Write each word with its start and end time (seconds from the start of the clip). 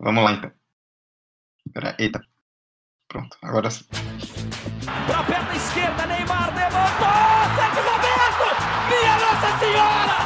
Vamos 0.00 0.24
lá 0.24 0.32
então. 0.32 0.52
Pera, 1.72 1.96
eita. 1.98 2.20
Pronto, 3.08 3.36
agora 3.42 3.70
sim. 3.70 3.84
Pra 5.06 5.22
perna 5.24 5.54
esquerda, 5.56 6.06
Neymar 6.06 6.54
levantou! 6.54 7.08
Sete 7.56 7.80
momento! 7.88 8.46
Minha 8.88 9.16
Nossa 9.18 9.58
Senhora! 9.58 10.18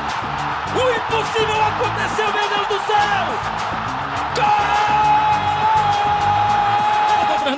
O 0.74 0.82
impossível 0.98 1.62
aconteceu, 1.64 2.32
meu 2.32 2.48
Deus 2.48 2.68
do 2.68 2.86
céu! 2.86 3.24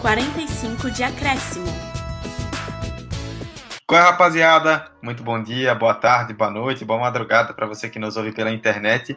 45 0.00 0.90
de 0.90 1.02
acréscimo. 1.02 1.66
Qual 3.86 4.00
é, 4.00 4.04
rapaziada? 4.04 4.90
Muito 5.02 5.22
bom 5.22 5.42
dia, 5.42 5.74
boa 5.74 5.92
tarde, 5.92 6.32
boa 6.32 6.50
noite, 6.50 6.86
boa 6.86 6.98
madrugada 6.98 7.52
para 7.52 7.66
você 7.66 7.86
que 7.90 7.98
nos 7.98 8.16
ouve 8.16 8.32
pela 8.32 8.50
internet. 8.50 9.14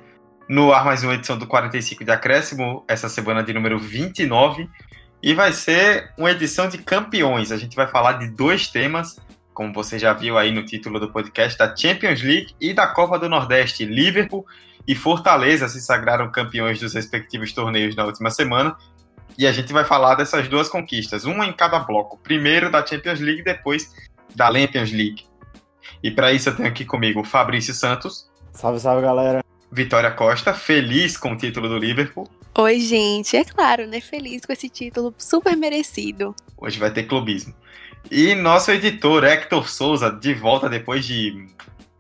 No 0.50 0.74
ar, 0.74 0.84
mais 0.84 1.02
uma 1.02 1.14
edição 1.14 1.38
do 1.38 1.48
45 1.48 2.04
de 2.04 2.12
acréscimo, 2.12 2.84
essa 2.86 3.08
semana 3.08 3.42
de 3.42 3.54
número 3.54 3.80
29. 3.80 4.70
E 5.22 5.34
vai 5.34 5.54
ser 5.54 6.12
uma 6.18 6.32
edição 6.32 6.68
de 6.68 6.80
campeões. 6.80 7.54
A 7.54 7.58
gente 7.58 7.78
vai 7.78 7.88
falar 7.88 8.14
de 8.14 8.28
dois 8.28 8.68
temas, 8.68 9.18
como 9.54 9.72
você 9.74 9.98
já 9.98 10.12
viu 10.12 10.38
aí 10.38 10.52
no 10.52 10.66
título 10.66 11.00
do 11.00 11.10
podcast, 11.10 11.58
da 11.58 11.74
Champions 11.74 12.22
League 12.22 12.54
e 12.60 12.74
da 12.74 12.88
Copa 12.88 13.18
do 13.18 13.30
Nordeste. 13.30 13.86
Liverpool 13.86 14.46
e 14.86 14.96
Fortaleza 14.96 15.70
se 15.70 15.80
sagraram 15.80 16.30
campeões 16.30 16.78
dos 16.78 16.94
respectivos 16.94 17.54
torneios 17.54 17.96
na 17.96 18.04
última 18.04 18.30
semana. 18.30 18.76
E 19.38 19.48
a 19.48 19.52
gente 19.52 19.74
vai 19.74 19.84
falar 19.84 20.16
dessas 20.16 20.48
duas 20.48 20.70
conquistas, 20.70 21.26
uma 21.26 21.46
em 21.46 21.54
cada 21.54 21.80
bloco. 21.80 22.18
Primeiro 22.18 22.72
da 22.72 22.86
Champions 22.86 23.20
League, 23.20 23.44
depois 23.44 23.92
da 24.36 24.52
Champions 24.54 24.92
League. 24.92 25.26
E 26.02 26.12
para 26.12 26.32
isso 26.32 26.50
eu 26.50 26.56
tenho 26.56 26.70
aqui 26.70 26.86
comigo 26.86 27.22
o 27.22 27.24
Fabrício 27.24 27.74
Santos. 27.74 28.30
Salve, 28.52 28.80
salve, 28.80 29.02
galera. 29.02 29.44
Vitória 29.72 30.12
Costa, 30.12 30.54
feliz 30.54 31.18
com 31.18 31.32
o 31.32 31.38
título 31.38 31.68
do 31.68 31.78
Liverpool. 31.78 32.30
Oi, 32.56 32.80
gente. 32.80 33.36
É 33.36 33.44
claro, 33.44 33.88
né? 33.88 34.00
Feliz 34.00 34.46
com 34.46 34.54
esse 34.54 34.70
título 34.70 35.14
super 35.18 35.58
merecido. 35.58 36.36
Hoje 36.56 36.78
vai 36.78 36.92
ter 36.92 37.04
clubismo. 37.04 37.54
E 38.12 38.36
nosso 38.36 38.70
editor, 38.72 39.24
Hector 39.24 39.68
Souza, 39.68 40.12
de 40.12 40.34
volta 40.34 40.70
depois 40.70 41.06
de 41.06 41.48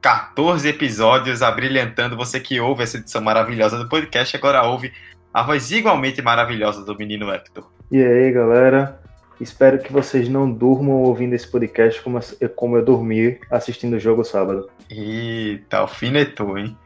14 0.01 0.67
episódios, 0.67 1.41
abrilhantando 1.41 2.15
você 2.15 2.39
que 2.39 2.59
ouve 2.59 2.83
essa 2.83 2.97
edição 2.97 3.21
maravilhosa 3.21 3.77
do 3.77 3.87
podcast, 3.87 4.35
agora 4.35 4.61
ouve 4.63 4.93
a 5.33 5.41
voz 5.41 5.71
igualmente 5.71 6.21
maravilhosa 6.21 6.85
do 6.85 6.95
menino 6.95 7.33
Hector. 7.33 7.67
E 7.91 8.01
aí, 8.01 8.31
galera? 8.31 8.99
Espero 9.41 9.79
que 9.79 9.91
vocês 9.91 10.29
não 10.29 10.49
durmam 10.49 11.01
ouvindo 11.01 11.33
esse 11.33 11.49
podcast 11.49 12.01
como 12.01 12.19
eu, 12.39 12.49
como 12.49 12.77
eu 12.77 12.85
dormi 12.85 13.39
assistindo 13.49 13.95
o 13.95 13.99
jogo 13.99 14.23
sábado. 14.23 14.69
Eita, 14.89 15.77
alfinetou, 15.77 16.57
hein? 16.57 16.77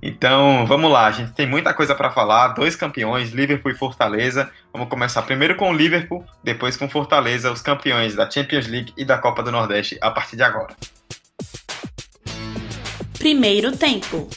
Então, 0.00 0.64
vamos 0.66 0.92
lá, 0.92 1.06
a 1.06 1.10
gente 1.10 1.32
tem 1.32 1.46
muita 1.46 1.74
coisa 1.74 1.94
para 1.94 2.10
falar. 2.10 2.48
Dois 2.48 2.76
campeões, 2.76 3.30
Liverpool 3.30 3.72
e 3.72 3.74
Fortaleza. 3.74 4.48
Vamos 4.72 4.88
começar 4.88 5.22
primeiro 5.22 5.56
com 5.56 5.70
o 5.70 5.74
Liverpool, 5.74 6.24
depois 6.44 6.76
com 6.76 6.88
Fortaleza, 6.88 7.50
os 7.50 7.62
campeões 7.62 8.14
da 8.14 8.30
Champions 8.30 8.68
League 8.68 8.92
e 8.96 9.04
da 9.04 9.18
Copa 9.18 9.42
do 9.42 9.50
Nordeste 9.50 9.98
a 10.00 10.10
partir 10.10 10.36
de 10.36 10.42
agora. 10.44 10.76
Primeiro 13.18 13.76
tempo. 13.76 14.28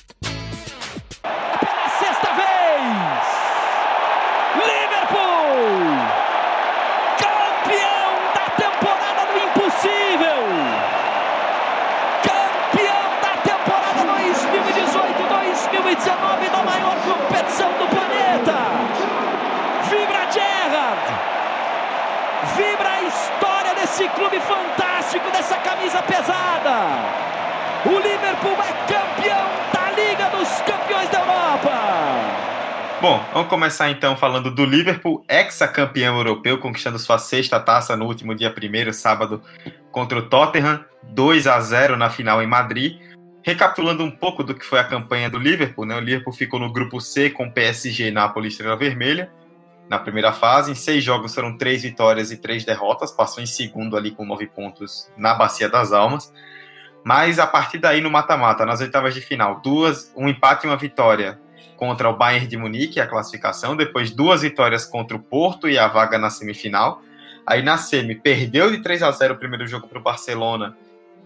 Dessa 25.51 25.57
camisa 25.57 26.01
pesada! 26.03 26.72
O 27.85 28.00
Liverpool 28.00 28.53
é 28.63 28.72
campeão 28.88 29.50
da 29.73 29.91
Liga 29.91 30.29
dos 30.29 30.47
Campeões 30.62 31.09
da 31.09 31.19
Europa! 31.19 31.72
Bom, 33.01 33.25
vamos 33.34 33.50
começar 33.50 33.90
então 33.90 34.16
falando 34.16 34.50
do 34.50 34.63
Liverpool, 34.63 35.25
ex-campeão 35.28 36.16
europeu, 36.16 36.57
conquistando 36.59 37.00
sua 37.00 37.17
sexta 37.17 37.59
taça 37.59 37.97
no 37.97 38.06
último 38.06 38.34
dia 38.34 38.53
1 38.53 38.94
sábado, 38.94 39.41
contra 39.91 40.19
o 40.19 40.29
Tottenham, 40.29 40.85
2 41.03 41.47
a 41.47 41.59
0 41.59 41.97
na 41.97 42.09
final 42.09 42.41
em 42.41 42.47
Madrid. 42.47 43.01
Recapitulando 43.44 44.03
um 44.03 44.11
pouco 44.11 44.44
do 44.44 44.53
que 44.53 44.63
foi 44.63 44.79
a 44.79 44.84
campanha 44.84 45.29
do 45.29 45.40
Liverpool, 45.40 45.84
né? 45.84 45.95
o 45.95 46.00
Liverpool 46.00 46.31
ficou 46.31 46.59
no 46.59 46.72
grupo 46.72 47.01
C 47.01 47.29
com 47.29 47.51
PSG, 47.51 48.11
Nápoles 48.11 48.53
e 48.53 48.56
Estrela 48.56 48.78
Vermelha, 48.78 49.31
na 49.91 50.00
primeira 50.00 50.31
fase. 50.31 50.72
Em 50.72 50.75
seis 50.75 51.03
jogos 51.03 51.35
foram 51.35 51.57
três 51.57 51.84
vitórias 51.84 52.31
e 52.31 52.38
três 52.38 52.63
derrotas, 52.63 53.12
passou 53.12 53.44
em 53.44 53.46
segundo 53.46 53.97
ali 53.97 54.12
com 54.12 54.25
nove 54.25 54.47
pontos 54.47 55.12
na 55.18 55.34
Bacia 55.34 55.68
das 55.68 55.91
Almas. 55.91 56.34
Mas 57.03 57.40
a 57.40 57.46
partir 57.46 57.78
daí 57.78 58.00
no 58.00 58.09
mata-mata, 58.09 58.66
nas 58.66 58.79
oitavas 58.79 59.13
de 59.13 59.19
final, 59.19 59.59
duas, 59.59 60.09
um 60.16 60.29
empate 60.29 60.66
e 60.66 60.69
uma 60.69 60.78
vitória 60.78 61.38
contra 61.75 62.09
o 62.09 62.16
Bayern 62.16 62.47
de 62.47 62.56
Munique, 62.56 63.02
a 63.02 63.07
classificação, 63.07 63.75
depois 63.75 64.12
duas 64.12 64.44
vitórias 64.44 64.85
contra 64.85 65.18
o 65.18 65.19
Porto 65.19 65.68
e 65.68 65.78
a 65.78 65.90
vaga 65.90 66.18
na 66.18 66.29
semifinal. 66.29 67.02
Aí 67.46 67.62
na 67.62 67.78
semi 67.78 68.16
perdeu 68.16 68.72
de 68.72 68.81
3 68.81 69.03
a 69.03 69.12
0 69.12 69.34
o 69.34 69.38
primeiro 69.38 69.68
jogo 69.68 69.90
para 69.90 70.00
o 70.00 70.02
Barcelona 70.02 70.78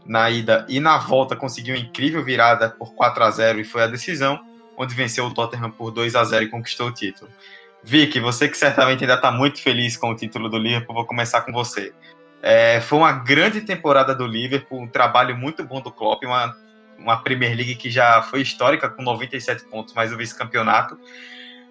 na 0.07 0.27
ida 0.31 0.65
e 0.67 0.79
na 0.79 0.97
volta 0.97 1.35
conseguiu 1.35 1.75
uma 1.75 1.81
incrível 1.81 2.23
virada 2.23 2.71
por 2.71 2.95
4 2.95 3.23
a 3.25 3.29
0 3.29 3.59
e 3.59 3.63
foi 3.63 3.83
a 3.83 3.87
decisão, 3.87 4.39
onde 4.75 4.95
venceu 4.95 5.25
o 5.25 5.33
Tottenham 5.33 5.69
por 5.69 5.91
2 5.91 6.15
a 6.15 6.23
0 6.23 6.45
e 6.45 6.47
conquistou 6.47 6.87
o 6.87 6.91
título. 6.91 7.29
Vicky, 7.85 8.19
você 8.19 8.49
que 8.49 8.57
certamente 8.57 9.03
ainda 9.03 9.13
está 9.13 9.31
muito 9.31 9.61
feliz 9.61 9.95
com 9.95 10.09
o 10.09 10.15
título 10.15 10.49
do 10.49 10.57
Liverpool, 10.57 10.95
vou 10.95 11.05
começar 11.05 11.41
com 11.41 11.51
você. 11.51 11.93
É, 12.41 12.81
foi 12.81 12.97
uma 12.97 13.11
grande 13.11 13.61
temporada 13.61 14.15
do 14.15 14.25
Liverpool, 14.25 14.81
um 14.81 14.87
trabalho 14.87 15.37
muito 15.37 15.63
bom 15.63 15.79
do 15.79 15.91
Klopp, 15.91 16.23
uma, 16.23 16.55
uma 16.97 17.17
Premier 17.17 17.55
League 17.55 17.75
que 17.75 17.91
já 17.91 18.23
foi 18.23 18.41
histórica 18.41 18.89
com 18.89 19.03
97 19.03 19.65
pontos, 19.65 19.93
mais 19.93 20.11
o 20.11 20.17
vice-campeonato. 20.17 20.97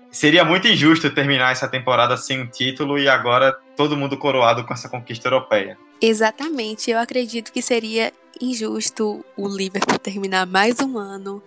Seria 0.08 0.44
muito 0.44 0.68
injusto 0.68 1.10
terminar 1.10 1.50
essa 1.50 1.66
temporada 1.66 2.16
sem 2.16 2.40
um 2.40 2.46
título 2.46 2.96
e 2.96 3.08
agora 3.08 3.52
todo 3.76 3.96
mundo 3.96 4.16
coroado 4.16 4.62
com 4.62 4.72
essa 4.72 4.88
conquista 4.88 5.26
europeia. 5.26 5.76
Exatamente, 6.00 6.92
eu 6.92 6.98
acredito 7.00 7.52
que 7.52 7.60
seria 7.60 8.12
injusto 8.40 9.24
o 9.36 9.48
Liverpool 9.48 9.98
terminar 9.98 10.46
mais 10.46 10.78
um 10.78 10.96
ano 10.96 11.42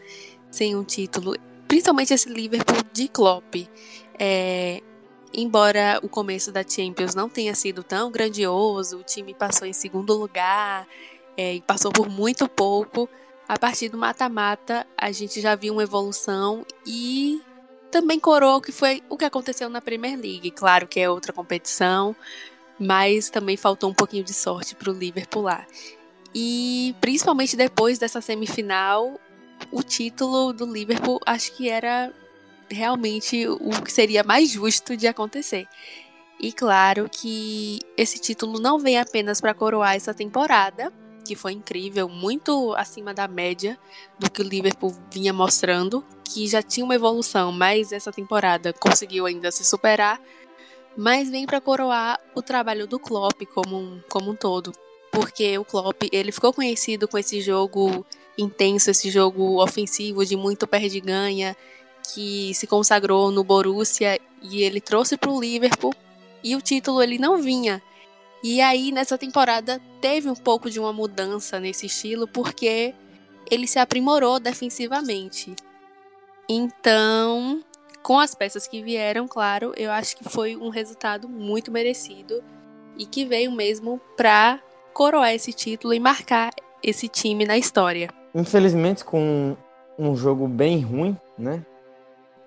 sem 0.52 0.76
um 0.76 0.84
título, 0.84 1.36
principalmente 1.68 2.14
esse 2.14 2.30
Liverpool 2.30 2.82
de 2.92 3.08
Klopp. 3.08 3.56
É, 4.20 4.82
embora 5.34 6.00
o 6.02 6.10
começo 6.10 6.52
da 6.52 6.64
Champions 6.68 7.14
não 7.14 7.30
tenha 7.30 7.54
sido 7.54 7.84
tão 7.84 8.12
grandioso, 8.12 9.00
o 9.00 9.04
time 9.04 9.34
passou 9.34 9.68
em 9.68 9.74
segundo 9.74 10.14
lugar 10.14 10.88
é, 11.36 11.56
e 11.56 11.62
passou 11.62 11.92
por 11.92 12.10
muito 12.10 12.48
pouco. 12.50 13.08
A 13.48 13.58
partir 13.58 13.90
do 13.90 13.98
mata-mata, 13.98 14.86
a 14.98 15.12
gente 15.12 15.40
já 15.40 15.56
viu 15.56 15.74
uma 15.74 15.84
evolução 15.84 16.66
e 16.86 17.42
também 17.90 18.20
coroou 18.20 18.60
que 18.60 18.72
foi 18.72 19.02
o 19.10 19.16
que 19.16 19.24
aconteceu 19.24 19.70
na 19.70 19.80
Premier 19.80 20.20
League. 20.20 20.52
Claro 20.52 20.88
que 20.88 21.00
é 21.00 21.10
outra 21.10 21.32
competição, 21.32 22.16
mas 22.78 23.30
também 23.30 23.56
faltou 23.56 23.90
um 23.90 23.94
pouquinho 23.94 24.24
de 24.24 24.34
sorte 24.34 24.76
para 24.76 24.92
o 24.92 24.94
Liverpool 24.94 25.44
lá. 25.44 25.66
E 26.36 26.94
principalmente 27.00 27.56
depois 27.56 27.98
dessa 27.98 28.20
semifinal, 28.20 29.20
o 29.72 29.82
título 29.82 30.52
do 30.52 30.66
Liverpool 30.66 31.20
acho 31.26 31.54
que 31.54 31.70
era 31.70 32.14
realmente 32.70 33.48
o 33.48 33.82
que 33.82 33.92
seria 33.92 34.24
mais 34.24 34.50
justo 34.50 34.96
de 34.96 35.08
acontecer. 35.08 35.68
E 36.40 36.52
claro 36.52 37.10
que 37.10 37.80
esse 37.98 38.20
título 38.20 38.60
não 38.60 38.78
vem 38.78 39.00
apenas 39.00 39.42
para 39.42 39.54
coroar 39.54 39.96
essa 39.96 40.14
temporada, 40.14 40.94
que 41.26 41.36
foi 41.36 41.54
incrível, 41.54 42.08
muito 42.08 42.74
acima 42.76 43.14
da 43.14 43.28
média 43.28 43.78
do 44.20 44.30
que 44.30 44.42
o 44.42 44.48
Liverpool 44.48 44.96
vinha 45.12 45.34
mostrando, 45.34 46.06
que 46.24 46.48
já 46.48 46.62
tinha 46.62 46.86
uma 46.86 46.96
evolução, 46.96 47.52
mas 47.52 47.92
essa 47.92 48.12
temporada 48.12 48.72
conseguiu 48.72 49.26
ainda 49.26 49.52
se 49.52 49.66
superar, 49.66 50.22
mas 50.96 51.30
vem 51.30 51.46
para 51.46 51.60
coroar 51.60 52.20
o 52.36 52.42
trabalho 52.42 52.88
do 52.88 53.00
Klopp 53.00 53.42
como 53.54 53.78
um, 53.78 54.02
como 54.10 54.32
um 54.32 54.36
todo, 54.36 54.72
porque 55.12 55.58
o 55.58 55.66
Klopp 55.66 56.04
ele 56.12 56.32
ficou 56.32 56.54
conhecido 56.54 57.08
com 57.08 57.18
esse 57.18 57.42
jogo 57.42 58.06
intenso, 58.38 58.92
esse 58.92 59.10
jogo 59.10 59.62
ofensivo 59.62 60.24
de 60.26 60.36
muito 60.36 60.68
perde-ganha, 60.68 61.58
que 62.14 62.54
se 62.54 62.68
consagrou 62.68 63.32
no 63.32 63.44
Borussia 63.44 64.20
e 64.42 64.62
ele 64.62 64.80
trouxe 64.80 65.18
para 65.18 65.30
o 65.30 65.40
Liverpool 65.40 65.94
e 66.44 66.56
o 66.56 66.62
título 66.62 67.02
ele 67.02 67.18
não 67.18 67.42
vinha. 67.42 67.82
E 68.44 68.62
aí 68.62 68.92
nessa 68.92 69.18
temporada 69.18 69.82
teve 70.00 70.30
um 70.30 70.36
pouco 70.36 70.70
de 70.70 70.80
uma 70.80 70.94
mudança 70.94 71.60
nesse 71.60 71.86
estilo 71.86 72.28
porque 72.28 72.94
ele 73.50 73.68
se 73.68 73.80
aprimorou 73.80 74.40
defensivamente. 74.40 75.56
Então, 76.50 77.62
com 78.02 78.20
as 78.20 78.34
peças 78.34 78.68
que 78.68 78.82
vieram, 78.82 79.28
claro, 79.28 79.74
eu 79.76 79.92
acho 79.92 80.16
que 80.16 80.24
foi 80.24 80.56
um 80.56 80.70
resultado 80.70 81.28
muito 81.28 81.72
merecido 81.72 82.44
e 82.98 83.06
que 83.06 83.26
veio 83.26 83.52
mesmo 83.52 84.00
para 84.16 84.62
coroar 84.94 85.34
esse 85.34 85.52
título 85.52 85.94
e 85.94 86.00
marcar 86.00 86.52
esse 86.82 87.08
time 87.08 87.46
na 87.46 87.58
história. 87.58 88.10
Infelizmente, 88.34 89.04
com 89.04 89.58
um 89.98 90.16
jogo 90.16 90.48
bem 90.48 90.80
ruim, 90.82 91.18
né? 91.38 91.66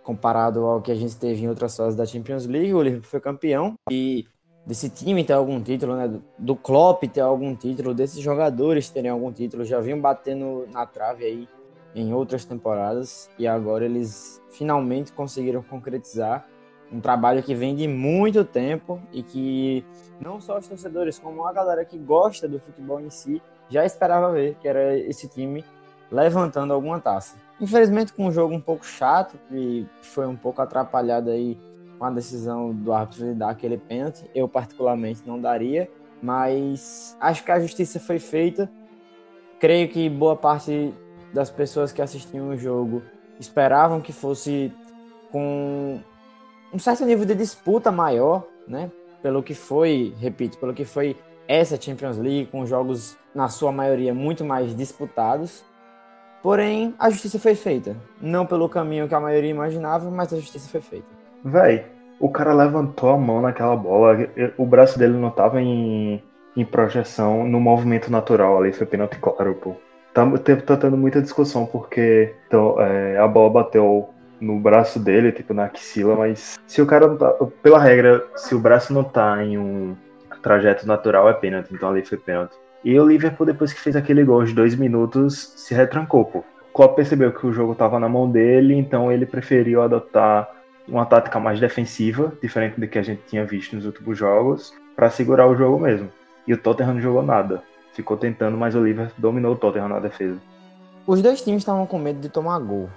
Comparado 0.02 0.64
ao 0.64 0.80
que 0.80 0.90
a 0.90 0.94
gente 0.94 1.16
teve 1.16 1.44
em 1.44 1.48
outras 1.48 1.76
fases 1.76 1.96
da 1.96 2.06
Champions 2.06 2.46
League, 2.46 2.72
o 2.72 2.82
Liverpool 2.82 3.08
foi 3.08 3.20
campeão 3.20 3.74
e 3.90 4.26
desse 4.66 4.88
time 4.88 5.24
ter 5.24 5.32
algum 5.32 5.60
título, 5.62 5.96
né? 5.96 6.20
Do 6.38 6.56
Klopp 6.56 7.04
ter 7.04 7.20
algum 7.20 7.54
título, 7.54 7.94
desses 7.94 8.20
jogadores 8.20 8.88
terem 8.88 9.10
algum 9.10 9.32
título, 9.32 9.64
já 9.64 9.80
vinham 9.80 10.00
batendo 10.00 10.66
na 10.72 10.86
trave 10.86 11.24
aí 11.24 11.48
em 11.94 12.14
outras 12.14 12.44
temporadas 12.44 13.28
e 13.38 13.46
agora 13.46 13.84
eles 13.84 14.40
finalmente 14.48 15.12
conseguiram 15.12 15.62
concretizar 15.62 16.46
um 16.92 17.00
trabalho 17.00 17.42
que 17.42 17.54
vem 17.54 17.74
de 17.74 17.86
muito 17.86 18.44
tempo 18.44 19.00
e 19.12 19.22
que 19.22 19.84
não 20.20 20.40
só 20.40 20.58
os 20.58 20.66
torcedores, 20.66 21.18
como 21.18 21.46
a 21.46 21.52
galera 21.52 21.84
que 21.84 21.96
gosta 21.96 22.48
do 22.48 22.58
futebol 22.58 23.00
em 23.00 23.10
si, 23.10 23.40
já 23.68 23.84
esperava 23.84 24.32
ver, 24.32 24.56
que 24.56 24.66
era 24.66 24.96
esse 24.98 25.28
time 25.28 25.64
levantando 26.10 26.72
alguma 26.72 27.00
taça. 27.00 27.36
Infelizmente 27.60 28.12
com 28.12 28.26
um 28.26 28.32
jogo 28.32 28.54
um 28.54 28.60
pouco 28.60 28.86
chato, 28.86 29.38
e 29.52 29.86
foi 30.00 30.26
um 30.26 30.36
pouco 30.36 30.62
atrapalhado 30.62 31.30
aí 31.30 31.58
com 31.98 32.04
a 32.06 32.10
decisão 32.10 32.72
do 32.72 32.92
árbitro 32.92 33.26
de 33.26 33.34
dar 33.34 33.50
aquele 33.50 33.76
pênalti, 33.76 34.24
eu 34.34 34.48
particularmente 34.48 35.22
não 35.26 35.38
daria, 35.38 35.90
mas 36.22 37.16
acho 37.20 37.44
que 37.44 37.52
a 37.52 37.60
justiça 37.60 38.00
foi 38.00 38.18
feita. 38.18 38.70
Creio 39.58 39.88
que 39.88 40.08
boa 40.08 40.34
parte 40.34 40.94
das 41.34 41.50
pessoas 41.50 41.92
que 41.92 42.00
assistiam 42.00 42.48
o 42.48 42.56
jogo 42.56 43.02
esperavam 43.38 44.00
que 44.00 44.12
fosse 44.12 44.72
com 45.30 46.00
um 46.72 46.78
certo 46.78 47.04
nível 47.04 47.26
de 47.26 47.34
disputa 47.34 47.92
maior, 47.92 48.46
né? 48.66 48.90
Pelo 49.22 49.42
que 49.42 49.54
foi, 49.54 50.14
repito, 50.18 50.56
pelo 50.56 50.72
que 50.72 50.84
foi 50.84 51.16
essa 51.46 51.80
Champions 51.80 52.16
League, 52.16 52.46
com 52.46 52.64
jogos, 52.64 53.16
na 53.34 53.48
sua 53.48 53.72
maioria, 53.72 54.14
muito 54.14 54.44
mais 54.44 54.74
disputados. 54.74 55.64
Porém, 56.42 56.94
a 56.98 57.10
justiça 57.10 57.38
foi 57.38 57.54
feita. 57.54 57.96
Não 58.20 58.46
pelo 58.46 58.68
caminho 58.68 59.08
que 59.08 59.14
a 59.14 59.20
maioria 59.20 59.50
imaginava, 59.50 60.10
mas 60.10 60.32
a 60.32 60.36
justiça 60.36 60.68
foi 60.68 60.80
feita. 60.80 61.08
Véi, 61.44 61.84
o 62.18 62.28
cara 62.30 62.52
levantou 62.52 63.10
a 63.10 63.16
mão 63.16 63.40
naquela 63.40 63.76
bola, 63.76 64.16
o 64.56 64.66
braço 64.66 64.98
dele 64.98 65.14
não 65.14 65.30
tava 65.30 65.60
em, 65.60 66.22
em 66.56 66.64
projeção, 66.64 67.46
no 67.46 67.60
movimento 67.60 68.10
natural 68.10 68.58
ali, 68.58 68.72
foi 68.72 68.86
pênalti 68.86 69.18
claro, 69.18 69.54
pô. 69.54 69.74
Tá, 70.12 70.26
tá 70.66 70.76
tendo 70.76 70.96
muita 70.96 71.22
discussão 71.22 71.64
porque 71.64 72.34
então, 72.46 72.80
é, 72.80 73.16
a 73.16 73.28
bola 73.28 73.48
bateu 73.48 74.10
no 74.40 74.58
braço 74.58 74.98
dele, 74.98 75.30
tipo 75.30 75.54
na 75.54 75.66
axila, 75.66 76.16
mas 76.16 76.58
se 76.66 76.82
o 76.82 76.86
cara 76.86 77.06
não 77.06 77.16
tá. 77.16 77.32
Pela 77.62 77.78
regra, 77.78 78.24
se 78.36 78.54
o 78.54 78.58
braço 78.58 78.92
não 78.92 79.04
tá 79.04 79.42
em 79.44 79.56
um 79.56 79.96
trajeto 80.42 80.86
natural, 80.86 81.28
é 81.28 81.34
pênalti, 81.34 81.72
então 81.72 81.90
ali 81.90 82.04
foi 82.04 82.18
pênalti. 82.18 82.56
E 82.84 82.98
o 82.98 83.06
Liverpool, 83.06 83.46
depois 83.46 83.72
que 83.72 83.80
fez 83.80 83.94
aquele 83.94 84.24
gol 84.24 84.44
de 84.44 84.54
dois 84.54 84.74
minutos, 84.74 85.52
se 85.56 85.74
retrancou, 85.74 86.24
pô. 86.24 86.38
O 86.38 86.72
Klopp 86.72 86.96
percebeu 86.96 87.32
que 87.32 87.46
o 87.46 87.52
jogo 87.52 87.74
tava 87.74 87.98
na 87.98 88.08
mão 88.08 88.30
dele, 88.30 88.74
então 88.74 89.10
ele 89.10 89.26
preferiu 89.26 89.82
adotar 89.82 90.48
uma 90.88 91.04
tática 91.04 91.38
mais 91.38 91.60
defensiva, 91.60 92.32
diferente 92.42 92.80
do 92.80 92.88
que 92.88 92.98
a 92.98 93.02
gente 93.02 93.22
tinha 93.26 93.44
visto 93.44 93.76
nos 93.76 93.84
últimos 93.84 94.16
jogos, 94.16 94.72
para 94.96 95.10
segurar 95.10 95.46
o 95.46 95.56
jogo 95.56 95.78
mesmo. 95.78 96.10
E 96.46 96.54
o 96.54 96.58
Tottenham 96.58 96.94
não 96.94 97.00
jogou 97.00 97.22
nada. 97.22 97.62
Ficou 97.92 98.16
tentando, 98.16 98.56
mas 98.56 98.74
o 98.74 98.82
Liverpool 98.82 99.14
dominou 99.18 99.54
o 99.54 99.56
Tottenham 99.56 99.88
na 99.88 100.00
defesa. 100.00 100.38
Os 101.06 101.20
dois 101.20 101.42
times 101.42 101.62
estavam 101.62 101.86
com 101.86 101.98
medo 101.98 102.20
de 102.20 102.28
tomar 102.28 102.58
gol. 102.60 102.88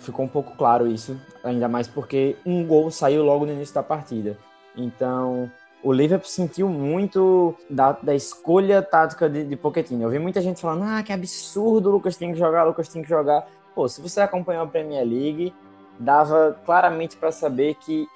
Ficou 0.00 0.24
um 0.24 0.28
pouco 0.28 0.56
claro 0.56 0.86
isso, 0.86 1.18
ainda 1.42 1.68
mais 1.68 1.88
porque 1.88 2.36
um 2.44 2.64
gol 2.66 2.90
saiu 2.90 3.24
logo 3.24 3.46
no 3.46 3.52
início 3.52 3.74
da 3.74 3.82
partida. 3.82 4.36
Então, 4.76 5.50
o 5.84 5.92
Liverpool 5.92 6.26
sentiu 6.26 6.66
muito 6.66 7.54
da, 7.68 7.92
da 7.92 8.14
escolha 8.14 8.80
tática 8.80 9.28
de, 9.28 9.44
de 9.44 9.54
Pochettino. 9.54 10.02
Eu 10.02 10.08
vi 10.08 10.18
muita 10.18 10.40
gente 10.40 10.62
falando, 10.62 10.84
ah, 10.84 11.02
que 11.02 11.12
absurdo, 11.12 11.90
o 11.90 11.92
Lucas 11.92 12.16
tem 12.16 12.32
que 12.32 12.38
jogar, 12.38 12.64
o 12.64 12.68
Lucas 12.68 12.88
tem 12.88 13.02
que 13.02 13.08
jogar. 13.08 13.46
Pô, 13.74 13.86
se 13.86 14.00
você 14.00 14.22
acompanhou 14.22 14.64
a 14.64 14.66
Premier 14.66 15.06
League, 15.06 15.54
dava 15.98 16.58
claramente 16.64 17.18
para 17.18 17.30
saber 17.30 17.74
que 17.74 18.06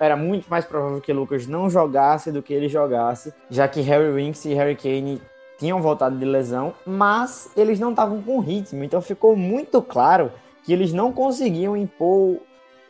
era 0.00 0.16
muito 0.16 0.48
mais 0.48 0.64
provável 0.64 1.02
que 1.02 1.12
o 1.12 1.14
Lucas 1.14 1.46
não 1.46 1.68
jogasse 1.68 2.32
do 2.32 2.42
que 2.42 2.54
ele 2.54 2.66
jogasse, 2.66 3.32
já 3.50 3.68
que 3.68 3.82
Harry 3.82 4.10
Winks 4.10 4.46
e 4.46 4.54
Harry 4.54 4.74
Kane 4.74 5.20
tinham 5.58 5.82
voltado 5.82 6.16
de 6.16 6.24
lesão, 6.24 6.72
mas 6.86 7.50
eles 7.54 7.78
não 7.78 7.90
estavam 7.90 8.22
com 8.22 8.40
ritmo. 8.40 8.82
Então 8.82 9.02
ficou 9.02 9.36
muito 9.36 9.82
claro 9.82 10.32
que 10.64 10.72
eles 10.72 10.94
não 10.94 11.12
conseguiam 11.12 11.76
impor 11.76 12.38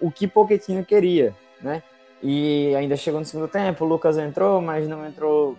o 0.00 0.12
que 0.12 0.28
Pochettino 0.28 0.84
queria, 0.84 1.34
né? 1.60 1.82
E 2.22 2.74
ainda 2.76 2.96
chegou 2.96 3.18
no 3.18 3.26
segundo 3.26 3.48
tempo, 3.48 3.84
o 3.84 3.88
Lucas 3.88 4.16
entrou, 4.16 4.60
mas 4.60 4.86
não 4.86 5.06
entrou. 5.06 5.56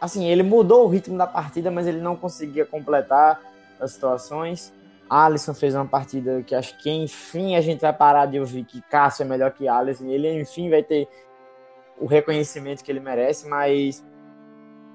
Assim, 0.00 0.26
ele 0.26 0.42
mudou 0.42 0.84
o 0.84 0.88
ritmo 0.88 1.18
da 1.18 1.26
partida, 1.26 1.70
mas 1.70 1.86
ele 1.86 2.00
não 2.00 2.14
conseguia 2.14 2.64
completar 2.64 3.40
as 3.80 3.92
situações. 3.92 4.72
Alisson 5.08 5.52
fez 5.52 5.74
uma 5.74 5.84
partida 5.84 6.42
que 6.42 6.54
acho 6.54 6.78
que 6.78 6.90
enfim 6.90 7.56
a 7.56 7.60
gente 7.60 7.80
vai 7.80 7.92
parar 7.92 8.26
de 8.26 8.40
ouvir 8.40 8.64
que 8.64 8.80
Cássio 8.82 9.22
é 9.22 9.26
melhor 9.26 9.50
que 9.52 9.68
Alisson, 9.68 10.06
ele 10.06 10.40
enfim 10.40 10.70
vai 10.70 10.82
ter 10.82 11.08
o 11.98 12.06
reconhecimento 12.06 12.82
que 12.82 12.90
ele 12.90 13.00
merece, 13.00 13.46
mas 13.48 14.02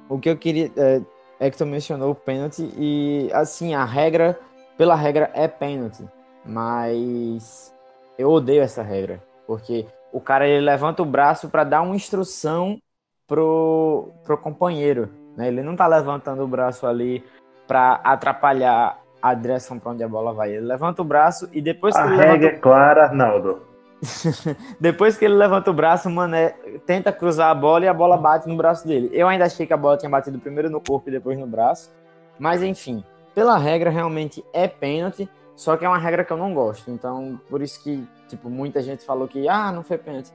o 0.09 0.19
que 0.19 0.29
eu 0.29 0.37
queria. 0.37 0.71
É, 0.75 1.01
Hector 1.41 1.65
mencionou 1.65 2.11
o 2.11 2.15
pênalti 2.15 2.69
e 2.77 3.29
assim, 3.31 3.73
a 3.73 3.85
regra, 3.85 4.37
pela 4.77 4.93
regra 4.93 5.31
é 5.33 5.47
pênalti, 5.47 6.03
mas 6.45 7.73
eu 8.17 8.29
odeio 8.29 8.61
essa 8.61 8.83
regra, 8.83 9.23
porque 9.47 9.85
o 10.11 10.19
cara 10.19 10.47
ele 10.47 10.65
levanta 10.65 11.01
o 11.01 11.06
braço 11.06 11.50
para 11.50 11.63
dar 11.63 11.81
uma 11.81 11.95
instrução 11.95 12.79
pro, 13.27 14.11
pro 14.23 14.38
companheiro, 14.38 15.09
né? 15.38 15.47
Ele 15.47 15.61
não 15.61 15.75
tá 15.75 15.88
levantando 15.88 16.44
o 16.44 16.47
braço 16.47 16.88
ali 16.88 17.23
para 17.67 18.00
atrapalhar 18.03 19.00
a 19.21 19.33
direção 19.33 19.77
para 19.77 19.91
onde 19.91 20.03
a 20.03 20.07
bola 20.07 20.33
vai. 20.33 20.51
Ele 20.51 20.65
levanta 20.65 21.01
o 21.01 21.06
braço 21.06 21.50
e 21.53 21.61
depois 21.61 21.95
a 21.95 22.01
que 22.01 22.07
ele 22.07 22.15
regra 22.15 22.33
levanta... 22.33 22.56
é 22.56 22.59
clara, 22.59 23.04
Arnaldo. 23.04 23.69
Depois 24.80 25.18
que 25.18 25.25
ele 25.25 25.33
levanta 25.33 25.69
o 25.69 25.73
braço, 25.73 26.07
o 26.07 26.11
Mané 26.11 26.56
tenta 26.85 27.11
cruzar 27.11 27.49
a 27.49 27.56
bola 27.56 27.83
e 27.83 27.87
a 27.87 27.94
bola 27.94 28.18
bate 28.18 28.47
no 28.47 28.56
braço 28.56 28.87
dele. 28.87 29.09
Eu 29.11 29.28
ainda 29.28 29.45
achei 29.45 29.66
que 29.66 29.73
a 29.73 29.78
bola 29.78 29.97
tinha 29.97 30.09
batido 30.09 30.39
primeiro 30.39 30.69
no 30.69 30.80
corpo 30.80 31.09
e 31.09 31.11
depois 31.11 31.37
no 31.37 31.45
braço. 31.45 31.92
Mas 32.39 32.63
enfim, 32.63 33.04
pela 33.35 33.57
regra 33.57 33.89
realmente 33.89 34.44
é 34.54 34.68
pênalti, 34.68 35.30
só 35.59 35.75
que 35.75 35.83
é 35.83 35.89
uma 35.89 35.97
regra 35.97 36.23
que 36.23 36.31
eu 36.31 36.37
não 36.37 36.54
gosto. 36.54 36.89
Então, 36.89 37.37
por 37.49 37.61
isso 37.61 37.83
que, 37.83 38.01
tipo, 38.30 38.49
muita 38.49 38.81
gente 38.81 39.04
falou 39.04 39.28
que, 39.28 39.45
ah, 39.49 39.73
não 39.73 39.83
foi 39.83 39.97
pênalti. 39.97 40.31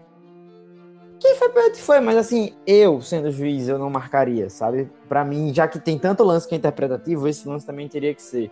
Quem 1.18 1.34
foi 1.36 1.48
pênalti 1.48 1.80
foi, 1.80 1.98
mas 1.98 2.18
assim, 2.18 2.52
eu, 2.66 3.00
sendo 3.00 3.32
juiz, 3.32 3.66
eu 3.66 3.78
não 3.78 3.88
marcaria, 3.88 4.50
sabe? 4.50 4.86
Para 5.08 5.24
mim, 5.24 5.50
já 5.54 5.66
que 5.66 5.78
tem 5.78 5.98
tanto 5.98 6.22
lance 6.22 6.46
que 6.46 6.54
é 6.54 6.58
interpretativo, 6.58 7.26
esse 7.26 7.48
lance 7.48 7.64
também 7.64 7.88
teria 7.88 8.12
que 8.12 8.20
ser. 8.20 8.50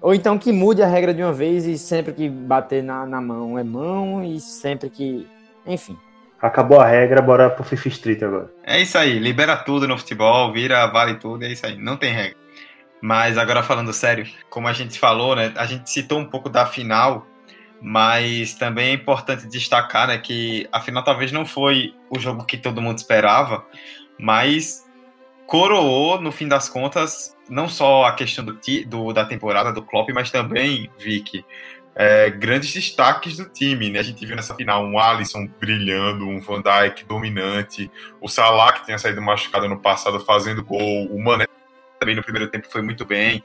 Ou 0.00 0.14
então 0.14 0.38
que 0.38 0.52
mude 0.52 0.82
a 0.82 0.86
regra 0.86 1.12
de 1.12 1.22
uma 1.22 1.34
vez 1.34 1.66
e 1.66 1.76
sempre 1.76 2.14
que 2.14 2.30
bater 2.30 2.82
na, 2.82 3.04
na 3.04 3.20
mão 3.20 3.58
é 3.58 3.62
mão 3.62 4.24
e 4.24 4.40
sempre 4.40 4.88
que. 4.88 5.28
Enfim. 5.66 5.98
Acabou 6.40 6.80
a 6.80 6.86
regra, 6.86 7.20
bora 7.20 7.50
pro 7.50 7.62
FIFA 7.62 7.88
Street 7.88 8.22
agora. 8.22 8.50
É 8.62 8.80
isso 8.80 8.96
aí, 8.96 9.18
libera 9.18 9.54
tudo 9.54 9.86
no 9.86 9.98
futebol, 9.98 10.50
vira, 10.50 10.86
vale 10.86 11.16
tudo, 11.16 11.44
é 11.44 11.52
isso 11.52 11.66
aí, 11.66 11.76
não 11.76 11.98
tem 11.98 12.10
regra. 12.10 12.43
Mas 13.04 13.36
agora 13.36 13.62
falando 13.62 13.92
sério, 13.92 14.26
como 14.48 14.66
a 14.66 14.72
gente 14.72 14.98
falou, 14.98 15.36
né, 15.36 15.52
a 15.56 15.66
gente 15.66 15.90
citou 15.90 16.18
um 16.18 16.24
pouco 16.24 16.48
da 16.48 16.64
final, 16.64 17.26
mas 17.78 18.54
também 18.54 18.86
é 18.88 18.92
importante 18.94 19.46
destacar, 19.46 20.08
né, 20.08 20.16
que 20.16 20.66
a 20.72 20.80
final 20.80 21.04
talvez 21.04 21.30
não 21.30 21.44
foi 21.44 21.94
o 22.08 22.18
jogo 22.18 22.46
que 22.46 22.56
todo 22.56 22.80
mundo 22.80 22.96
esperava, 22.96 23.62
mas 24.18 24.86
coroou, 25.46 26.18
no 26.18 26.32
fim 26.32 26.48
das 26.48 26.70
contas, 26.70 27.36
não 27.46 27.68
só 27.68 28.06
a 28.06 28.12
questão 28.12 28.42
do, 28.42 28.58
do, 28.86 29.12
da 29.12 29.26
temporada 29.26 29.70
do 29.70 29.82
Klopp, 29.82 30.08
mas 30.14 30.30
também, 30.30 30.90
Vic, 30.98 31.44
é, 31.94 32.30
grandes 32.30 32.72
destaques 32.72 33.36
do 33.36 33.44
time. 33.50 33.90
Né? 33.90 33.98
A 33.98 34.02
gente 34.02 34.24
viu 34.24 34.34
nessa 34.34 34.54
final 34.54 34.82
um 34.82 34.98
Alisson 34.98 35.46
brilhando, 35.60 36.26
um 36.26 36.40
Van 36.40 36.62
Dijk 36.62 37.04
dominante, 37.04 37.90
o 38.18 38.30
Salah 38.30 38.72
que 38.72 38.86
tinha 38.86 38.96
saído 38.96 39.20
machucado 39.20 39.68
no 39.68 39.78
passado 39.78 40.18
fazendo 40.20 40.64
gol, 40.64 41.06
o 41.10 41.22
Mané 41.22 41.46
também 42.04 42.14
no 42.14 42.22
primeiro 42.22 42.50
tempo 42.50 42.68
foi 42.70 42.82
muito 42.82 43.04
bem. 43.04 43.42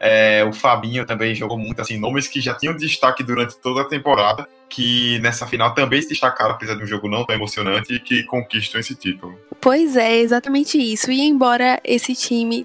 É, 0.00 0.44
o 0.44 0.52
Fabinho 0.52 1.04
também 1.04 1.34
jogou 1.34 1.58
muito, 1.58 1.82
assim, 1.82 1.98
nomes 1.98 2.28
que 2.28 2.40
já 2.40 2.54
tinham 2.54 2.76
destaque 2.76 3.24
durante 3.24 3.58
toda 3.58 3.82
a 3.82 3.84
temporada, 3.84 4.48
que 4.68 5.18
nessa 5.18 5.44
final 5.44 5.74
também 5.74 6.00
se 6.00 6.08
destacaram, 6.08 6.52
apesar 6.52 6.76
de 6.76 6.84
um 6.84 6.86
jogo 6.86 7.08
não 7.08 7.24
tão 7.24 7.34
emocionante, 7.34 7.92
e 7.94 7.98
que 7.98 8.22
conquistam 8.22 8.80
esse 8.80 8.94
título. 8.94 9.36
Pois 9.60 9.96
é, 9.96 10.18
exatamente 10.18 10.78
isso. 10.78 11.10
E 11.10 11.20
embora 11.20 11.80
esse 11.82 12.14
time 12.14 12.64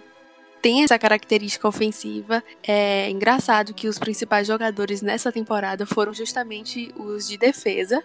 tem 0.61 0.83
essa 0.83 0.97
característica 0.99 1.67
ofensiva. 1.67 2.41
É 2.65 3.09
engraçado 3.09 3.73
que 3.73 3.87
os 3.87 3.97
principais 3.97 4.47
jogadores 4.47 5.01
nessa 5.01 5.31
temporada 5.31 5.85
foram 5.85 6.13
justamente 6.13 6.93
os 6.95 7.27
de 7.27 7.37
defesa. 7.37 8.01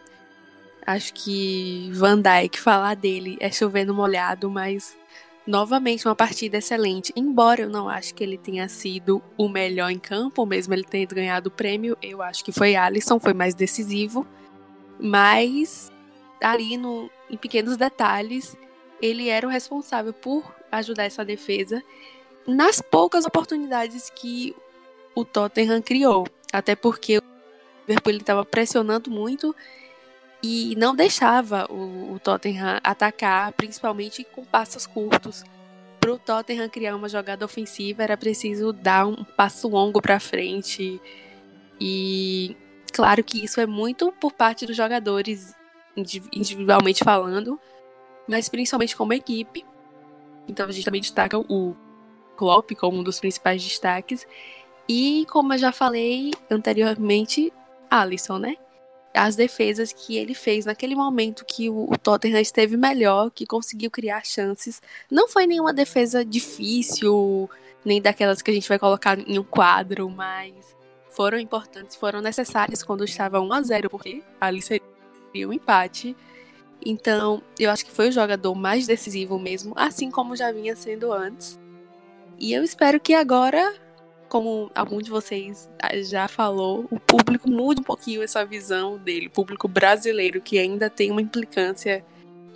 Acho 0.84 1.12
que 1.12 1.90
Van 1.92 2.20
Dijk 2.20 2.58
falar 2.58 2.96
dele 2.96 3.36
é 3.40 3.52
chovendo 3.52 3.94
molhado, 3.94 4.50
mas 4.50 4.96
novamente 5.48 6.06
uma 6.06 6.14
partida 6.14 6.58
excelente. 6.58 7.10
Embora 7.16 7.62
eu 7.62 7.70
não 7.70 7.88
acho 7.88 8.14
que 8.14 8.22
ele 8.22 8.36
tenha 8.36 8.68
sido 8.68 9.22
o 9.34 9.48
melhor 9.48 9.90
em 9.90 9.98
campo, 9.98 10.44
mesmo 10.44 10.74
ele 10.74 10.84
ter 10.84 11.06
ganhado 11.06 11.48
o 11.48 11.50
prêmio, 11.50 11.96
eu 12.02 12.20
acho 12.20 12.44
que 12.44 12.52
foi 12.52 12.76
Alisson, 12.76 13.18
foi 13.18 13.32
mais 13.32 13.54
decisivo. 13.54 14.26
Mas 15.00 15.90
ali 16.42 16.76
no, 16.76 17.10
em 17.30 17.36
pequenos 17.38 17.78
detalhes, 17.78 18.58
ele 19.00 19.30
era 19.30 19.46
o 19.46 19.50
responsável 19.50 20.12
por 20.12 20.44
ajudar 20.70 21.04
essa 21.04 21.24
defesa 21.24 21.82
nas 22.46 22.82
poucas 22.82 23.24
oportunidades 23.24 24.10
que 24.14 24.54
o 25.14 25.24
Tottenham 25.24 25.80
criou. 25.80 26.26
Até 26.52 26.76
porque 26.76 27.16
o 27.16 27.22
Liverpool 27.88 28.12
estava 28.12 28.44
pressionando 28.44 29.10
muito 29.10 29.56
e 30.42 30.74
não 30.76 30.94
deixava 30.94 31.66
o, 31.70 32.14
o 32.14 32.20
Tottenham 32.20 32.78
atacar, 32.82 33.52
principalmente 33.52 34.24
com 34.24 34.44
passos 34.44 34.86
curtos. 34.86 35.44
Para 36.00 36.12
o 36.12 36.18
Tottenham 36.18 36.68
criar 36.68 36.94
uma 36.94 37.08
jogada 37.08 37.44
ofensiva, 37.44 38.02
era 38.02 38.16
preciso 38.16 38.72
dar 38.72 39.06
um 39.06 39.24
passo 39.24 39.68
longo 39.68 40.00
para 40.00 40.20
frente. 40.20 41.00
E 41.80 42.56
claro 42.92 43.22
que 43.24 43.44
isso 43.44 43.60
é 43.60 43.66
muito 43.66 44.12
por 44.12 44.32
parte 44.32 44.64
dos 44.64 44.76
jogadores, 44.76 45.54
individualmente 45.96 47.02
falando, 47.02 47.60
mas 48.28 48.48
principalmente 48.48 48.96
como 48.96 49.12
equipe. 49.12 49.64
Então 50.46 50.66
a 50.66 50.72
gente 50.72 50.84
também 50.84 51.00
destaca 51.00 51.36
o 51.38 51.76
Klopp 52.36 52.70
como 52.76 52.98
um 52.98 53.02
dos 53.02 53.18
principais 53.18 53.62
destaques. 53.62 54.26
E 54.88 55.26
como 55.28 55.52
eu 55.52 55.58
já 55.58 55.72
falei 55.72 56.30
anteriormente, 56.48 57.52
Alisson, 57.90 58.38
né? 58.38 58.56
As 59.14 59.36
defesas 59.36 59.92
que 59.92 60.16
ele 60.16 60.34
fez 60.34 60.64
naquele 60.64 60.94
momento 60.94 61.44
que 61.44 61.68
o, 61.68 61.90
o 61.90 61.98
Tottenham 61.98 62.40
esteve 62.40 62.76
melhor, 62.76 63.30
que 63.30 63.46
conseguiu 63.46 63.90
criar 63.90 64.24
chances. 64.24 64.80
Não 65.10 65.28
foi 65.28 65.46
nenhuma 65.46 65.72
defesa 65.72 66.24
difícil, 66.24 67.48
nem 67.84 68.00
daquelas 68.00 68.42
que 68.42 68.50
a 68.50 68.54
gente 68.54 68.68
vai 68.68 68.78
colocar 68.78 69.18
em 69.18 69.38
um 69.38 69.44
quadro, 69.44 70.08
mas 70.10 70.54
foram 71.10 71.38
importantes, 71.38 71.96
foram 71.96 72.20
necessárias 72.20 72.82
quando 72.82 73.04
estava 73.04 73.40
1 73.40 73.52
a 73.52 73.62
0 73.62 73.90
porque 73.90 74.22
ali 74.40 74.62
seria 74.62 75.48
um 75.48 75.52
empate. 75.52 76.16
Então, 76.84 77.42
eu 77.58 77.70
acho 77.70 77.84
que 77.84 77.90
foi 77.90 78.08
o 78.08 78.12
jogador 78.12 78.54
mais 78.54 78.86
decisivo 78.86 79.38
mesmo, 79.38 79.72
assim 79.76 80.10
como 80.10 80.36
já 80.36 80.52
vinha 80.52 80.76
sendo 80.76 81.12
antes. 81.12 81.58
E 82.38 82.52
eu 82.52 82.62
espero 82.62 83.00
que 83.00 83.14
agora 83.14 83.74
como 84.28 84.70
algum 84.74 84.98
de 84.98 85.10
vocês 85.10 85.70
já 86.02 86.28
falou, 86.28 86.86
o 86.90 87.00
público 87.00 87.50
muda 87.50 87.80
um 87.80 87.84
pouquinho 87.84 88.22
essa 88.22 88.44
visão 88.44 88.98
dele, 88.98 89.26
o 89.26 89.30
público 89.30 89.66
brasileiro 89.66 90.40
que 90.40 90.58
ainda 90.58 90.90
tem 90.90 91.10
uma 91.10 91.22
implicância 91.22 92.04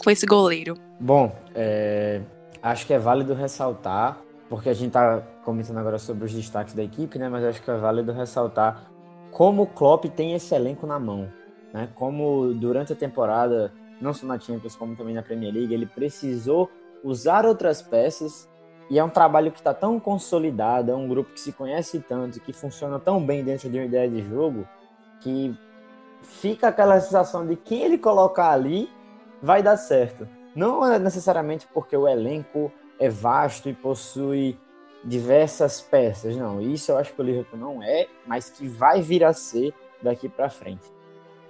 com 0.03 0.11
esse 0.11 0.27
goleiro. 0.27 0.77
Bom, 1.01 1.35
é, 1.55 2.21
acho 2.63 2.87
que 2.87 2.93
é 2.93 2.99
válido 2.99 3.35
ressaltar, 3.35 4.19
porque 4.49 4.69
a 4.69 4.75
gente 4.75 4.89
está 4.89 5.21
comentando 5.45 5.79
agora 5.79 5.99
sobre 5.99 6.25
os 6.25 6.33
destaques 6.33 6.75
da 6.75 6.83
equipe, 6.83 7.19
né? 7.19 7.29
Mas 7.29 7.45
acho 7.45 7.63
que 7.63 7.71
é 7.71 7.77
válido 7.77 8.13
ressaltar 8.13 8.91
como 9.31 9.63
o 9.63 9.67
Klopp 9.67 10.05
tem 10.05 10.35
esse 10.35 10.55
elenco 10.55 10.87
na 10.87 10.99
mão, 10.99 11.29
né? 11.73 11.89
Como 11.95 12.53
durante 12.55 12.93
a 12.93 12.97
temporada, 12.97 13.73
não 14.01 14.13
só 14.13 14.27
na 14.27 14.39
Champions 14.39 14.77
como 14.77 14.95
também 14.95 15.15
na 15.15 15.23
Premier 15.23 15.53
League, 15.53 15.73
ele 15.73 15.87
precisou 15.87 16.71
usar 17.03 17.47
outras 17.47 17.83
peças 17.83 18.49
e 18.93 18.99
é 18.99 19.03
um 19.03 19.09
trabalho 19.09 19.51
que 19.51 19.59
está 19.59 19.73
tão 19.73 19.99
consolidado, 19.99 20.91
é 20.91 20.95
um 20.95 21.09
grupo 21.09 21.33
que 21.33 21.41
se 21.41 21.51
conhece 21.51 21.99
tanto, 21.99 22.39
que 22.39 22.53
funciona 22.53 22.99
tão 22.99 23.25
bem 23.25 23.43
dentro 23.43 23.71
de 23.71 23.79
uma 23.79 23.87
ideia 23.87 24.07
de 24.07 24.23
jogo, 24.23 24.69
que 25.23 25.59
fica 26.21 26.69
aquela 26.69 27.01
sensação 27.01 27.47
de 27.47 27.57
quem 27.57 27.85
ele 27.85 27.97
colocar 27.97 28.51
ali 28.51 28.91
vai 29.41 29.63
dar 29.63 29.79
certo. 29.79 30.29
Não 30.55 30.85
é 30.85 30.99
necessariamente 30.99 31.67
porque 31.73 31.97
o 31.97 32.07
elenco 32.07 32.71
é 33.01 33.09
vasto 33.09 33.67
e 33.67 33.73
possui 33.73 34.59
diversas 35.03 35.81
peças, 35.81 36.37
não. 36.37 36.61
Isso 36.61 36.93
eu 36.93 36.99
acho 36.99 37.15
que 37.15 37.21
o 37.23 37.25
Liverpool 37.25 37.59
não 37.59 37.83
é, 37.83 38.07
mas 38.27 38.51
que 38.51 38.69
vai 38.69 39.01
vir 39.01 39.25
a 39.25 39.33
ser 39.33 39.73
daqui 40.03 40.29
para 40.29 40.51
frente. 40.51 40.93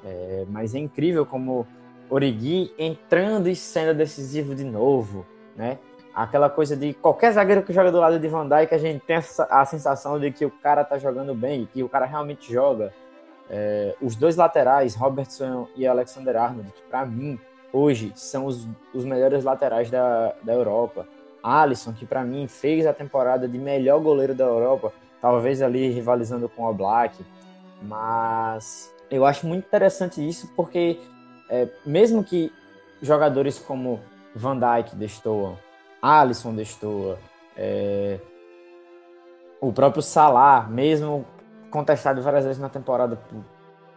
É, 0.05 0.45
mas 0.49 0.77
é 0.77 0.79
incrível 0.79 1.27
como 1.27 1.67
Origi 2.09 2.73
entrando 2.79 3.49
e 3.49 3.57
sendo 3.57 3.99
decisivo 3.99 4.55
de 4.55 4.63
novo, 4.63 5.27
né? 5.57 5.81
Aquela 6.15 6.51
coisa 6.51 6.77
de 6.77 6.93
qualquer 6.93 7.33
zagueiro 7.33 7.63
que 7.63 7.73
joga 7.73 7.91
do 7.91 7.99
lado 7.99 8.19
de 8.19 8.29
Van 8.29 8.47
Dijk, 8.47 8.75
a 8.75 8.79
gente 8.79 9.01
tem 9.01 9.17
a 9.17 9.65
sensação 9.65 10.21
de 10.21 10.31
que 10.31 10.45
o 10.45 10.51
cara 10.51 10.85
tá 10.85 10.99
jogando 10.99 11.35
bem, 11.35 11.67
que 11.73 11.83
o 11.83 11.89
cara 11.89 12.05
realmente 12.05 12.53
joga. 12.53 12.93
É, 13.49 13.95
os 14.01 14.15
dois 14.15 14.37
laterais, 14.37 14.95
Robertson 14.95 15.69
e 15.75 15.87
Alexander 15.87 16.37
Arnold, 16.37 16.71
que 16.73 16.83
para 16.83 17.07
mim, 17.07 17.41
hoje, 17.73 18.13
são 18.15 18.45
os, 18.45 18.69
os 18.93 19.05
melhores 19.05 19.43
laterais 19.43 19.91
da, 19.91 20.35
da 20.43 20.53
Europa. 20.53 21.07
Alisson, 21.43 21.93
que 21.93 22.07
para 22.07 22.23
mim 22.23 22.47
fez 22.47 22.87
a 22.87 22.93
temporada 22.93 23.49
de 23.49 23.59
melhor 23.59 24.01
goleiro 24.01 24.35
da 24.35 24.45
Europa, 24.45 24.93
talvez 25.21 25.61
ali 25.61 25.89
rivalizando 25.91 26.49
com 26.49 26.65
o 26.65 26.75
Black. 26.75 27.25
Mas 27.83 28.95
eu 29.11 29.27
acho 29.27 29.47
muito 29.47 29.67
interessante 29.67 30.27
isso, 30.27 30.53
porque 30.55 31.01
é, 31.51 31.69
mesmo 31.85 32.23
que 32.23 32.53
jogadores 33.01 33.59
como 33.59 34.01
Van 34.35 34.59
Dijk 34.59 34.95
destoam, 34.95 35.59
Alisson 36.03 36.55
destoa. 36.55 37.19
É... 37.57 38.19
O 39.61 39.73
próprio 39.73 40.03
Salah, 40.03 40.67
mesmo 40.69 41.25
contestado 41.71 42.21
várias 42.21 42.45
vezes 42.45 42.61
na 42.61 42.69
temporada 42.69 43.17
por, 43.17 43.45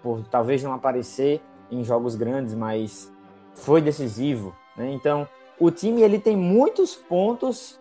por, 0.02 0.28
talvez 0.28 0.64
não 0.64 0.74
aparecer 0.74 1.42
em 1.72 1.84
jogos 1.84 2.16
grandes, 2.16 2.54
mas 2.54 3.12
foi 3.56 3.82
decisivo. 3.82 4.56
Né? 4.78 4.92
Então, 4.92 5.28
o 5.60 5.72
time 5.72 6.04
ele 6.04 6.20
tem 6.20 6.38
muitos 6.38 6.96
pontos 6.96 7.80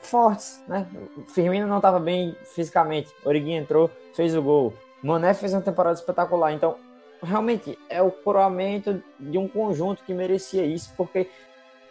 fortes. 0.00 0.62
Né? 0.66 0.86
Firmino 1.28 1.66
não 1.66 1.76
estava 1.76 2.00
bem 2.00 2.34
fisicamente. 2.54 3.12
Origi 3.24 3.52
entrou, 3.52 3.90
fez 4.14 4.34
o 4.34 4.42
gol. 4.42 4.72
Mané 5.02 5.34
fez 5.34 5.52
uma 5.52 5.60
temporada 5.60 5.98
espetacular. 5.98 6.52
Então, 6.52 6.76
realmente, 7.22 7.78
é 7.88 8.00
o 8.00 8.10
coroamento 8.10 9.02
de 9.18 9.36
um 9.38 9.46
conjunto 9.46 10.04
que 10.04 10.14
merecia 10.14 10.64
isso, 10.64 10.92
porque 10.96 11.28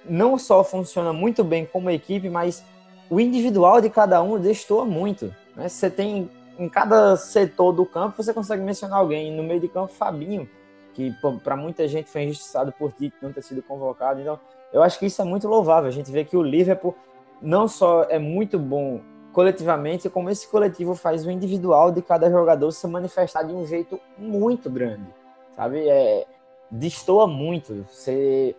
não 0.06 0.38
só 0.38 0.64
funciona 0.64 1.14
muito 1.14 1.44
bem 1.44 1.66
como 1.66 1.90
equipe, 1.90 2.30
mas 2.30 2.64
o 3.10 3.20
individual 3.20 3.82
de 3.82 3.90
cada 3.90 4.22
um 4.22 4.40
destoa 4.40 4.86
muito. 4.86 5.34
Né? 5.56 5.68
Você 5.68 5.90
tem 5.90 6.30
em 6.58 6.70
cada 6.70 7.16
setor 7.16 7.72
do 7.72 7.86
campo, 7.86 8.22
você 8.22 8.34
consegue 8.34 8.62
mencionar 8.62 9.00
alguém. 9.00 9.36
No 9.36 9.44
meio 9.44 9.60
de 9.60 9.68
campo, 9.68 9.92
Fabinho, 9.94 10.50
que 10.94 11.14
para 11.44 11.56
muita 11.56 11.88
gente 11.88 12.10
foi 12.10 12.24
injustiçado 12.24 12.72
por 12.72 12.92
ti 12.92 13.12
não 13.22 13.32
ter 13.32 13.42
sido 13.42 13.62
convocado. 13.62 14.22
Então, 14.22 14.40
eu 14.72 14.84
acho 14.84 15.00
que 15.00 15.06
isso 15.06 15.22
é 15.22 15.26
muito 15.26 15.48
louvável. 15.48 15.88
A 15.88 15.94
gente 15.94 16.12
vê 16.12 16.24
que 16.24 16.38
o 16.38 16.42
Liverpool 16.42 16.96
não 17.42 17.68
só 17.68 18.04
é 18.04 18.20
muito 18.20 18.60
bom 18.60 19.02
coletivamente, 19.34 20.10
como 20.10 20.30
esse 20.30 20.48
coletivo 20.48 20.94
faz 20.94 21.26
o 21.26 21.32
individual 21.32 21.92
de 21.92 22.02
cada 22.02 22.30
jogador 22.30 22.72
se 22.72 22.86
manifestar 22.88 23.44
de 23.44 23.54
um 23.54 23.66
jeito 23.66 24.00
muito 24.18 24.70
grande, 24.70 25.08
sabe? 25.56 25.88
É, 25.88 26.26
destoa 26.70 27.28
muito. 27.28 27.86
Você 27.90 28.56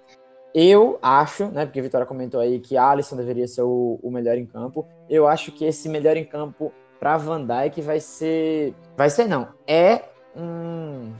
eu 0.54 0.98
acho, 1.00 1.46
né, 1.46 1.64
porque 1.64 1.80
a 1.80 1.82
Vitória 1.82 2.06
comentou 2.06 2.40
aí 2.40 2.60
que 2.60 2.76
Alisson 2.76 3.16
deveria 3.16 3.46
ser 3.48 3.62
o, 3.62 3.98
o 4.02 4.10
melhor 4.10 4.36
em 4.36 4.46
campo. 4.46 4.86
Eu 5.08 5.26
acho 5.26 5.50
que 5.52 5.64
esse 5.64 5.88
melhor 5.88 6.16
em 6.16 6.24
campo 6.24 6.72
para 7.00 7.16
Van 7.16 7.44
Dijk 7.44 7.80
vai 7.80 8.00
ser, 8.00 8.74
vai 8.96 9.10
ser 9.10 9.26
não, 9.26 9.48
é 9.66 10.02
um, 10.36 11.12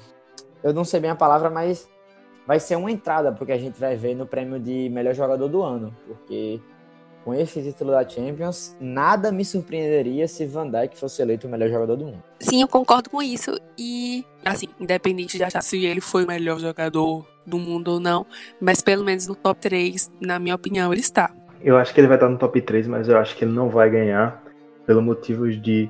eu 0.63 0.73
não 0.73 0.85
sei 0.85 1.01
bem 1.01 1.11
a 1.11 1.17
palavra, 1.17 1.51
mas 1.51 1.91
vai 2.47 2.61
ser 2.61 2.77
uma 2.77 2.91
entrada 2.91 3.33
porque 3.33 3.53
a 3.53 3.59
gente 3.59 3.81
vai 3.81 3.97
ver 3.97 4.15
no 4.15 4.27
prêmio 4.27 4.61
de 4.61 4.89
melhor 4.91 5.15
jogador 5.15 5.49
do 5.49 5.63
ano, 5.63 5.95
porque 6.07 6.61
com 7.25 7.35
esse 7.35 7.63
título 7.63 7.93
da 7.93 8.09
Champions, 8.09 8.77
nada 8.81 9.31
me 9.31 9.45
surpreenderia 9.45 10.27
se 10.27 10.47
Van 10.47 10.69
Dijk 10.69 10.99
fosse 10.99 11.23
eleito 11.23 11.47
o 11.47 11.51
melhor 11.51 11.69
jogador 11.69 11.97
do 11.97 12.07
mundo. 12.07 12.23
Sim, 12.41 12.63
eu 12.63 12.69
concordo 12.69 13.11
com 13.11 13.23
isso. 13.23 13.59
E, 13.79 14.25
assim, 14.45 14.69
independente 14.81 15.37
de 15.37 15.45
achar 15.45 15.63
se 15.63 15.85
ele 15.85 16.01
foi 16.01 16.25
o 16.25 16.27
melhor 16.27 16.59
jogador 16.59 17.27
do 17.47 17.59
mundo 17.59 17.93
ou 17.93 18.01
não, 18.01 18.27
mas 18.61 18.81
pelo 18.81 19.05
menos 19.05 19.27
no 19.27 19.35
top 19.35 19.61
3, 19.61 20.11
na 20.21 20.39
minha 20.39 20.55
opinião, 20.55 20.93
ele 20.93 21.01
está. 21.01 21.31
Eu 21.61 21.77
acho 21.77 21.95
que 21.95 22.01
ele 22.01 22.09
vai 22.09 22.17
estar 22.17 22.29
no 22.29 22.39
top 22.39 22.61
3, 22.61 22.87
mas 22.87 23.09
eu 23.09 23.17
acho 23.19 23.37
que 23.37 23.45
ele 23.45 23.53
não 23.53 23.69
vai 23.69 23.89
ganhar 23.89 24.43
pelo 24.87 25.01
motivo 25.01 25.49
de 25.49 25.89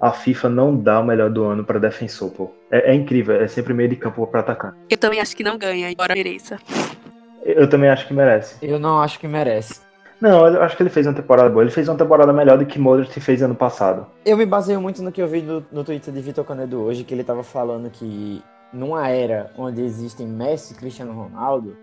a 0.00 0.12
FIFA 0.12 0.48
não 0.48 0.76
dá 0.76 1.00
o 1.00 1.04
melhor 1.04 1.28
do 1.28 1.44
ano 1.44 1.64
para 1.64 1.80
defensor, 1.80 2.30
pô. 2.30 2.52
É, 2.70 2.92
é, 2.92 2.94
incrível, 2.94 3.34
é 3.34 3.48
sempre 3.48 3.74
meio 3.74 3.88
de 3.88 3.96
campo 3.96 4.24
para 4.28 4.40
atacar. 4.40 4.76
Eu 4.88 4.96
também 4.96 5.20
acho 5.20 5.36
que 5.36 5.42
não 5.42 5.58
ganha, 5.58 5.90
embora 5.90 6.14
mereça. 6.14 6.58
Eu 7.44 7.68
também 7.68 7.90
acho 7.90 8.06
que 8.06 8.14
merece. 8.14 8.56
Eu 8.62 8.78
não 8.78 9.00
acho 9.00 9.18
que 9.18 9.26
merece. 9.26 9.80
Não, 10.20 10.46
eu 10.46 10.62
acho 10.62 10.76
que 10.76 10.82
ele 10.82 10.90
fez 10.90 11.06
uma 11.06 11.14
temporada 11.14 11.48
boa. 11.48 11.62
Ele 11.62 11.70
fez 11.70 11.88
uma 11.88 11.96
temporada 11.96 12.32
melhor 12.32 12.58
do 12.58 12.66
que 12.66 12.78
Modric 12.78 13.20
fez 13.20 13.40
ano 13.40 13.54
passado. 13.54 14.06
Eu 14.24 14.36
me 14.36 14.44
baseio 14.44 14.80
muito 14.80 15.02
no 15.02 15.12
que 15.12 15.22
eu 15.22 15.28
vi 15.28 15.42
no, 15.42 15.84
Twitter 15.84 16.12
de 16.12 16.20
Vitor 16.20 16.44
Canedo 16.44 16.80
hoje, 16.80 17.04
que 17.04 17.14
ele 17.14 17.22
tava 17.22 17.44
falando 17.44 17.88
que 17.88 18.42
numa 18.72 19.08
era 19.08 19.50
onde 19.56 19.82
existem 19.82 20.26
Messi 20.26 20.74
e 20.74 20.76
Cristiano 20.76 21.12
Ronaldo, 21.12 21.76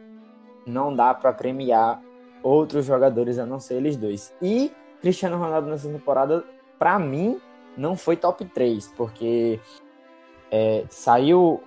não 0.68 0.94
dá 0.94 1.14
para 1.14 1.32
premiar 1.32 2.02
outros 2.44 2.86
jogadores 2.86 3.40
a 3.40 3.46
não 3.46 3.60
ser 3.60 3.76
eles 3.76 3.96
dois. 3.96 4.34
E 4.42 4.72
Cristiano 5.02 5.38
Ronaldo 5.38 5.70
nessa 5.70 5.90
temporada, 5.90 6.44
para 6.78 7.00
mim, 7.00 7.40
não 7.78 7.96
foi 7.96 8.18
top 8.18 8.44
3, 8.46 8.94
porque 8.98 9.60
é, 10.52 10.84
saiu 10.90 11.64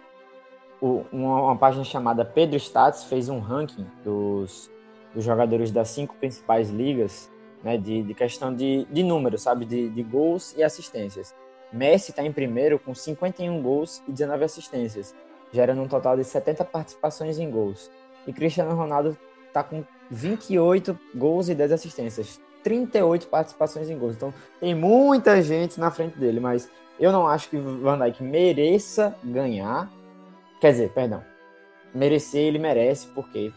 o, 0.81 1.05
uma, 1.11 1.43
uma, 1.43 1.57
página 1.57 1.85
chamada 1.85 2.25
Pedro 2.25 2.57
Stats, 2.57 3.05
fez 3.05 3.29
um 3.29 3.41
ranking 3.41 3.87
dos, 4.05 4.71
dos 5.15 5.25
jogadores 5.25 5.71
das 5.71 5.89
cinco 5.89 6.15
principais 6.17 6.71
ligas, 6.71 7.31
né, 7.63 7.77
de, 7.77 8.03
de 8.03 8.15
questão 8.15 8.55
de, 8.55 8.87
de 8.91 9.03
números, 9.03 9.43
sabe, 9.43 9.65
de, 9.65 9.89
de 9.89 10.03
gols 10.03 10.55
e 10.57 10.63
assistências. 10.63 11.35
Messi 11.73 12.11
está 12.11 12.23
em 12.23 12.33
primeiro 12.33 12.79
com 12.79 12.95
51 12.95 13.63
gols 13.63 14.03
e 14.09 14.13
19 14.13 14.45
assistências, 14.45 15.15
gerando 15.53 15.83
um 15.83 15.89
total 15.89 16.17
de 16.17 16.25
70 16.25 16.65
participações 16.65 17.39
em 17.39 17.51
gols. 17.51 17.91
E 18.27 18.33
Cristiano 18.33 18.75
Ronaldo 18.75 19.17
está 19.47 19.63
com 19.63 19.85
28 20.11 20.99
gols 21.15 21.49
e 21.49 21.55
10 21.55 21.73
assistências, 21.73 22.41
38 22.63 23.29
participações 23.29 23.91
em 23.91 23.99
gols. 23.99 24.17
Então 24.17 24.33
tem 24.61 24.75
muita 24.75 25.43
gente 25.43 25.79
na 25.79 25.91
frente 25.91 26.19
dele, 26.19 26.41
mas 26.41 26.71
eu 26.99 27.13
não 27.13 27.27
acho 27.27 27.49
que 27.49 27.57
Van 27.57 27.99
Dijk 27.99 28.23
mereça 28.23 29.17
ganhar. 29.23 29.91
Quer 30.61 30.73
dizer, 30.73 30.91
perdão, 30.91 31.23
merecer 31.95 32.43
ele 32.43 32.59
merece, 32.59 33.07
porque 33.09 33.53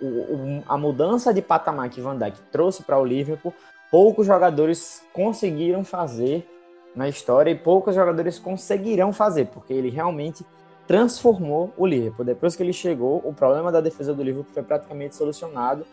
o, 0.00 0.06
o, 0.06 0.62
a 0.68 0.76
mudança 0.76 1.32
de 1.32 1.42
patamar 1.42 1.88
que 1.88 2.00
Van 2.00 2.16
Dijk 2.16 2.38
trouxe 2.52 2.82
para 2.82 2.98
o 2.98 3.04
Liverpool, 3.04 3.54
poucos 3.90 4.26
jogadores 4.26 5.02
conseguiram 5.12 5.84
fazer 5.84 6.46
na 6.94 7.08
história 7.08 7.50
e 7.50 7.54
poucos 7.54 7.94
jogadores 7.94 8.38
conseguirão 8.38 9.12
fazer, 9.12 9.46
porque 9.46 9.72
ele 9.72 9.90
realmente 9.90 10.44
transformou 10.86 11.72
o 11.76 11.86
Liverpool. 11.86 12.24
Depois 12.24 12.56
que 12.56 12.62
ele 12.62 12.72
chegou, 12.72 13.20
o 13.24 13.34
problema 13.34 13.70
da 13.70 13.80
defesa 13.80 14.14
do 14.14 14.22
Liverpool 14.22 14.52
foi 14.52 14.62
praticamente 14.62 15.14
solucionado. 15.14 15.86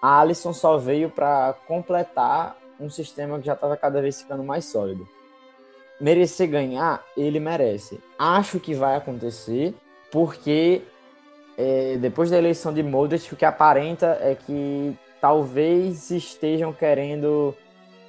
A 0.00 0.20
Alisson 0.20 0.52
só 0.52 0.76
veio 0.76 1.10
para 1.10 1.54
completar 1.66 2.56
um 2.78 2.90
sistema 2.90 3.38
que 3.38 3.46
já 3.46 3.54
estava 3.54 3.76
cada 3.76 4.00
vez 4.00 4.20
ficando 4.20 4.44
mais 4.44 4.66
sólido. 4.66 5.08
Merecer 6.00 6.48
ganhar, 6.48 7.02
ele 7.16 7.40
merece. 7.40 8.00
Acho 8.18 8.60
que 8.60 8.74
vai 8.74 8.96
acontecer, 8.96 9.74
porque 10.10 10.82
é, 11.56 11.96
depois 11.98 12.30
da 12.30 12.38
eleição 12.38 12.72
de 12.72 12.82
Modric, 12.82 13.32
o 13.32 13.36
que 13.36 13.44
aparenta 13.44 14.18
é 14.20 14.34
que 14.34 14.96
talvez 15.20 16.10
estejam 16.10 16.72
querendo 16.72 17.54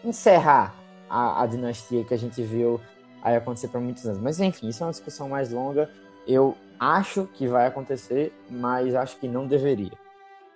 encerrar 0.04 0.75
a, 1.10 1.44
a 1.44 1.46
dinastia 1.46 2.04
que 2.04 2.14
a 2.14 2.18
gente 2.18 2.42
viu 2.42 2.80
aí 3.22 3.36
acontecer 3.36 3.68
por 3.68 3.82
muitos 3.82 4.06
anos. 4.06 4.20
Mas 4.20 4.40
enfim, 4.40 4.68
isso 4.68 4.84
é 4.84 4.86
uma 4.86 4.92
discussão 4.92 5.30
mais 5.30 5.52
longa. 5.52 5.90
Eu 6.28 6.56
acho 6.80 7.28
que 7.34 7.48
vai 7.48 7.68
acontecer, 7.68 8.34
mas 8.50 8.96
acho 8.96 9.18
que 9.18 9.28
não 9.28 9.48
deveria. 9.48 9.94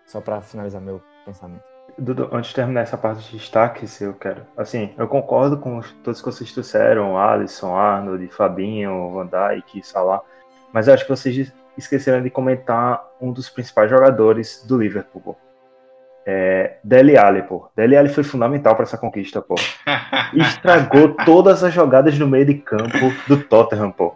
Só 0.06 0.20
para 0.20 0.42
finalizar 0.42 0.82
meu 0.82 1.02
pensamento. 1.26 1.64
Dudu, 1.98 2.30
antes 2.32 2.50
de 2.50 2.56
terminar 2.56 2.82
essa 2.82 2.98
parte 2.98 3.30
de 3.30 3.38
destaques, 3.38 4.00
eu 4.02 4.14
quero. 4.14 4.46
Assim, 4.56 4.94
eu 4.98 5.08
concordo 5.08 5.58
com 5.58 5.82
todos 6.04 6.22
que 6.22 6.26
vocês 6.26 6.52
trouxeram: 6.52 7.18
Alisson, 7.18 7.76
Arnold, 7.76 8.28
Fabinho, 8.30 9.12
Van 9.12 9.28
Dijk, 9.28 9.86
Salah. 9.86 10.22
Mas 10.72 10.88
eu 10.88 10.94
acho 10.94 11.04
que 11.04 11.10
vocês 11.10 11.52
esqueceram 11.78 12.22
de 12.22 12.30
comentar 12.30 13.04
um 13.22 13.32
dos 13.32 13.50
principais 13.50 13.90
jogadores 13.90 14.66
do 14.68 14.78
Liverpool. 14.78 15.38
É, 16.26 16.78
Dele 16.84 17.18
Alli, 17.18 17.42
pô. 17.42 17.70
Dele 17.76 17.98
Alli 17.98 18.10
foi 18.10 18.24
fundamental 18.24 18.76
para 18.76 18.84
essa 18.84 18.98
conquista, 18.98 19.42
pô. 19.42 19.56
Estragou 20.34 21.16
todas 21.26 21.64
as 21.64 21.74
jogadas 21.74 22.18
no 22.20 22.28
meio 22.28 22.46
de 22.46 22.56
campo 22.56 23.14
do 23.28 23.38
Tottenham, 23.38 23.92
pô. 23.92 24.14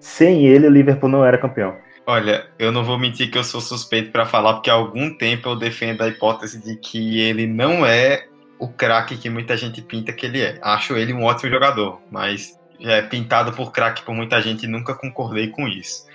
Sem 0.00 0.46
ele, 0.46 0.66
o 0.66 0.70
Liverpool 0.70 1.08
não 1.08 1.24
era 1.24 1.38
campeão. 1.38 1.76
Olha, 2.06 2.46
eu 2.58 2.70
não 2.70 2.84
vou 2.84 2.98
mentir 2.98 3.30
que 3.30 3.36
eu 3.36 3.42
sou 3.42 3.60
suspeito 3.60 4.12
para 4.12 4.26
falar, 4.26 4.54
porque 4.54 4.70
há 4.70 4.74
algum 4.74 5.12
tempo 5.16 5.48
eu 5.48 5.56
defendo 5.56 6.02
a 6.02 6.08
hipótese 6.08 6.62
de 6.62 6.76
que 6.76 7.20
ele 7.20 7.46
não 7.46 7.84
é 7.84 8.26
o 8.58 8.68
craque 8.68 9.16
que 9.16 9.28
muita 9.28 9.56
gente 9.56 9.82
pinta 9.82 10.12
que 10.12 10.26
ele 10.26 10.40
é. 10.40 10.58
Acho 10.62 10.96
ele 10.96 11.12
um 11.12 11.24
ótimo 11.24 11.50
jogador, 11.50 12.00
mas 12.10 12.58
é 12.80 13.02
pintado 13.02 13.52
por 13.52 13.72
craque 13.72 14.02
por 14.02 14.14
muita 14.14 14.40
gente 14.40 14.64
e 14.64 14.68
nunca 14.68 14.94
concordei 14.94 15.48
com 15.48 15.66
isso. 15.66 16.06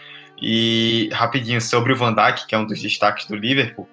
E 0.41 1.10
rapidinho 1.13 1.62
sobre 1.62 1.93
o 1.93 1.95
Van 1.95 2.13
Dijk, 2.13 2.47
que 2.47 2.56
é 2.56 2.58
um 2.58 2.65
dos 2.65 2.82
destaques 2.82 3.27
do 3.27 3.36
Liverpool, 3.36 3.88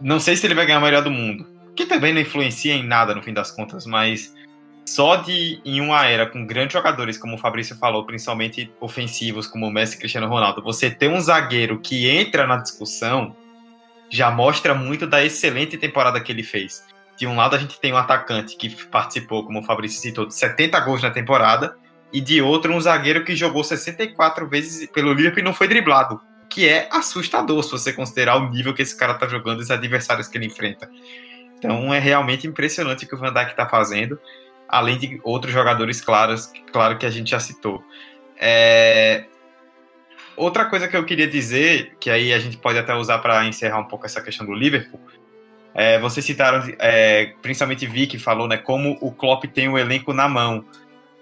não 0.00 0.18
sei 0.18 0.36
se 0.36 0.46
ele 0.46 0.54
vai 0.54 0.66
ganhar 0.66 0.78
o 0.78 0.82
melhor 0.82 1.02
do 1.02 1.10
mundo, 1.10 1.46
que 1.74 1.86
também 1.86 2.12
não 2.12 2.20
influencia 2.20 2.74
em 2.74 2.82
nada 2.82 3.14
no 3.14 3.22
fim 3.22 3.32
das 3.32 3.50
contas, 3.50 3.86
mas 3.86 4.34
só 4.84 5.16
de 5.16 5.60
em 5.64 5.80
uma 5.80 6.06
era 6.06 6.26
com 6.26 6.46
grandes 6.46 6.72
jogadores, 6.72 7.18
como 7.18 7.34
o 7.34 7.38
Fabrício 7.38 7.76
falou, 7.76 8.04
principalmente 8.04 8.70
ofensivos, 8.80 9.46
como 9.46 9.66
o 9.66 9.70
Messi 9.70 9.96
e 9.96 9.98
Cristiano 9.98 10.28
Ronaldo, 10.28 10.62
você 10.62 10.88
ter 10.90 11.08
um 11.08 11.20
zagueiro 11.20 11.80
que 11.80 12.08
entra 12.08 12.46
na 12.46 12.56
discussão 12.56 13.34
já 14.08 14.30
mostra 14.30 14.74
muito 14.74 15.06
da 15.06 15.24
excelente 15.24 15.76
temporada 15.76 16.20
que 16.20 16.30
ele 16.30 16.44
fez. 16.44 16.84
De 17.18 17.26
um 17.26 17.34
lado 17.34 17.56
a 17.56 17.58
gente 17.58 17.80
tem 17.80 17.92
um 17.92 17.96
atacante 17.96 18.56
que 18.56 18.70
participou, 18.86 19.44
como 19.44 19.60
o 19.60 19.64
Fabrício 19.64 20.00
citou, 20.00 20.26
de 20.26 20.34
70 20.34 20.78
gols 20.80 21.02
na 21.02 21.10
temporada, 21.10 21.76
e 22.12 22.20
de 22.20 22.40
outro 22.40 22.72
um 22.72 22.80
zagueiro 22.80 23.24
que 23.24 23.34
jogou 23.34 23.64
64 23.64 24.48
vezes 24.48 24.88
pelo 24.90 25.12
Liverpool 25.12 25.40
e 25.40 25.44
não 25.44 25.54
foi 25.54 25.68
driblado 25.68 26.20
que 26.48 26.68
é 26.68 26.88
assustador 26.90 27.62
se 27.62 27.70
você 27.70 27.92
considerar 27.92 28.36
o 28.36 28.50
nível 28.50 28.72
que 28.72 28.82
esse 28.82 28.96
cara 28.96 29.14
tá 29.14 29.28
jogando 29.28 29.60
e 29.60 29.62
os 29.62 29.70
adversários 29.70 30.28
que 30.28 30.38
ele 30.38 30.46
enfrenta. 30.46 30.88
Então 31.58 31.92
é 31.92 31.98
realmente 31.98 32.46
impressionante 32.46 33.04
o 33.04 33.08
que 33.08 33.14
o 33.14 33.18
Van 33.18 33.32
Dijk 33.32 33.50
está 33.50 33.68
fazendo, 33.68 34.18
além 34.68 34.98
de 34.98 35.20
outros 35.22 35.52
jogadores 35.52 36.00
claros, 36.00 36.50
claro 36.72 36.96
que 36.98 37.06
a 37.06 37.10
gente 37.10 37.30
já 37.30 37.40
citou. 37.40 37.84
É... 38.38 39.24
Outra 40.36 40.66
coisa 40.66 40.86
que 40.86 40.96
eu 40.96 41.04
queria 41.04 41.26
dizer, 41.26 41.96
que 41.98 42.10
aí 42.10 42.32
a 42.32 42.38
gente 42.38 42.58
pode 42.58 42.78
até 42.78 42.94
usar 42.94 43.18
para 43.18 43.44
encerrar 43.46 43.78
um 43.78 43.88
pouco 43.88 44.04
essa 44.04 44.20
questão 44.20 44.46
do 44.46 44.52
Liverpool, 44.52 45.00
é, 45.74 45.98
vocês 45.98 46.24
citaram, 46.24 46.62
é, 46.78 47.34
principalmente 47.42 47.86
Vicky 47.86 48.18
falou, 48.18 48.48
né, 48.48 48.56
como 48.56 48.96
o 49.00 49.12
Klopp 49.12 49.44
tem 49.44 49.68
o 49.68 49.76
elenco 49.76 50.14
na 50.14 50.26
mão. 50.26 50.64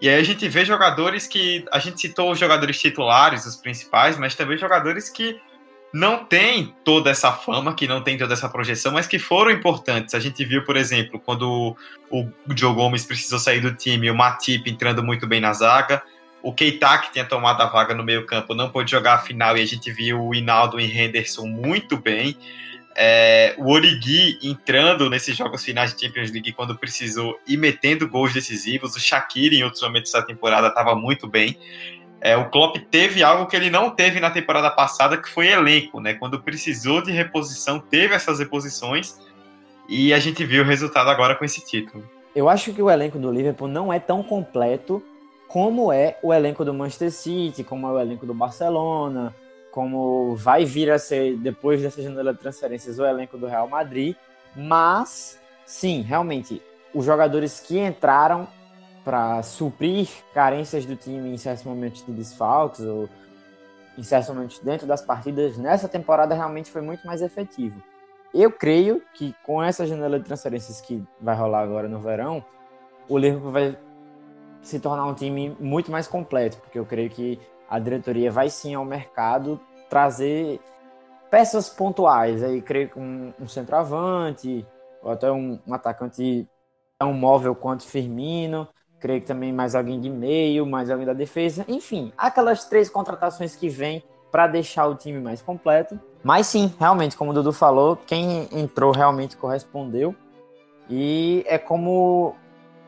E 0.01 0.09
aí 0.09 0.21
a 0.21 0.23
gente 0.23 0.49
vê 0.49 0.65
jogadores 0.65 1.27
que. 1.27 1.65
A 1.73 1.79
gente 1.79 2.01
citou 2.01 2.31
os 2.31 2.39
jogadores 2.39 2.79
titulares, 2.79 3.47
os 3.47 3.57
principais, 3.57 4.19
mas 4.19 4.35
também 4.35 4.59
jogadores 4.59 5.09
que 5.09 5.41
não 5.95 6.25
têm 6.25 6.75
toda 6.85 7.09
essa 7.09 7.31
fama, 7.31 7.73
que 7.73 7.87
não 7.87 8.03
têm 8.03 8.19
toda 8.19 8.35
essa 8.35 8.49
projeção, 8.49 8.91
mas 8.91 9.07
que 9.07 9.17
foram 9.17 9.53
importantes. 9.53 10.13
A 10.13 10.19
gente 10.19 10.45
viu, 10.45 10.65
por 10.65 10.77
exemplo, 10.77 11.21
quando 11.21 11.77
o 12.11 12.29
Joe 12.57 12.75
Gomes 12.75 13.05
precisou 13.05 13.39
sair 13.39 13.61
do 13.61 13.73
time, 13.73 14.11
o 14.11 14.15
Matip 14.15 14.69
entrando 14.69 15.05
muito 15.05 15.25
bem 15.25 15.41
na 15.41 15.53
zaga. 15.53 16.03
O 16.43 16.53
Keita, 16.53 16.99
que 16.99 17.13
tinha 17.13 17.25
tomado 17.25 17.63
a 17.63 17.67
vaga 17.67 17.95
no 17.95 18.03
meio-campo, 18.03 18.55
não 18.55 18.71
pôde 18.71 18.91
jogar 18.91 19.15
a 19.15 19.19
final 19.19 19.57
e 19.57 19.63
a 19.63 19.67
gente 19.67 19.91
viu 19.93 20.21
o 20.21 20.35
Hinaldo 20.35 20.81
e 20.81 20.85
Henderson 20.85 21.47
muito 21.47 21.97
bem. 21.97 22.37
É, 22.97 23.55
o 23.59 23.71
Origi 23.73 24.39
entrando 24.43 25.11
nesses 25.11 25.37
jogos 25.37 25.65
finais 25.65 25.95
de 25.95 26.01
Champions 26.01 26.31
League 26.31 26.53
quando 26.53 26.77
precisou 26.77 27.39
e 27.47 27.57
metendo 27.57 28.09
gols 28.09 28.33
decisivos. 28.33 28.95
O 28.95 29.01
Shaqiri, 29.01 29.59
em 29.59 29.65
outros 29.65 29.83
momentos 29.83 30.13
da 30.13 30.23
temporada, 30.23 30.69
estava 30.69 30.95
muito 30.95 31.27
bem. 31.27 31.59
É, 32.21 32.37
o 32.37 32.49
Klopp 32.49 32.77
teve 32.91 33.23
algo 33.23 33.47
que 33.47 33.57
ele 33.57 33.69
não 33.69 33.91
teve 33.91 34.19
na 34.21 34.31
temporada 34.31 34.71
passada, 34.71 35.19
que 35.19 35.29
foi 35.29 35.49
elenco, 35.49 36.01
né? 36.01 36.15
Quando 36.15 36.41
precisou 36.41 37.03
de 37.03 37.13
reposição, 37.13 37.79
teve 37.79 38.15
essas 38.15 38.39
reposições 38.39 39.19
e 39.89 40.15
a 40.15 40.19
gente 40.19 40.45
viu 40.45 40.63
o 40.63 40.67
resultado 40.67 41.11
agora 41.11 41.35
com 41.35 41.45
esse 41.45 41.63
título. 41.65 42.09
Eu 42.35 42.49
acho 42.49 42.73
que 42.73 42.81
o 42.81 42.91
elenco 42.91 43.19
do 43.19 43.31
Liverpool 43.31 43.69
não 43.69 43.93
é 43.93 43.99
tão 43.99 44.23
completo 44.23 45.03
como 45.47 45.93
é 45.93 46.19
o 46.23 46.33
elenco 46.33 46.65
do 46.65 46.73
Manchester 46.73 47.13
City, 47.13 47.63
como 47.63 47.87
é 47.87 47.91
o 47.91 48.01
elenco 48.01 48.25
do 48.25 48.35
Barcelona, 48.35 49.35
como 49.75 50.37
vai 50.37 50.65
vir 50.65 50.89
a 50.89 51.01
ser, 51.01 51.37
depois 51.37 51.83
dessa 51.83 52.01
janela 52.01 52.33
de 52.33 52.39
transferências, 52.39 53.01
o 53.01 53.05
elenco 53.05 53.37
do 53.37 53.49
Real 53.49 53.67
Madrid. 53.67 54.15
Mas, 54.55 55.37
sim, 55.67 56.01
realmente, 56.01 56.63
os 56.95 57.05
jogadores 57.05 57.59
que 57.59 57.77
entraram 57.77 58.47
para 59.05 59.43
suprir 59.43 60.09
carências 60.33 60.87
do 60.87 60.95
time 60.95 61.35
em 61.35 61.37
certos 61.37 61.65
momentos 61.65 62.07
de 62.07 62.13
desfalques 62.13 62.83
ou 62.83 63.09
em 63.99 64.03
certos 64.05 64.33
momentos 64.33 64.61
dentro 64.61 64.87
das 64.87 65.03
partidas, 65.03 65.59
nessa 65.59 65.89
temporada 65.89 66.37
realmente 66.37 66.71
foi 66.71 66.81
muito 66.81 67.05
mais 67.05 67.21
efetivo. 67.21 67.83
Eu 68.33 68.53
creio 68.53 69.03
que 69.13 69.35
com 69.43 69.61
essa 69.61 69.85
janela 69.85 70.21
de 70.21 70.25
transferências 70.25 70.81
que 70.81 71.03
vai 71.21 71.35
rolar 71.35 71.63
agora 71.63 71.89
no 71.89 71.99
verão, 71.99 72.45
o 73.09 73.19
Liverpool 73.19 73.51
vai 73.51 73.77
se 74.63 74.79
tornar 74.79 75.05
um 75.05 75.15
time 75.15 75.57
muito 75.59 75.91
mais 75.91 76.07
completo, 76.07 76.59
porque 76.59 76.79
eu 76.79 76.87
creio 76.87 77.11
que 77.11 77.41
a 77.69 77.79
diretoria 77.79 78.31
vai 78.31 78.49
sim 78.51 78.75
ao 78.75 78.85
mercado 78.85 79.61
trazer 79.89 80.61
peças 81.31 81.69
pontuais. 81.69 82.43
Aí 82.43 82.63
creio 82.63 82.89
que 82.89 82.99
um, 82.99 83.33
um 83.41 83.49
centroavante, 83.49 84.67
ou 85.03 85.13
até 85.13 85.31
um, 85.31 85.59
um 85.67 85.75
atacante 85.75 86.49
tão 86.99 87.13
móvel 87.13 87.55
quanto 87.55 87.85
Firmino. 87.85 88.69
Creio 89.01 89.21
que 89.21 89.27
também 89.27 89.53
mais 89.53 89.75
alguém 89.75 90.01
de 90.01 90.09
meio, 90.09 90.65
mais 90.65 90.91
alguém 90.91 91.07
da 91.07 91.13
defesa. 91.13 91.65
Enfim, 91.69 92.13
aquelas 92.17 92.65
três 92.65 92.89
contratações 92.89 93.55
que 93.55 93.69
vêm 93.69 94.03
para 94.31 94.47
deixar 94.47 94.87
o 94.87 94.95
time 94.95 95.21
mais 95.21 95.43
completo. 95.43 96.01
Mas 96.23 96.47
sim, 96.47 96.75
realmente, 96.79 97.17
como 97.17 97.31
o 97.31 97.35
Dudu 97.35 97.53
falou, 97.53 97.97
quem 97.97 98.49
entrou 98.51 98.91
realmente 98.93 99.37
correspondeu. 99.37 100.15
E 100.89 101.45
é 101.47 101.59
como 101.59 102.35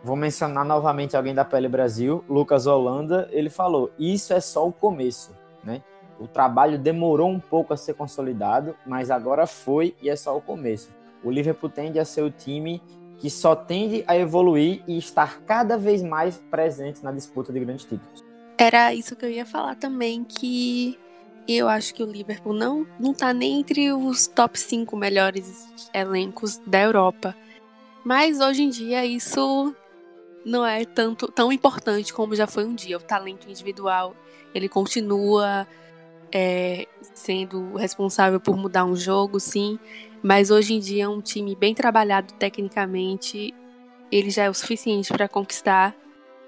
Vou 0.07 0.15
mencionar 0.15 0.65
novamente 0.65 1.17
alguém 1.17 1.35
da 1.35 1.45
Pele 1.45 1.67
Brasil, 1.67 2.25
Lucas 2.29 2.69
Holanda. 2.69 3.29
Ele 3.33 3.51
falou: 3.51 3.91
Isso 3.99 4.33
é 4.33 4.39
só 4.39 4.65
o 4.65 4.73
começo, 4.73 5.35
né? 5.65 5.83
O 6.21 6.29
trabalho 6.29 6.79
demorou 6.79 7.29
um 7.29 7.41
pouco 7.41 7.75
a 7.75 7.77
ser 7.77 7.95
consolidado, 7.95 8.77
mas 8.87 9.11
agora 9.11 9.49
foi 9.49 9.97
e 10.01 10.09
é 10.09 10.15
só 10.15 10.37
o 10.37 10.41
começo. 10.41 10.91
O 11.25 11.31
Liverpool 11.31 11.69
tende 11.69 11.99
a 11.99 12.05
ser 12.05 12.23
o 12.23 12.31
time 12.31 12.81
que 13.19 13.29
só 13.29 13.57
tende 13.57 14.05
a 14.07 14.17
evoluir 14.17 14.81
e 14.87 14.97
estar 14.97 15.41
cada 15.41 15.77
vez 15.77 16.05
mais 16.05 16.41
presente 16.53 17.03
na 17.03 17.11
disputa 17.11 17.53
de 17.53 17.59
grandes 17.59 17.85
títulos. 17.85 18.23
Era 18.57 18.95
isso 18.95 19.17
que 19.17 19.25
eu 19.25 19.31
ia 19.31 19.45
falar 19.45 19.75
também, 19.75 20.23
que 20.23 20.97
eu 21.49 21.69
acho 21.69 21.93
que 21.93 22.05
o 22.05 22.07
Liverpool 22.07 22.53
não, 22.53 22.87
não 23.01 23.13
tá 23.13 23.35
nem 23.35 23.59
entre 23.59 23.93
os 23.93 24.29
top 24.29 24.57
5 24.57 24.97
melhores 24.97 25.69
elencos 25.93 26.59
da 26.65 26.81
Europa. 26.81 27.35
Mas 28.05 28.39
hoje 28.39 28.63
em 28.63 28.69
dia 28.69 29.05
isso 29.05 29.75
não 30.47 30.65
é 30.65 30.85
tanto 30.85 31.27
tão 31.27 31.51
importante 31.51 32.15
como 32.15 32.37
já 32.37 32.47
foi 32.47 32.65
um 32.65 32.75
dia. 32.75 32.97
O 32.97 33.03
talento 33.03 33.51
individual 33.51 34.15
ele 34.55 34.69
continua 34.69 35.67
é, 36.33 36.87
sendo 37.13 37.75
responsável 37.75 38.39
por 38.39 38.57
mudar 38.57 38.85
um 38.85 38.95
jogo, 38.95 39.41
sim. 39.41 39.77
Mas 40.23 40.53
hoje 40.53 40.75
em 40.75 40.79
dia 40.79 41.11
um 41.11 41.21
time 41.21 41.57
bem 41.57 41.75
trabalhado 41.75 42.33
tecnicamente. 42.35 43.53
Ele 44.11 44.31
já 44.31 44.45
é 44.45 44.51
o 44.51 44.55
suficiente 44.55 45.13
para 45.13 45.29
conquistar 45.29 45.97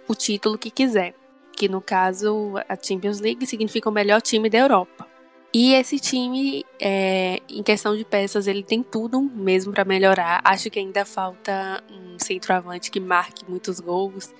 o 0.07 0.15
título 0.15 0.57
que 0.57 0.71
quiser. 0.71 1.13
Que 1.57 1.69
no 1.69 1.81
caso, 1.81 2.55
a 2.69 2.77
Champions 2.81 3.19
League 3.19 3.45
significa 3.49 3.89
o 3.89 3.93
melhor 3.93 4.23
time 4.23 4.49
da 4.49 4.59
Europa. 4.59 5.08
E 5.53 5.73
esse 5.73 5.99
time, 5.99 6.65
é, 6.79 7.41
em 7.49 7.63
questão 7.63 7.97
de 7.97 8.05
peças, 8.05 8.47
ele 8.47 8.63
tem 8.63 8.83
tudo 8.83 9.21
mesmo 9.21 9.73
para 9.73 9.85
melhorar. 9.85 10.41
Acho 10.45 10.71
que 10.71 10.79
ainda 10.79 11.05
falta 11.05 11.83
um 11.91 12.19
centroavante 12.19 12.91
que 12.91 13.01
marque 13.01 13.49
muitos 13.49 13.81
gols. 13.81 14.35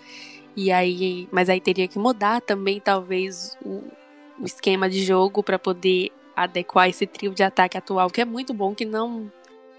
E 0.55 0.71
aí, 0.71 1.29
mas 1.33 1.49
aí 1.49 1.61
teria 1.61 1.89
que 1.89 1.99
mudar 1.99 2.41
também 2.43 2.81
talvez 2.81 3.57
o, 3.65 3.85
o 4.39 4.45
esquema 4.45 4.89
de 4.89 5.03
jogo 5.03 5.43
para 5.43 5.59
poder 5.59 6.13
adequar 6.37 6.89
esse 6.89 7.07
trio 7.07 7.33
de 7.33 7.43
ataque 7.43 7.79
atual, 7.79 8.11
que 8.11 8.21
é 8.21 8.25
muito 8.25 8.53
bom, 8.53 8.75
que 8.75 8.85
não 8.85 9.31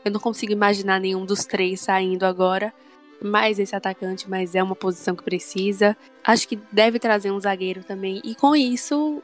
eu 0.04 0.12
não 0.12 0.20
consigo 0.20 0.52
imaginar 0.52 1.00
nenhum 1.00 1.26
dos 1.26 1.46
três 1.46 1.82
saindo 1.82 2.26
agora, 2.26 2.74
mais 3.22 3.60
esse 3.60 3.76
atacante, 3.76 4.30
mas 4.30 4.56
é 4.56 4.64
uma 4.64 4.76
posição 4.76 5.16
que 5.16 5.24
precisa. 5.24 5.96
Acho 6.24 6.48
que 6.48 6.58
deve 6.72 7.00
trazer 7.00 7.32
um 7.32 7.40
zagueiro 7.40 7.84
também. 7.84 8.22
E 8.24 8.34
com 8.34 8.56
isso, 8.56 9.22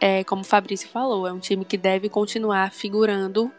é, 0.00 0.24
como 0.24 0.42
o 0.42 0.44
Fabrício 0.44 0.88
falou, 0.88 1.26
é 1.26 1.32
um 1.32 1.38
time 1.38 1.64
que 1.64 1.76
deve 1.76 2.08
continuar 2.08 2.72
figurando 2.72 3.52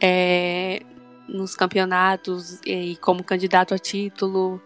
é, 0.00 0.80
nos 1.28 1.56
campeonatos 1.56 2.60
e 2.64 2.96
como 2.96 3.24
candidato 3.24 3.74
a 3.74 3.78
título 3.78 4.62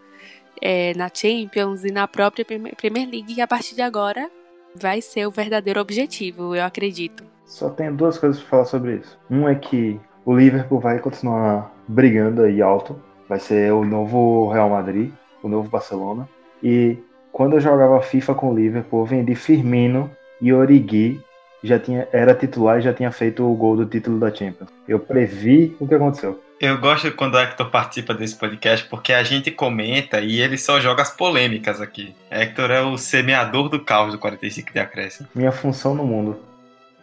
é, 0.61 0.93
na 0.95 1.09
Champions 1.11 1.83
e 1.83 1.91
na 1.91 2.07
própria 2.07 2.45
Premier 2.45 3.09
League, 3.09 3.35
que 3.35 3.41
a 3.41 3.47
partir 3.47 3.75
de 3.75 3.81
agora 3.81 4.29
vai 4.75 5.01
ser 5.01 5.25
o 5.25 5.31
verdadeiro 5.31 5.79
objetivo, 5.79 6.55
eu 6.55 6.63
acredito. 6.63 7.23
Só 7.45 7.69
tenho 7.69 7.95
duas 7.95 8.17
coisas 8.17 8.39
para 8.39 8.49
falar 8.49 8.65
sobre 8.65 8.97
isso. 8.97 9.17
Um 9.29 9.47
é 9.47 9.55
que 9.55 9.99
o 10.25 10.35
Liverpool 10.35 10.79
vai 10.79 10.99
continuar 10.99 11.73
brigando 11.87 12.43
aí 12.43 12.61
alto, 12.61 13.01
vai 13.27 13.39
ser 13.39 13.71
o 13.73 13.83
novo 13.83 14.49
Real 14.49 14.69
Madrid, 14.69 15.11
o 15.41 15.47
novo 15.47 15.69
Barcelona. 15.69 16.27
E 16.61 16.97
quando 17.31 17.53
eu 17.53 17.59
jogava 17.59 18.01
FIFA 18.01 18.35
com 18.35 18.51
o 18.51 18.55
Liverpool, 18.55 19.01
eu 19.01 19.05
vendi 19.05 19.33
Firmino 19.35 20.11
e 20.41 20.53
Origi 20.53 21.21
já 21.63 21.79
tinha 21.79 22.07
era 22.11 22.33
titular 22.33 22.79
e 22.79 22.81
já 22.81 22.93
tinha 22.93 23.11
feito 23.11 23.43
o 23.43 23.55
gol 23.55 23.75
do 23.75 23.85
título 23.85 24.19
da 24.19 24.33
Champions. 24.33 24.69
Eu 24.87 24.99
previ 24.99 25.75
o 25.79 25.87
que 25.87 25.95
aconteceu. 25.95 26.41
Eu 26.59 26.79
gosto 26.79 27.11
quando 27.11 27.35
o 27.35 27.39
Hector 27.39 27.69
participa 27.69 28.15
desse 28.15 28.35
podcast 28.35 28.87
porque 28.87 29.13
a 29.13 29.23
gente 29.23 29.51
comenta 29.51 30.19
e 30.19 30.41
ele 30.41 30.57
só 30.57 30.79
joga 30.79 31.03
as 31.03 31.15
polêmicas 31.15 31.79
aqui. 31.79 32.15
Hector 32.31 32.71
é 32.71 32.81
o 32.81 32.97
semeador 32.97 33.69
do 33.69 33.79
caos 33.79 34.13
do 34.13 34.19
45 34.19 34.73
de 34.73 34.79
acréscimo. 34.79 35.27
Minha 35.35 35.51
função 35.51 35.93
no 35.93 36.03
mundo. 36.03 36.39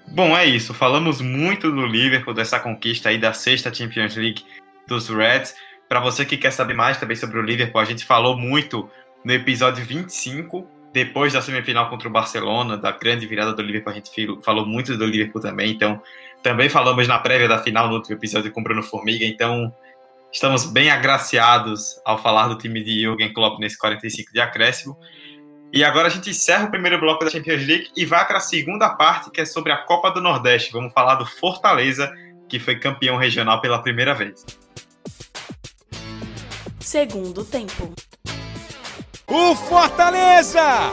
Bom, 0.08 0.36
é 0.36 0.44
isso. 0.44 0.74
Falamos 0.74 1.20
muito 1.20 1.70
do 1.70 1.86
Liverpool, 1.86 2.34
dessa 2.34 2.58
conquista 2.58 3.08
aí 3.08 3.18
da 3.18 3.32
sexta 3.32 3.72
Champions 3.72 4.16
League 4.16 4.44
dos 4.88 5.08
Reds. 5.08 5.54
Para 5.88 6.00
você 6.00 6.24
que 6.24 6.36
quer 6.36 6.50
saber 6.50 6.74
mais 6.74 6.98
também 6.98 7.16
sobre 7.16 7.38
o 7.38 7.42
Liverpool, 7.42 7.80
a 7.80 7.84
gente 7.84 8.04
falou 8.04 8.36
muito 8.36 8.88
no 9.24 9.32
episódio 9.32 9.84
25, 9.84 10.66
depois 10.94 11.32
da 11.32 11.42
semifinal 11.42 11.90
contra 11.90 12.08
o 12.08 12.10
Barcelona, 12.10 12.78
da 12.78 12.92
grande 12.92 13.26
virada 13.26 13.52
do 13.52 13.60
Liverpool, 13.60 13.92
a 13.92 13.96
gente 13.96 14.10
falou 14.44 14.64
muito 14.64 14.96
do 14.96 15.04
Liverpool 15.04 15.42
também. 15.42 15.72
Então, 15.72 16.00
também 16.40 16.68
falamos 16.68 17.08
na 17.08 17.18
prévia 17.18 17.48
da 17.48 17.58
final 17.58 17.88
no 17.88 17.96
último 17.96 18.14
episódio 18.14 18.52
com 18.52 18.62
Bruno 18.62 18.80
Formiga. 18.80 19.24
Então, 19.24 19.74
estamos 20.32 20.64
bem 20.64 20.92
agraciados 20.92 22.00
ao 22.04 22.22
falar 22.22 22.46
do 22.46 22.56
time 22.56 22.80
de 22.80 23.00
Jürgen 23.00 23.34
Klopp 23.34 23.58
nesse 23.58 23.76
45 23.76 24.32
de 24.32 24.38
acréscimo. 24.38 24.96
E 25.72 25.82
agora 25.82 26.06
a 26.06 26.10
gente 26.10 26.30
encerra 26.30 26.66
o 26.66 26.70
primeiro 26.70 27.00
bloco 27.00 27.24
da 27.24 27.30
Champions 27.30 27.66
League 27.66 27.88
e 27.96 28.06
vai 28.06 28.24
para 28.24 28.38
a 28.38 28.40
segunda 28.40 28.88
parte, 28.90 29.32
que 29.32 29.40
é 29.40 29.44
sobre 29.44 29.72
a 29.72 29.78
Copa 29.78 30.12
do 30.12 30.20
Nordeste. 30.20 30.70
Vamos 30.70 30.92
falar 30.92 31.16
do 31.16 31.26
Fortaleza, 31.26 32.08
que 32.48 32.60
foi 32.60 32.78
campeão 32.78 33.16
regional 33.16 33.60
pela 33.60 33.82
primeira 33.82 34.14
vez. 34.14 34.46
Segundo 36.78 37.44
tempo. 37.44 37.92
O 39.26 39.56
Fortaleza 39.56 40.92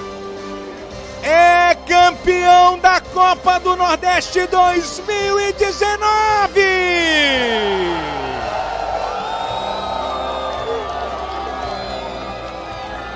é 1.22 1.76
campeão 1.86 2.80
da 2.80 3.02
Copa 3.02 3.60
do 3.60 3.76
Nordeste 3.76 4.48
2019! 4.48 6.62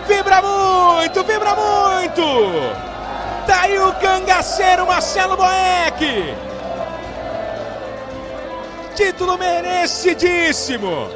Vibra 0.06 0.42
muito, 0.42 1.24
vibra 1.24 1.56
muito! 1.56 2.22
Tá 3.48 3.62
aí 3.62 3.80
o 3.80 3.94
cangaceiro 3.94 4.86
Marcelo 4.86 5.38
Boeck! 5.38 6.36
Título 8.96 9.38
merecidíssimo! 9.38 11.08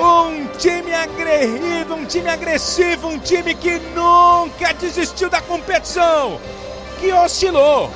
Um 0.00 0.46
time 0.56 0.94
aguerrido, 0.94 1.94
um 1.94 2.06
time 2.06 2.30
agressivo, 2.30 3.08
um 3.08 3.18
time 3.18 3.54
que 3.54 3.78
nunca 3.94 4.72
desistiu 4.72 5.28
da 5.28 5.42
competição, 5.42 6.40
que 6.98 7.12
oscilou, 7.12 7.90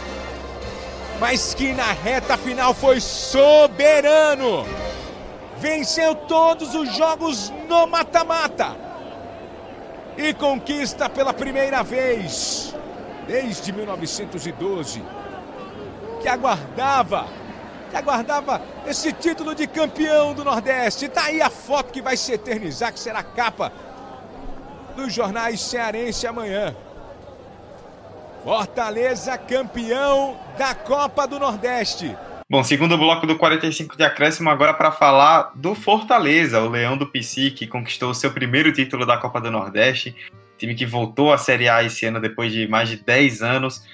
mas 1.18 1.54
que 1.54 1.72
na 1.72 1.92
reta 1.92 2.36
final 2.36 2.74
foi 2.74 3.00
soberano. 3.00 4.66
Venceu 5.56 6.14
todos 6.14 6.74
os 6.74 6.94
jogos 6.94 7.50
no 7.66 7.86
mata-mata 7.86 8.76
e 10.18 10.34
conquista 10.34 11.08
pela 11.08 11.32
primeira 11.32 11.82
vez 11.82 12.74
desde 13.26 13.72
1912 13.72 15.02
que 16.20 16.28
aguardava 16.28 17.26
que 17.94 17.96
aguardava 17.96 18.60
esse 18.86 19.12
título 19.12 19.54
de 19.54 19.68
campeão 19.68 20.34
do 20.34 20.44
Nordeste. 20.44 21.08
Tá 21.08 21.26
aí 21.26 21.40
a 21.40 21.48
foto 21.48 21.92
que 21.92 22.02
vai 22.02 22.16
se 22.16 22.32
eternizar, 22.32 22.92
que 22.92 22.98
será 22.98 23.22
capa 23.22 23.72
dos 24.96 25.14
jornais 25.14 25.60
cearense 25.60 26.26
amanhã. 26.26 26.74
Fortaleza 28.42 29.38
campeão 29.38 30.36
da 30.58 30.74
Copa 30.74 31.26
do 31.26 31.38
Nordeste. 31.38 32.14
Bom, 32.50 32.62
segundo 32.62 32.98
bloco 32.98 33.26
do 33.26 33.38
45 33.38 33.96
de 33.96 34.02
acréscimo, 34.02 34.50
agora 34.50 34.74
para 34.74 34.92
falar 34.92 35.52
do 35.54 35.74
Fortaleza, 35.74 36.60
o 36.60 36.68
Leão 36.68 36.96
do 36.96 37.06
PC, 37.06 37.52
que 37.52 37.66
conquistou 37.66 38.10
o 38.10 38.14
seu 38.14 38.32
primeiro 38.32 38.72
título 38.72 39.06
da 39.06 39.16
Copa 39.16 39.40
do 39.40 39.50
Nordeste. 39.50 40.14
Time 40.58 40.74
que 40.74 40.84
voltou 40.84 41.32
à 41.32 41.38
Série 41.38 41.68
A 41.68 41.82
esse 41.82 42.04
ano 42.04 42.20
depois 42.20 42.52
de 42.52 42.66
mais 42.68 42.88
de 42.88 42.96
10 42.96 43.40
anos, 43.40 43.84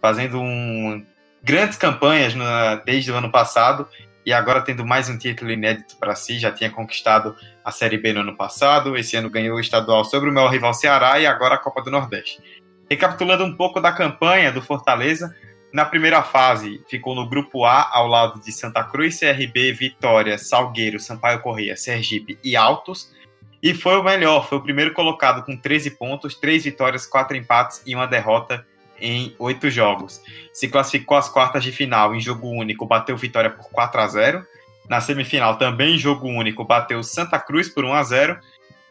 fazendo 0.00 0.40
um 0.40 1.04
grandes 1.42 1.76
campanhas 1.76 2.34
no, 2.34 2.44
desde 2.84 3.10
o 3.10 3.14
ano 3.14 3.30
passado 3.30 3.88
e 4.24 4.32
agora 4.32 4.60
tendo 4.60 4.84
mais 4.84 5.08
um 5.08 5.16
título 5.16 5.50
inédito 5.50 5.96
para 5.96 6.14
si. 6.14 6.38
Já 6.38 6.52
tinha 6.52 6.70
conquistado 6.70 7.34
a 7.64 7.70
Série 7.70 7.98
B 7.98 8.12
no 8.12 8.20
ano 8.20 8.36
passado, 8.36 8.96
esse 8.96 9.16
ano 9.16 9.30
ganhou 9.30 9.56
o 9.56 9.60
estadual 9.60 10.04
sobre 10.04 10.30
o 10.30 10.32
meu 10.32 10.48
rival 10.48 10.74
Ceará 10.74 11.18
e 11.18 11.26
agora 11.26 11.54
a 11.54 11.58
Copa 11.58 11.82
do 11.82 11.90
Nordeste. 11.90 12.42
Recapitulando 12.88 13.44
um 13.44 13.56
pouco 13.56 13.80
da 13.80 13.92
campanha 13.92 14.52
do 14.52 14.60
Fortaleza, 14.60 15.34
na 15.72 15.84
primeira 15.84 16.22
fase 16.22 16.82
ficou 16.88 17.14
no 17.14 17.28
grupo 17.28 17.64
A 17.64 17.88
ao 17.92 18.08
lado 18.08 18.40
de 18.40 18.50
Santa 18.50 18.82
Cruz, 18.82 19.20
CRB, 19.20 19.72
Vitória, 19.72 20.36
Salgueiro, 20.36 20.98
Sampaio 20.98 21.40
Correia, 21.40 21.76
Sergipe 21.76 22.38
e 22.42 22.56
Altos. 22.56 23.14
E 23.62 23.74
foi 23.74 23.96
o 23.96 24.02
melhor, 24.02 24.48
foi 24.48 24.58
o 24.58 24.62
primeiro 24.62 24.92
colocado 24.92 25.44
com 25.44 25.56
13 25.56 25.92
pontos, 25.92 26.34
3 26.34 26.64
vitórias, 26.64 27.06
4 27.06 27.36
empates 27.36 27.82
e 27.86 27.94
uma 27.94 28.06
derrota 28.06 28.66
em 29.00 29.34
oito 29.38 29.70
jogos. 29.70 30.20
Se 30.52 30.68
classificou 30.68 31.16
às 31.16 31.28
quartas 31.28 31.64
de 31.64 31.72
final 31.72 32.14
em 32.14 32.20
jogo 32.20 32.48
único, 32.48 32.86
bateu 32.86 33.16
Vitória 33.16 33.50
por 33.50 33.70
4 33.70 34.00
a 34.00 34.06
0 34.06 34.46
Na 34.88 35.00
semifinal, 35.00 35.56
também 35.56 35.94
em 35.94 35.98
jogo 35.98 36.28
único, 36.28 36.64
bateu 36.64 37.02
Santa 37.02 37.38
Cruz 37.38 37.68
por 37.68 37.84
1 37.84 37.94
a 37.94 38.02
0 38.02 38.38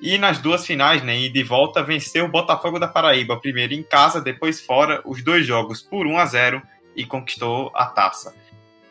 E 0.01 0.17
nas 0.17 0.39
duas 0.39 0.65
finais, 0.65 1.03
né, 1.03 1.27
de 1.27 1.43
volta, 1.43 1.83
venceu 1.83 2.25
o 2.25 2.29
Botafogo 2.29 2.79
da 2.79 2.87
Paraíba, 2.87 3.39
primeiro 3.39 3.73
em 3.73 3.83
casa, 3.83 4.19
depois 4.21 4.61
fora, 4.61 5.01
os 5.05 5.23
dois 5.23 5.45
jogos 5.45 5.81
por 5.81 6.07
1 6.07 6.17
a 6.17 6.25
0 6.25 6.61
e 6.95 7.05
conquistou 7.05 7.71
a 7.75 7.85
taça. 7.85 8.33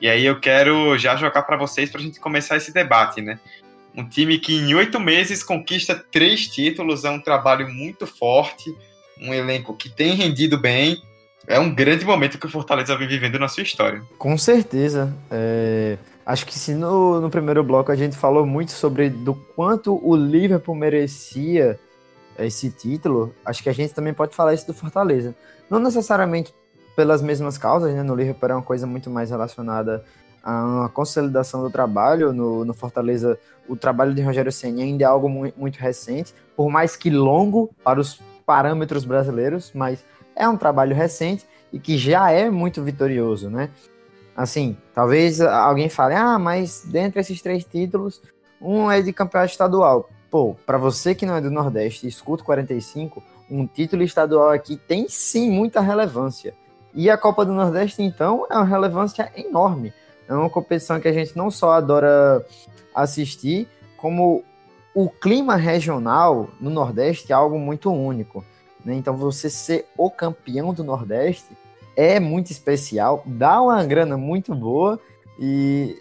E 0.01 0.09
aí 0.09 0.25
eu 0.25 0.39
quero 0.39 0.97
já 0.97 1.17
jogar 1.17 1.43
para 1.43 1.57
vocês 1.57 1.91
para 1.91 2.01
a 2.01 2.05
gente 2.05 2.21
começar 2.21 2.57
esse 2.57 2.73
debate, 2.73 3.21
né? 3.21 3.39
Um 3.97 4.09
time 4.09 4.39
que 4.39 4.55
em 4.55 4.75
oito 4.75 5.01
meses 5.01 5.43
conquista 5.43 5.95
três 5.95 6.47
títulos 6.47 7.05
é 7.05 7.11
um 7.11 7.21
trabalho 7.21 7.69
muito 7.69 8.07
forte, 8.07 8.73
um 9.21 9.35
elenco 9.35 9.75
que 9.75 9.89
tem 9.89 10.15
rendido 10.15 10.57
bem 10.57 11.03
é 11.49 11.59
um 11.59 11.75
grande 11.75 12.05
momento 12.05 12.39
que 12.39 12.45
o 12.45 12.51
Fortaleza 12.51 12.95
vem 12.95 13.09
vivendo 13.09 13.39
na 13.39 13.49
sua 13.49 13.63
história. 13.63 14.03
Com 14.19 14.37
certeza. 14.37 15.13
É... 15.31 15.97
Acho 16.25 16.45
que 16.45 16.59
se 16.59 16.75
no, 16.75 17.23
no 17.23 17.31
primeiro 17.31 17.65
bloco 17.65 17.91
a 17.91 17.97
gente 17.97 18.15
falou 18.15 18.45
muito 18.45 18.71
sobre 18.73 19.09
do 19.09 19.35
quanto 19.35 19.99
o 20.07 20.15
Liverpool 20.15 20.75
merecia 20.75 21.81
esse 22.39 22.71
título, 22.71 23.35
acho 23.45 23.63
que 23.63 23.71
a 23.71 23.73
gente 23.73 23.95
também 23.95 24.13
pode 24.13 24.35
falar 24.35 24.53
isso 24.53 24.67
do 24.67 24.75
Fortaleza. 24.75 25.35
Não 25.71 25.79
necessariamente 25.79 26.53
pelas 26.95 27.23
mesmas 27.23 27.57
causas, 27.57 27.95
né? 27.95 28.03
No 28.03 28.15
Liverpool 28.15 28.51
é 28.51 28.55
uma 28.55 28.63
coisa 28.63 28.87
muito 28.87 29.09
mais 29.09 29.31
relacionada 29.31 30.05
a 30.43 30.65
uma 30.65 30.89
consolidação 30.91 31.63
do 31.63 31.71
trabalho. 31.71 32.31
No, 32.31 32.63
no 32.63 32.75
Fortaleza, 32.75 33.39
o 33.67 33.75
trabalho 33.75 34.13
de 34.13 34.21
Rogério 34.21 34.53
Senna 34.53 34.83
ainda 34.83 35.05
é 35.05 35.07
algo 35.07 35.31
muito, 35.31 35.59
muito 35.59 35.77
recente, 35.77 36.35
por 36.55 36.69
mais 36.69 36.95
que 36.95 37.09
longo 37.09 37.71
para 37.83 37.99
os 37.99 38.21
parâmetros 38.45 39.05
brasileiros, 39.05 39.73
mas 39.75 40.05
é 40.39 40.49
um 40.49 40.57
trabalho 40.57 40.95
recente 40.95 41.45
e 41.73 41.79
que 41.79 41.99
já 41.99 42.31
é 42.31 42.49
muito 42.49 42.83
vitorioso, 42.83 43.51
né? 43.51 43.71
Assim, 44.37 44.77
talvez 44.95 45.41
alguém 45.41 45.89
fale, 45.89 46.15
ah, 46.15 46.39
mas 46.39 46.83
dentre 46.87 47.21
esses 47.21 47.43
três 47.43 47.65
títulos, 47.65 48.23
um 48.61 48.91
é 48.91 49.03
de 49.03 49.13
campeonato 49.13 49.51
estadual. 49.51 50.09
Pô, 50.31 50.55
para 50.65 50.79
você 50.79 51.15
que 51.15 51.27
não 51.27 51.37
é 51.37 51.41
do 51.41 51.51
Nordeste 51.51 52.07
escuta 52.07 52.45
45, 52.45 53.23
um 53.51 53.67
título 53.67 54.03
estadual 54.03 54.51
aqui 54.51 54.77
tem 54.77 55.09
sim 55.09 55.51
muita 55.51 55.81
relevância. 55.81 56.55
E 56.95 57.11
a 57.11 57.19
Copa 57.19 57.45
do 57.45 57.53
Nordeste, 57.53 58.03
então, 58.03 58.47
é 58.51 58.55
uma 58.55 58.65
relevância 58.65 59.31
enorme. 59.37 59.93
É 60.29 60.35
uma 60.35 60.51
competição 60.51 61.01
que 61.01 61.09
a 61.09 61.13
gente 61.13 61.37
não 61.37 61.51
só 61.51 61.73
adora 61.73 62.45
assistir, 62.95 63.69
como 63.97 64.45
o 64.95 65.09
clima 65.09 65.57
regional 65.57 66.49
no 66.61 66.71
Nordeste 66.71 67.33
é 67.33 67.35
algo 67.35 67.59
muito 67.59 67.91
único. 67.91 68.45
Né? 68.85 68.95
Então, 68.95 69.17
você 69.17 69.51
ser 69.51 69.87
o 69.97 70.11
campeão 70.11 70.73
do 70.73 70.85
Nordeste 70.85 71.57
é 71.97 72.21
muito 72.21 72.53
especial, 72.53 73.23
dá 73.27 73.61
uma 73.61 73.85
grana 73.85 74.17
muito 74.17 74.55
boa 74.55 75.01
e 75.39 75.97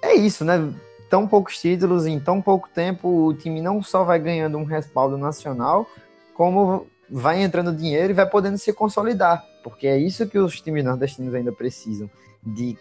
é 0.00 0.14
isso, 0.14 0.44
né? 0.44 0.72
Tão 1.10 1.28
poucos 1.28 1.60
títulos 1.60 2.06
em 2.06 2.18
tão 2.18 2.40
pouco 2.40 2.68
tempo, 2.68 3.26
o 3.26 3.34
time 3.34 3.60
não 3.60 3.82
só 3.82 4.04
vai 4.04 4.18
ganhando 4.18 4.56
um 4.56 4.64
respaldo 4.64 5.18
nacional, 5.18 5.86
como 6.32 6.86
vai 7.10 7.42
entrando 7.42 7.74
dinheiro 7.74 8.10
e 8.10 8.14
vai 8.14 8.28
podendo 8.28 8.58
se 8.58 8.72
consolidar, 8.72 9.44
porque 9.62 9.86
é 9.86 9.98
isso 9.98 10.26
que 10.26 10.38
os 10.38 10.60
times 10.60 10.84
nordestinos 10.84 11.34
ainda 11.34 11.52
precisam 11.52 12.10
de 12.42 12.76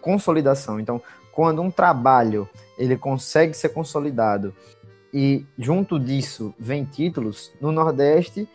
consolidação. 0.00 0.78
Então, 0.78 1.02
quando 1.32 1.60
um 1.60 1.70
trabalho 1.70 2.48
ele 2.78 2.96
consegue 2.96 3.54
ser 3.54 3.70
consolidado 3.70 4.54
e 5.12 5.44
junto 5.58 5.98
disso 5.98 6.54
vem 6.58 6.84
títulos 6.84 7.52
no 7.60 7.72
Nordeste, 7.72 8.48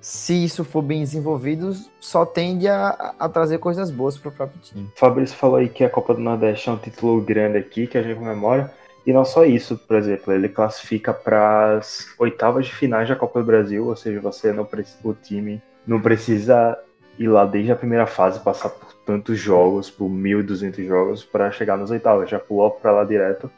se 0.00 0.44
isso 0.44 0.64
for 0.64 0.82
bem 0.82 1.00
desenvolvido, 1.00 1.72
só 2.00 2.24
tende 2.24 2.68
a, 2.68 3.14
a 3.18 3.28
trazer 3.28 3.58
coisas 3.58 3.90
boas 3.90 4.16
para 4.16 4.28
o 4.28 4.32
próprio 4.32 4.60
time. 4.60 4.90
Fabrício 4.94 5.36
falou 5.36 5.56
aí 5.56 5.68
que 5.68 5.84
a 5.84 5.90
Copa 5.90 6.14
do 6.14 6.20
Nordeste 6.20 6.68
é 6.68 6.72
um 6.72 6.76
título 6.76 7.20
grande 7.20 7.58
aqui, 7.58 7.86
que 7.86 7.98
a 7.98 8.02
gente 8.02 8.18
comemora. 8.18 8.72
E 9.06 9.12
não 9.12 9.24
só 9.24 9.44
isso, 9.44 9.76
por 9.76 9.96
exemplo, 9.96 10.32
ele 10.32 10.48
classifica 10.48 11.14
para 11.14 11.78
as 11.78 12.06
oitavas 12.18 12.66
de 12.66 12.74
finais 12.74 13.08
da 13.08 13.16
Copa 13.16 13.40
do 13.40 13.46
Brasil, 13.46 13.86
ou 13.86 13.96
seja, 13.96 14.20
você 14.20 14.52
não 14.52 14.68
o 15.02 15.14
time 15.14 15.62
não 15.86 16.00
precisa 16.00 16.78
ir 17.18 17.28
lá 17.28 17.46
desde 17.46 17.72
a 17.72 17.76
primeira 17.76 18.06
fase, 18.06 18.40
passar 18.40 18.68
por 18.68 18.92
tantos 19.06 19.38
jogos, 19.38 19.90
por 19.90 20.08
1.200 20.08 20.86
jogos, 20.86 21.24
para 21.24 21.50
chegar 21.50 21.78
nas 21.78 21.90
oitavas. 21.90 22.28
Já 22.28 22.38
pulou 22.38 22.70
para 22.70 22.92
lá 22.92 23.04
direto. 23.04 23.50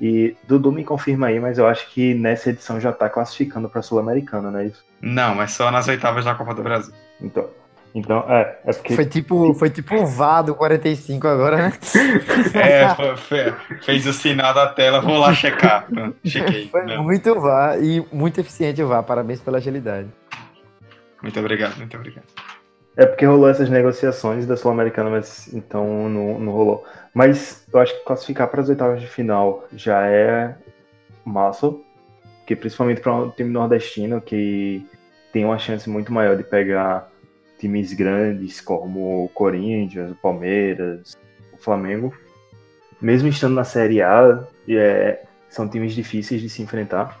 E 0.00 0.36
Dudu 0.46 0.70
me 0.70 0.84
confirma 0.84 1.28
aí, 1.28 1.40
mas 1.40 1.58
eu 1.58 1.66
acho 1.66 1.88
que 1.90 2.14
nessa 2.14 2.50
edição 2.50 2.80
já 2.80 2.92
tá 2.92 3.08
classificando 3.08 3.68
pra 3.68 3.82
Sul-Americana, 3.82 4.50
não 4.50 4.58
é 4.58 4.66
isso? 4.66 4.84
Não, 5.00 5.34
mas 5.34 5.52
só 5.52 5.70
nas 5.70 5.88
oitavas 5.88 6.24
da 6.24 6.34
Copa 6.34 6.54
do 6.54 6.62
Brasil. 6.62 6.94
Então. 7.20 7.48
Então, 7.94 8.22
é, 8.28 8.58
é 8.66 8.72
porque. 8.74 8.94
Foi 8.94 9.06
tipo, 9.06 9.54
foi 9.54 9.70
tipo 9.70 9.94
o 9.94 10.06
VAR 10.06 10.42
do 10.42 10.54
45 10.54 11.26
agora, 11.26 11.56
né? 11.56 11.72
É, 12.52 12.94
foi, 12.94 13.16
foi, 13.16 13.54
fez 13.80 14.06
o 14.06 14.12
sinal 14.12 14.52
da 14.52 14.66
tela, 14.66 15.00
vou 15.00 15.16
lá 15.16 15.32
checar. 15.32 15.86
Chequei. 16.22 16.68
Foi 16.68 16.84
não. 16.84 17.02
muito 17.02 17.40
VAR 17.40 17.82
e 17.82 18.06
muito 18.12 18.38
eficiente 18.38 18.82
o 18.82 18.88
VAR. 18.88 19.02
Parabéns 19.02 19.40
pela 19.40 19.56
agilidade. 19.56 20.08
Muito 21.22 21.40
obrigado, 21.40 21.78
muito 21.78 21.96
obrigado. 21.96 22.26
É 22.96 23.04
porque 23.04 23.26
rolou 23.26 23.48
essas 23.48 23.68
negociações 23.68 24.46
da 24.46 24.56
Sul-Americana, 24.56 25.10
mas 25.10 25.52
então 25.52 26.08
não, 26.08 26.40
não 26.40 26.52
rolou. 26.52 26.84
Mas 27.12 27.66
eu 27.70 27.78
acho 27.78 27.94
que 27.94 28.04
classificar 28.04 28.48
para 28.48 28.62
as 28.62 28.70
oitavas 28.70 29.00
de 29.00 29.06
final 29.06 29.68
já 29.74 30.06
é 30.06 30.56
massa, 31.22 31.74
que 32.46 32.56
principalmente 32.56 33.02
para 33.02 33.14
um 33.14 33.30
time 33.30 33.50
nordestino 33.50 34.20
que 34.20 34.86
tem 35.30 35.44
uma 35.44 35.58
chance 35.58 35.90
muito 35.90 36.10
maior 36.10 36.36
de 36.36 36.42
pegar 36.42 37.10
times 37.58 37.92
grandes 37.92 38.62
como 38.62 39.24
o 39.24 39.28
Corinthians, 39.28 40.12
o 40.12 40.14
Palmeiras, 40.14 41.18
o 41.52 41.58
Flamengo. 41.58 42.14
Mesmo 42.98 43.28
estando 43.28 43.54
na 43.54 43.64
Série 43.64 44.00
A, 44.00 44.42
é, 44.66 45.22
são 45.50 45.68
times 45.68 45.94
difíceis 45.94 46.40
de 46.40 46.48
se 46.48 46.62
enfrentar. 46.62 47.20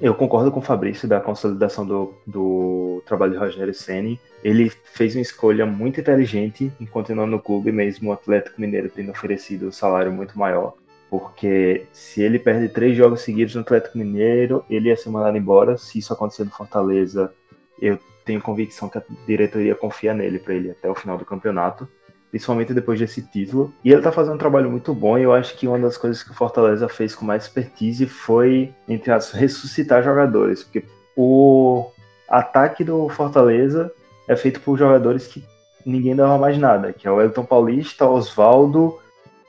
Eu 0.00 0.14
concordo 0.14 0.50
com 0.50 0.60
o 0.60 0.62
Fabrício 0.62 1.06
da 1.06 1.20
consolidação 1.20 1.84
do, 1.84 2.14
do 2.26 3.02
trabalho 3.04 3.32
de 3.32 3.38
Rogério 3.38 3.74
Ceni. 3.74 4.18
Ele 4.42 4.70
fez 4.70 5.14
uma 5.14 5.20
escolha 5.20 5.66
muito 5.66 6.00
inteligente 6.00 6.72
em 6.80 6.86
continuar 6.86 7.26
no 7.26 7.38
clube, 7.38 7.70
mesmo 7.70 8.08
o 8.08 8.12
Atlético 8.12 8.58
Mineiro 8.58 8.88
tendo 8.88 9.10
oferecido 9.10 9.68
um 9.68 9.72
salário 9.72 10.10
muito 10.10 10.38
maior. 10.38 10.72
Porque 11.10 11.84
se 11.92 12.22
ele 12.22 12.38
perde 12.38 12.70
três 12.70 12.96
jogos 12.96 13.20
seguidos 13.20 13.54
no 13.54 13.60
Atlético 13.60 13.98
Mineiro, 13.98 14.64
ele 14.70 14.88
ia 14.88 14.96
ser 14.96 15.10
mandado 15.10 15.36
embora. 15.36 15.76
Se 15.76 15.98
isso 15.98 16.14
acontecer 16.14 16.44
no 16.44 16.50
Fortaleza, 16.50 17.30
eu 17.78 17.98
tenho 18.24 18.40
convicção 18.40 18.88
que 18.88 18.96
a 18.96 19.02
diretoria 19.26 19.74
confia 19.74 20.14
nele 20.14 20.38
para 20.38 20.54
ele 20.54 20.70
até 20.70 20.88
o 20.88 20.94
final 20.94 21.18
do 21.18 21.26
campeonato 21.26 21.86
principalmente 22.30 22.72
depois 22.72 22.98
desse 22.98 23.22
título. 23.22 23.72
E 23.84 23.92
ele 23.92 24.02
tá 24.02 24.12
fazendo 24.12 24.34
um 24.34 24.38
trabalho 24.38 24.70
muito 24.70 24.94
bom, 24.94 25.18
e 25.18 25.22
eu 25.22 25.32
acho 25.32 25.56
que 25.56 25.66
uma 25.66 25.78
das 25.78 25.96
coisas 25.96 26.22
que 26.22 26.30
o 26.30 26.34
Fortaleza 26.34 26.88
fez 26.88 27.14
com 27.14 27.24
mais 27.24 27.44
expertise 27.44 28.06
foi, 28.06 28.72
entre 28.88 29.12
as 29.12 29.32
ressuscitar 29.32 30.02
jogadores, 30.02 30.62
porque 30.62 30.84
o 31.16 31.90
ataque 32.28 32.84
do 32.84 33.08
Fortaleza 33.08 33.92
é 34.28 34.36
feito 34.36 34.60
por 34.60 34.78
jogadores 34.78 35.26
que 35.26 35.44
ninguém 35.84 36.14
dava 36.14 36.38
mais 36.38 36.56
nada, 36.56 36.92
que 36.92 37.06
é 37.06 37.10
o 37.10 37.20
Elton 37.20 37.44
Paulista, 37.44 38.06
Oswaldo 38.06 38.98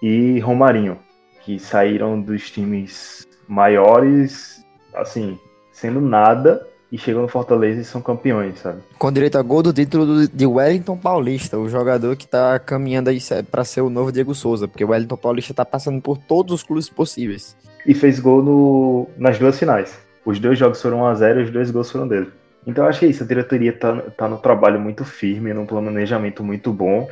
e 0.01 0.39
Romarinho, 0.39 0.97
que 1.43 1.59
saíram 1.59 2.19
dos 2.19 2.49
times 2.49 3.27
maiores, 3.47 4.65
assim, 4.95 5.37
sendo 5.71 6.01
nada, 6.01 6.67
e 6.91 6.97
chegam 6.97 7.21
no 7.21 7.27
Fortaleza 7.27 7.79
e 7.79 7.85
são 7.85 8.01
campeões, 8.01 8.59
sabe? 8.59 8.79
Com 8.99 9.11
direito 9.11 9.37
a 9.37 9.41
gol 9.41 9.63
do 9.63 9.71
título 9.71 10.27
de 10.27 10.45
Wellington 10.45 10.97
Paulista, 10.97 11.57
o 11.57 11.69
jogador 11.69 12.17
que 12.17 12.27
tá 12.27 12.59
caminhando 12.59 13.09
aí 13.09 13.19
para 13.49 13.63
ser 13.63 13.81
o 13.81 13.89
novo 13.89 14.11
Diego 14.11 14.35
Souza, 14.35 14.67
porque 14.67 14.83
o 14.83 14.89
Wellington 14.89 15.15
Paulista 15.15 15.53
tá 15.53 15.63
passando 15.63 16.01
por 16.01 16.17
todos 16.17 16.53
os 16.53 16.63
clubes 16.63 16.89
possíveis. 16.89 17.55
E 17.85 17.93
fez 17.93 18.19
gol 18.19 18.43
no, 18.43 19.07
nas 19.17 19.39
duas 19.39 19.57
finais. 19.57 19.97
Os 20.25 20.37
dois 20.39 20.59
jogos 20.59 20.81
foram 20.81 20.99
1x0 20.99 21.39
e 21.39 21.43
os 21.43 21.51
dois 21.51 21.71
gols 21.71 21.89
foram 21.89 22.07
dele. 22.07 22.29
Então 22.67 22.85
acho 22.85 22.99
que 22.99 23.05
é 23.05 23.09
isso, 23.09 23.23
a 23.23 23.27
diretoria 23.27 23.73
tá, 23.73 24.01
tá 24.15 24.27
no 24.27 24.37
trabalho 24.37 24.79
muito 24.79 25.05
firme, 25.05 25.53
num 25.53 25.65
planejamento 25.65 26.43
muito 26.43 26.73
bom. 26.73 27.09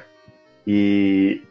E 0.68 1.42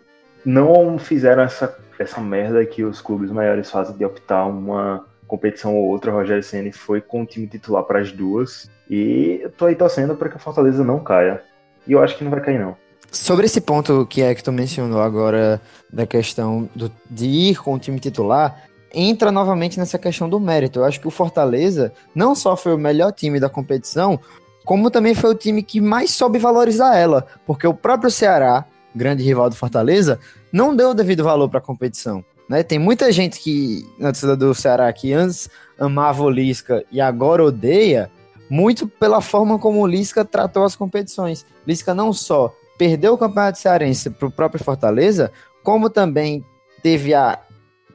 não 0.44 0.98
fizeram 0.98 1.42
essa, 1.42 1.76
essa 1.98 2.20
merda 2.20 2.64
que 2.64 2.84
os 2.84 3.00
clubes 3.00 3.30
maiores 3.30 3.70
fazem 3.70 3.96
de 3.96 4.04
optar 4.04 4.44
uma 4.44 5.04
competição 5.28 5.76
ou 5.76 5.86
outra, 5.86 6.10
o 6.10 6.14
Rogério 6.14 6.42
Ceni 6.42 6.72
foi 6.72 7.00
com 7.00 7.22
o 7.22 7.26
time 7.26 7.46
titular 7.46 7.84
para 7.84 8.00
as 8.00 8.10
duas. 8.10 8.68
E 8.90 9.40
eu 9.42 9.50
tô 9.50 9.66
aí 9.66 9.76
torcendo 9.76 10.16
para 10.16 10.28
que 10.28 10.36
a 10.36 10.40
Fortaleza 10.40 10.82
não 10.82 10.98
caia. 10.98 11.42
E 11.86 11.92
eu 11.92 12.02
acho 12.02 12.16
que 12.16 12.24
não 12.24 12.30
vai 12.30 12.40
cair, 12.40 12.58
não. 12.58 12.76
Sobre 13.10 13.46
esse 13.46 13.60
ponto 13.60 14.06
que 14.06 14.22
é 14.22 14.34
que 14.34 14.42
tu 14.42 14.52
mencionou 14.52 15.00
agora, 15.00 15.60
da 15.90 16.06
questão 16.06 16.68
do, 16.74 16.90
de 17.10 17.26
ir 17.26 17.62
com 17.62 17.74
o 17.74 17.78
time 17.78 17.98
titular, 17.98 18.64
entra 18.92 19.30
novamente 19.30 19.78
nessa 19.78 19.98
questão 19.98 20.28
do 20.28 20.40
mérito. 20.40 20.80
Eu 20.80 20.84
acho 20.84 21.00
que 21.00 21.08
o 21.08 21.10
Fortaleza 21.10 21.92
não 22.14 22.34
só 22.34 22.56
foi 22.56 22.74
o 22.74 22.78
melhor 22.78 23.12
time 23.12 23.40
da 23.40 23.48
competição, 23.48 24.18
como 24.64 24.90
também 24.90 25.14
foi 25.14 25.30
o 25.30 25.34
time 25.34 25.62
que 25.62 25.80
mais 25.80 26.10
soube 26.10 26.38
valorizar 26.38 26.96
ela, 26.96 27.26
porque 27.46 27.66
o 27.66 27.72
próprio 27.72 28.10
Ceará, 28.10 28.66
grande 28.94 29.22
rival 29.22 29.48
do 29.48 29.56
Fortaleza, 29.56 30.18
não 30.52 30.76
deu 30.76 30.90
o 30.90 30.94
devido 30.94 31.24
valor 31.24 31.48
para 31.48 31.58
a 31.58 31.62
competição. 31.62 32.22
Né? 32.48 32.62
Tem 32.62 32.78
muita 32.78 33.12
gente 33.12 33.38
que 33.38 33.87
na 33.98 34.08
torcida 34.08 34.37
do 34.37 34.54
Ceará 34.54 34.92
que 34.92 35.12
antes 35.12 35.50
amava 35.78 36.22
o 36.22 36.30
Lisca 36.30 36.84
e 36.90 37.00
agora 37.00 37.44
odeia, 37.44 38.11
muito 38.48 38.88
pela 38.88 39.20
forma 39.20 39.58
como 39.58 39.80
o 39.80 39.87
Lisca 39.87 40.24
tratou 40.24 40.64
as 40.64 40.74
competições. 40.74 41.44
Lisca 41.66 41.94
não 41.94 42.12
só 42.12 42.54
perdeu 42.78 43.14
o 43.14 43.18
Campeonato 43.18 43.58
Cearense 43.58 44.08
para 44.11 44.28
o 44.28 44.30
próprio 44.30 44.62
Fortaleza, 44.64 45.30
como 45.62 45.90
também 45.90 46.44
teve 46.82 47.12
a 47.12 47.38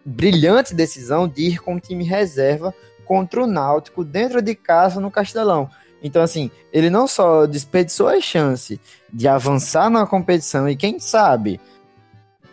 brilhante 0.05 0.75
decisão 0.75 1.27
de 1.27 1.43
ir 1.43 1.59
com 1.59 1.75
o 1.75 1.79
time 1.79 2.03
reserva 2.03 2.73
contra 3.05 3.43
o 3.43 3.47
Náutico 3.47 4.03
dentro 4.03 4.41
de 4.41 4.53
casa 4.53 4.99
no 4.99 5.09
Castelão. 5.09 5.69
Então, 6.03 6.21
assim, 6.21 6.51
ele 6.71 6.89
não 6.89 7.07
só 7.07 7.45
desperdiçou 7.45 8.09
a 8.09 8.19
chance 8.19 8.79
de 9.11 9.27
avançar 9.27 9.89
na 9.89 10.05
competição 10.05 10.67
e, 10.67 10.75
quem 10.75 10.99
sabe, 10.99 11.61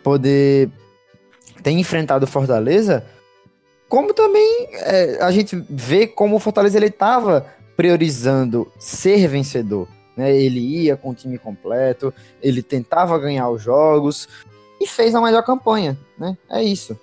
poder 0.01 0.71
tem 1.61 1.79
enfrentado 1.79 2.25
o 2.25 2.27
Fortaleza, 2.27 3.05
como 3.87 4.13
também 4.13 4.69
é, 4.71 5.17
a 5.21 5.31
gente 5.31 5.55
vê 5.69 6.07
como 6.07 6.35
o 6.35 6.39
Fortaleza 6.39 6.77
ele 6.77 6.87
estava 6.87 7.45
priorizando 7.75 8.71
ser 8.79 9.27
vencedor. 9.27 9.87
Né? 10.15 10.35
Ele 10.35 10.59
ia 10.59 10.95
com 10.95 11.09
o 11.09 11.15
time 11.15 11.37
completo, 11.37 12.13
ele 12.41 12.61
tentava 12.61 13.17
ganhar 13.17 13.49
os 13.49 13.61
jogos. 13.61 14.27
e 14.79 14.87
fez 14.87 15.13
a 15.13 15.21
melhor 15.21 15.43
campanha, 15.43 15.97
né? 16.17 16.35
É 16.49 16.63
isso. 16.63 16.99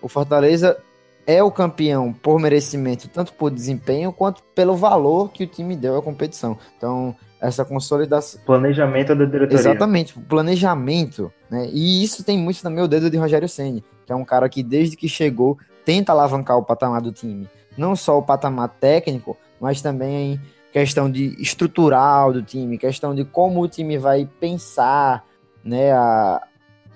O 0.00 0.08
Fortaleza 0.08 0.78
é 1.26 1.42
o 1.42 1.50
campeão 1.50 2.10
por 2.12 2.40
merecimento, 2.40 3.06
tanto 3.08 3.34
por 3.34 3.50
desempenho 3.50 4.12
quanto 4.12 4.42
pelo 4.54 4.74
valor 4.74 5.30
que 5.30 5.44
o 5.44 5.46
time 5.46 5.76
deu 5.76 5.98
à 5.98 6.02
competição. 6.02 6.56
Então, 6.76 7.14
essa 7.40 7.64
consolidação. 7.64 8.40
Planejamento 8.46 9.14
da 9.14 9.24
diretoria. 9.24 9.58
Exatamente, 9.58 10.14
planejamento. 10.20 11.32
Né? 11.50 11.68
E 11.72 12.02
isso 12.02 12.24
tem 12.24 12.38
muito 12.38 12.62
também 12.62 12.82
o 12.82 12.88
dedo 12.88 13.10
de 13.10 13.16
Rogério 13.16 13.48
Senni, 13.48 13.84
que 14.08 14.12
é 14.12 14.16
um 14.16 14.24
cara 14.24 14.48
que 14.48 14.62
desde 14.62 14.96
que 14.96 15.06
chegou 15.06 15.58
tenta 15.84 16.12
alavancar 16.12 16.56
o 16.56 16.64
patamar 16.64 17.02
do 17.02 17.12
time. 17.12 17.46
Não 17.76 17.94
só 17.94 18.16
o 18.16 18.22
patamar 18.22 18.70
técnico, 18.80 19.36
mas 19.60 19.82
também 19.82 20.40
questão 20.72 21.10
de 21.10 21.36
estrutural 21.38 22.32
do 22.32 22.42
time, 22.42 22.78
questão 22.78 23.14
de 23.14 23.22
como 23.26 23.60
o 23.60 23.68
time 23.68 23.98
vai 23.98 24.26
pensar 24.40 25.26
né, 25.62 25.92
a, 25.92 26.42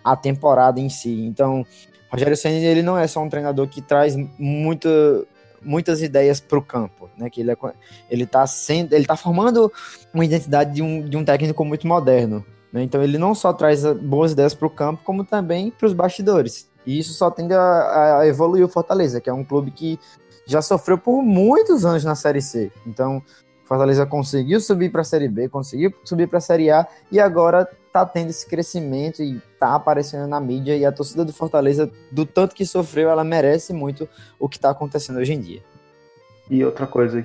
a 0.03 0.17
temporada 0.17 0.81
em 0.81 0.89
si. 0.89 1.27
Então, 1.27 1.67
Rogério 2.11 2.35
Senna 2.35 2.57
ele 2.57 2.83
não 2.83 2.97
é 2.97 3.07
só 3.07 3.21
um 3.21 3.29
treinador 3.29 3.69
que 3.69 3.83
traz 3.83 4.17
muita, 4.39 4.89
muitas 5.61 6.01
ideias 6.01 6.41
para 6.41 6.59
o 6.59 6.63
campo, 6.63 7.11
né? 7.19 7.29
Que 7.29 7.43
ele 7.43 7.53
é, 7.53 7.57
ele 8.09 8.27
tá 8.27 9.17
formando 9.17 9.71
uma 10.15 10.25
identidade 10.25 10.73
de 10.73 10.83
um, 10.83 11.03
de 11.07 11.15
um 11.15 11.27
técnico 11.27 11.63
muito 11.63 11.87
moderno. 11.87 12.43
Né? 12.73 12.83
Então 12.83 13.03
ele 13.03 13.19
não 13.19 13.35
só 13.35 13.53
traz 13.53 13.85
boas 13.85 14.33
ideias 14.33 14.55
para 14.55 14.67
o 14.67 14.71
campo, 14.71 15.03
como 15.05 15.25
também 15.25 15.71
para 15.71 15.87
os 15.87 15.93
bastidores. 15.93 16.72
E 16.87 16.99
isso 16.99 17.13
só 17.13 17.31
tende 17.31 17.55
a, 17.55 18.19
a, 18.21 18.27
evoluir 18.27 18.65
o 18.65 18.69
Fortaleza, 18.69 19.21
que 19.21 19.31
é 19.31 19.33
um 19.33 19.45
clube 19.45 19.71
que 19.71 19.99
já 20.47 20.61
sofreu 20.61 20.99
por 20.99 21.23
muitos 21.23 21.85
anos 21.85 22.05
na 22.05 22.15
Série 22.15 22.43
C. 22.43 22.71
Então 22.87 23.23
Fortaleza 23.65 24.05
conseguiu 24.05 24.61
subir 24.61 24.91
para 24.91 25.01
a 25.01 25.05
Série 25.05 25.29
B, 25.29 25.49
conseguiu 25.49 25.95
subir 26.05 26.29
para 26.29 26.39
a 26.39 26.43
Série 26.43 26.71
A 26.71 26.87
e 27.11 27.19
agora 27.19 27.69
tá 27.93 28.05
tendo 28.05 28.31
esse 28.31 28.47
crescimento 28.47 29.23
e 29.23 29.41
tá 29.59 29.75
aparecendo 29.75 30.27
na 30.27 30.41
mídia 30.41 30.77
e 30.77 30.85
a 30.85 30.93
torcida 30.93 31.25
do 31.25 31.33
Fortaleza, 31.33 31.91
do 32.11 32.27
tanto 32.27 32.55
que 32.55 32.67
sofreu, 32.67 33.11
ela 33.11 33.23
merece 33.23 33.73
muito 33.73 34.09
o 34.39 34.49
que 34.49 34.59
tá 34.59 34.71
acontecendo 34.71 35.19
hoje 35.19 35.33
em 35.33 35.41
dia. 35.41 35.63
E 36.51 36.65
outra 36.65 36.87
coisa 36.87 37.25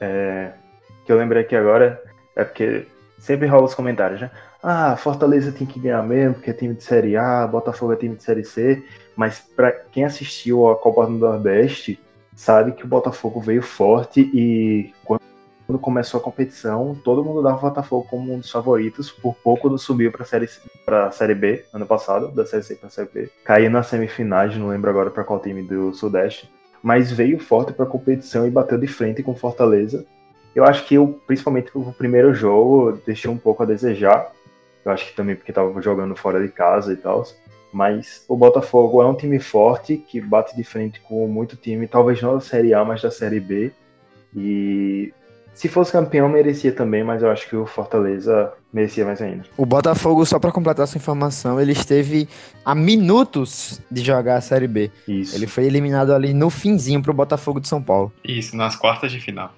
é, 0.00 0.52
que 1.04 1.12
eu 1.12 1.16
lembrei 1.16 1.42
aqui 1.42 1.54
agora 1.54 2.02
é 2.34 2.44
porque 2.44 2.86
sempre 3.18 3.46
rola 3.46 3.64
os 3.64 3.74
comentários, 3.74 4.20
né? 4.20 4.30
Ah, 4.68 4.96
Fortaleza 4.96 5.52
tem 5.52 5.64
que 5.64 5.78
ganhar 5.78 6.02
mesmo, 6.02 6.34
porque 6.34 6.50
é 6.50 6.52
time 6.52 6.74
de 6.74 6.82
Série 6.82 7.16
A, 7.16 7.46
Botafogo 7.46 7.92
é 7.92 7.96
time 7.96 8.16
de 8.16 8.24
Série 8.24 8.42
C, 8.42 8.84
mas 9.14 9.38
para 9.38 9.70
quem 9.70 10.04
assistiu 10.04 10.68
a 10.68 10.74
Copa 10.74 11.06
do 11.06 11.12
Nordeste, 11.12 12.00
sabe 12.34 12.72
que 12.72 12.84
o 12.84 12.88
Botafogo 12.88 13.40
veio 13.40 13.62
forte 13.62 14.28
e 14.34 14.92
quando 15.04 15.78
começou 15.80 16.18
a 16.18 16.22
competição, 16.22 16.96
todo 17.04 17.22
mundo 17.22 17.44
dava 17.44 17.58
o 17.58 17.60
Botafogo 17.60 18.08
como 18.10 18.34
um 18.34 18.40
dos 18.40 18.50
favoritos, 18.50 19.08
por 19.08 19.36
pouco 19.36 19.70
não 19.70 19.78
subiu 19.78 20.10
para 20.10 20.24
série, 20.24 20.48
pra 20.84 21.12
série 21.12 21.36
B 21.36 21.64
ano 21.72 21.86
passado, 21.86 22.32
da 22.32 22.44
Série 22.44 22.64
C 22.64 22.74
para 22.74 22.90
Série 22.90 23.08
B. 23.14 23.30
Caiu 23.44 23.70
nas 23.70 23.86
semifinais, 23.86 24.56
não 24.56 24.66
lembro 24.66 24.90
agora 24.90 25.12
para 25.12 25.22
qual 25.22 25.38
time 25.38 25.62
do 25.62 25.94
Sudeste, 25.94 26.52
mas 26.82 27.12
veio 27.12 27.38
forte 27.38 27.72
para 27.72 27.84
a 27.84 27.88
competição 27.88 28.44
e 28.44 28.50
bateu 28.50 28.78
de 28.78 28.88
frente 28.88 29.22
com 29.22 29.32
Fortaleza. 29.32 30.04
Eu 30.56 30.64
acho 30.64 30.84
que 30.86 30.96
eu, 30.96 31.20
principalmente 31.24 31.70
o 31.72 31.92
primeiro 31.92 32.34
jogo, 32.34 32.98
deixei 33.06 33.30
um 33.30 33.38
pouco 33.38 33.62
a 33.62 33.66
desejar. 33.66 34.32
Eu 34.86 34.92
acho 34.92 35.06
que 35.06 35.16
também 35.16 35.34
porque 35.34 35.50
estava 35.50 35.82
jogando 35.82 36.14
fora 36.14 36.40
de 36.40 36.48
casa 36.48 36.92
e 36.92 36.96
tal. 36.96 37.26
Mas 37.72 38.24
o 38.28 38.36
Botafogo 38.36 39.02
é 39.02 39.06
um 39.06 39.16
time 39.16 39.40
forte 39.40 39.96
que 39.96 40.20
bate 40.20 40.54
de 40.54 40.62
frente 40.62 41.00
com 41.00 41.26
muito 41.26 41.56
time, 41.56 41.88
talvez 41.88 42.22
não 42.22 42.34
da 42.34 42.40
Série 42.40 42.72
A, 42.72 42.84
mas 42.84 43.02
da 43.02 43.10
Série 43.10 43.40
B. 43.40 43.72
E 44.34 45.12
se 45.52 45.68
fosse 45.68 45.90
campeão, 45.90 46.28
merecia 46.28 46.70
também, 46.70 47.02
mas 47.02 47.22
eu 47.22 47.30
acho 47.30 47.48
que 47.48 47.56
o 47.56 47.66
Fortaleza 47.66 48.52
merecia 48.72 49.04
mais 49.04 49.20
ainda. 49.20 49.44
O 49.56 49.66
Botafogo, 49.66 50.24
só 50.24 50.38
para 50.38 50.52
completar 50.52 50.84
essa 50.84 50.96
informação, 50.96 51.60
ele 51.60 51.72
esteve 51.72 52.28
a 52.64 52.74
minutos 52.74 53.80
de 53.90 54.04
jogar 54.04 54.36
a 54.36 54.40
Série 54.40 54.68
B. 54.68 54.90
Isso. 55.08 55.34
Ele 55.34 55.48
foi 55.48 55.64
eliminado 55.64 56.12
ali 56.12 56.32
no 56.32 56.48
finzinho 56.48 57.02
pro 57.02 57.12
Botafogo 57.12 57.58
de 57.58 57.66
São 57.66 57.82
Paulo. 57.82 58.12
Isso, 58.22 58.56
nas 58.56 58.76
quartas 58.76 59.10
de 59.10 59.18
final. 59.18 59.52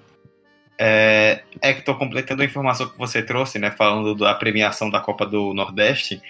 É, 0.81 1.41
é 1.61 1.73
que 1.73 1.79
estou 1.79 1.95
completando 1.95 2.41
a 2.41 2.45
informação 2.45 2.87
que 2.87 2.97
você 2.97 3.21
trouxe, 3.21 3.59
né, 3.59 3.69
falando 3.69 4.15
da 4.15 4.33
premiação 4.33 4.89
da 4.89 5.01
Copa 5.01 5.25
do 5.25 5.53
Nordeste. 5.53 6.21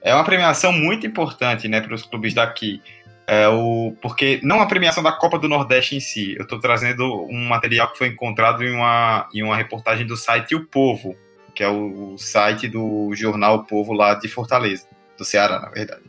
É 0.00 0.14
uma 0.14 0.22
premiação 0.22 0.72
muito 0.72 1.04
importante, 1.06 1.66
né, 1.66 1.80
para 1.80 1.92
os 1.92 2.04
clubes 2.04 2.32
daqui. 2.32 2.80
É 3.26 3.48
o, 3.48 3.96
porque 4.00 4.38
não 4.42 4.60
a 4.60 4.66
premiação 4.66 5.02
da 5.02 5.10
Copa 5.10 5.38
do 5.38 5.48
Nordeste 5.48 5.96
em 5.96 6.00
si, 6.00 6.36
eu 6.36 6.42
estou 6.42 6.60
trazendo 6.60 7.24
um 7.24 7.46
material 7.46 7.90
que 7.90 7.98
foi 7.98 8.08
encontrado 8.08 8.62
em 8.62 8.70
uma, 8.70 9.28
em 9.34 9.42
uma 9.42 9.56
reportagem 9.56 10.06
do 10.06 10.16
site 10.16 10.54
O 10.54 10.66
Povo, 10.66 11.16
que 11.54 11.62
é 11.62 11.68
o, 11.68 12.12
o 12.14 12.18
site 12.18 12.68
do 12.68 13.10
jornal 13.14 13.56
o 13.56 13.64
Povo 13.64 13.92
lá 13.92 14.14
de 14.14 14.28
Fortaleza, 14.28 14.86
do 15.18 15.24
Ceará, 15.24 15.58
na 15.58 15.70
verdade. 15.70 16.02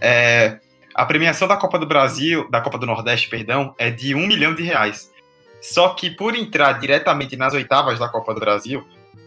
É, 0.00 0.60
a 0.94 1.04
premiação 1.04 1.46
da 1.46 1.56
Copa 1.56 1.78
do 1.78 1.86
Brasil, 1.86 2.48
da 2.48 2.60
Copa 2.60 2.78
do 2.78 2.86
Nordeste, 2.86 3.28
perdão, 3.28 3.74
é 3.76 3.90
de 3.90 4.14
um 4.14 4.26
milhão 4.26 4.54
de 4.54 4.62
reais. 4.62 5.10
Só 5.60 5.90
que 5.90 6.10
por 6.10 6.34
entrar 6.34 6.74
diretamente 6.74 7.36
nas 7.36 7.54
oitavas 7.54 7.98
da 7.98 8.08
Copa 8.08 8.34
do 8.34 8.40
Brasil, 8.40 8.86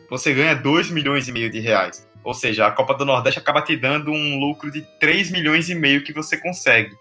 você 0.09 0.33
ganha 0.33 0.55
2 0.55 0.89
milhões 0.89 1.27
e 1.27 1.31
meio 1.31 1.49
de 1.49 1.59
reais. 1.59 2.07
Ou 2.23 2.33
seja, 2.33 2.67
a 2.67 2.71
Copa 2.71 2.93
do 2.93 3.05
Nordeste 3.05 3.39
acaba 3.39 3.61
te 3.61 3.75
dando 3.75 4.11
um 4.11 4.39
lucro 4.39 4.71
de 4.71 4.81
3 4.99 5.31
milhões 5.31 5.69
e 5.69 5.75
meio 5.75 6.03
que 6.03 6.13
você 6.13 6.37
consegue. 6.37 6.95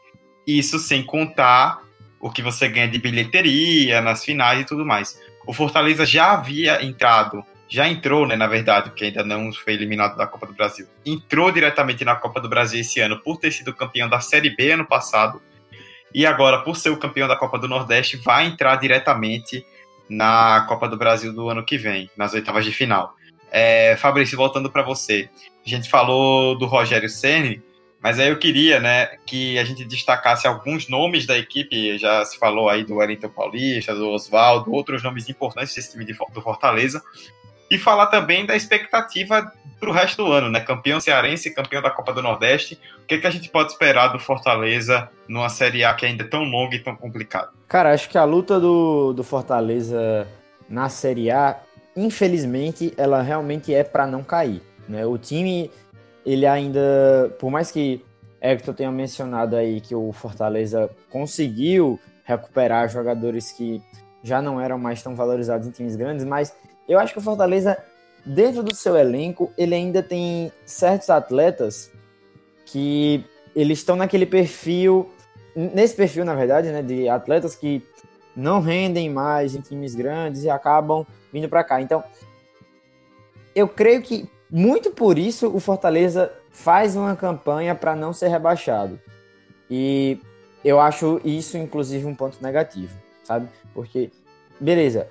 Isso 0.47 0.79
sem 0.79 1.03
contar 1.03 1.83
o 2.21 2.31
que 2.31 2.43
você 2.43 2.69
ganha 2.69 2.89
de 2.89 2.99
bilheteria 2.99 4.01
nas 4.01 4.25
finais 4.25 4.61
e 4.61 4.65
tudo 4.65 4.85
mais. 4.85 5.19
O 5.47 5.53
Fortaleza 5.53 6.05
já 6.05 6.33
havia 6.33 6.85
entrado, 6.85 7.45
já 7.69 7.89
entrou, 7.89 8.27
né, 8.27 8.37
na 8.37 8.47
verdade, 8.47 8.91
porque 8.91 9.07
ainda 9.07 9.25
não 9.25 9.53
foi 9.53 9.75
eliminado 9.75 10.17
da 10.17 10.27
Copa 10.27 10.47
do 10.47 10.53
Brasil. 10.53 10.87
Entrou 11.05 11.51
diretamente 11.51 12.05
na 12.05 12.17
Copa 12.17 12.41
do 12.41 12.49
Brasil 12.49 12.81
esse 12.81 13.01
ano 13.01 13.21
por 13.23 13.39
ter 13.39 13.53
sido 13.53 13.75
campeão 13.75 14.09
da 14.09 14.21
Série 14.21 14.51
B 14.51 14.73
ano 14.73 14.87
passado. 14.87 15.41
E 16.15 16.27
agora, 16.27 16.63
por 16.63 16.77
ser 16.77 16.91
o 16.91 16.97
campeão 16.97 17.29
da 17.29 17.37
Copa 17.37 17.59
do 17.59 17.69
Nordeste, 17.69 18.17
vai 18.17 18.47
entrar 18.47 18.77
diretamente 18.77 19.65
na 20.09 20.65
Copa 20.69 20.89
do 20.89 20.97
Brasil 20.97 21.33
do 21.33 21.49
ano 21.49 21.65
que 21.65 21.77
vem, 21.77 22.11
nas 22.17 22.33
oitavas 22.33 22.65
de 22.65 22.73
final. 22.73 23.15
É, 23.51 23.97
Fabrício, 23.97 24.37
voltando 24.37 24.71
para 24.71 24.83
você. 24.83 25.29
A 25.65 25.69
gente 25.69 25.89
falou 25.89 26.57
do 26.57 26.67
Rogério 26.67 27.09
Ceni, 27.09 27.63
mas 28.01 28.19
aí 28.19 28.29
eu 28.29 28.39
queria, 28.39 28.79
né, 28.79 29.07
que 29.27 29.59
a 29.59 29.65
gente 29.65 29.85
destacasse 29.85 30.47
alguns 30.47 30.89
nomes 30.89 31.27
da 31.27 31.37
equipe. 31.37 31.99
Já 31.99 32.25
se 32.25 32.39
falou 32.39 32.69
aí 32.69 32.85
do 32.85 32.97
Wellington 32.97 33.29
Paulista, 33.29 33.95
do 33.95 34.09
Oswaldo, 34.11 34.73
outros 34.73 35.03
nomes 35.03 35.29
importantes 35.29 35.75
desse 35.75 35.93
time 35.93 36.05
de, 36.05 36.17
do 36.33 36.43
Fortaleza. 36.43 37.03
E 37.71 37.79
falar 37.79 38.07
também 38.07 38.47
da 38.47 38.57
expectativa 38.57 39.53
para 39.79 39.91
o 39.91 39.93
resto 39.93 40.25
do 40.25 40.33
ano, 40.33 40.51
né? 40.51 40.61
Campeão 40.61 41.01
cearense, 41.01 41.55
campeão 41.55 41.81
da 41.81 41.91
Copa 41.91 42.13
do 42.13 42.23
Nordeste. 42.23 42.79
O 43.03 43.07
que, 43.07 43.15
é 43.15 43.19
que 43.19 43.27
a 43.27 43.31
gente 43.31 43.49
pode 43.49 43.73
esperar 43.73 44.09
do 44.09 44.19
Fortaleza 44.19 45.09
numa 45.29 45.49
Série 45.49 45.85
A 45.85 45.95
que 45.95 46.05
ainda 46.05 46.25
é 46.25 46.27
tão 46.27 46.45
longa 46.45 46.75
e 46.75 46.79
tão 46.79 46.97
complicada? 46.97 47.51
Cara, 47.69 47.93
acho 47.93 48.09
que 48.09 48.19
a 48.19 48.25
luta 48.25 48.59
do, 48.59 49.13
do 49.13 49.23
Fortaleza 49.23 50.27
na 50.69 50.89
Série 50.89 51.31
A, 51.31 51.57
infelizmente, 51.97 52.93
ela 52.97 53.23
realmente 53.23 53.73
é 53.73 53.85
para 53.85 54.07
não 54.07 54.23
cair. 54.23 54.63
Né? 54.89 55.07
O 55.07 55.17
time 55.17 55.71
ele 56.27 56.47
ainda, 56.47 57.35
por 57.39 57.51
mais 57.51 57.71
que 57.71 58.05
Hector 58.41 58.75
tenha 58.75 58.91
mencionado 58.91 59.57
aí 59.57 59.81
que 59.81 59.95
o 59.95 60.13
Fortaleza 60.13 60.91
conseguiu 61.11 61.99
recuperar 62.25 62.89
jogadores 62.89 63.53
que 63.53 63.83
já 64.23 64.43
não 64.43 64.61
eram 64.61 64.79
mais 64.79 65.03
tão 65.03 65.15
valorizados 65.15 65.67
em 65.67 65.71
times 65.71 65.97
grandes, 65.97 66.25
mas 66.25 66.55
eu 66.89 66.99
acho 66.99 67.13
que 67.13 67.19
o 67.19 67.23
Fortaleza, 67.23 67.77
dentro 68.25 68.63
do 68.63 68.75
seu 68.75 68.97
elenco, 68.97 69.53
ele 69.57 69.75
ainda 69.75 70.03
tem 70.03 70.51
certos 70.65 71.11
atletas 71.11 71.91
que 72.65 73.25
eles 73.55 73.79
estão 73.79 73.97
naquele 73.97 74.27
perfil, 74.27 75.11
nesse 75.55 75.95
perfil, 75.95 76.25
na 76.25 76.35
verdade, 76.35 76.71
né, 76.71 76.83
de 76.83 77.09
atletas 77.09 77.55
que 77.55 77.83
não 78.35 78.61
rendem 78.61 79.11
mais 79.11 79.55
em 79.55 79.61
times 79.61 79.95
grandes 79.95 80.45
e 80.45 80.51
acabam 80.51 81.07
vindo 81.33 81.49
para 81.49 81.65
cá. 81.65 81.81
Então, 81.81 82.03
eu 83.55 83.67
creio 83.67 84.01
que 84.01 84.31
muito 84.51 84.91
por 84.91 85.19
isso 85.19 85.49
o 85.55 85.61
Fortaleza 85.61 86.33
faz 86.51 86.97
uma 86.97 87.15
campanha 87.17 87.75
para 87.75 87.95
não 87.95 88.13
ser 88.13 88.29
rebaixado. 88.29 88.99
E 89.71 90.19
eu 90.65 90.81
acho 90.81 91.21
isso, 91.25 91.59
inclusive, 91.59 92.07
um 92.07 92.15
ponto 92.15 92.43
negativo, 92.43 92.97
sabe? 93.25 93.49
Porque, 93.75 94.11
beleza, 94.59 95.09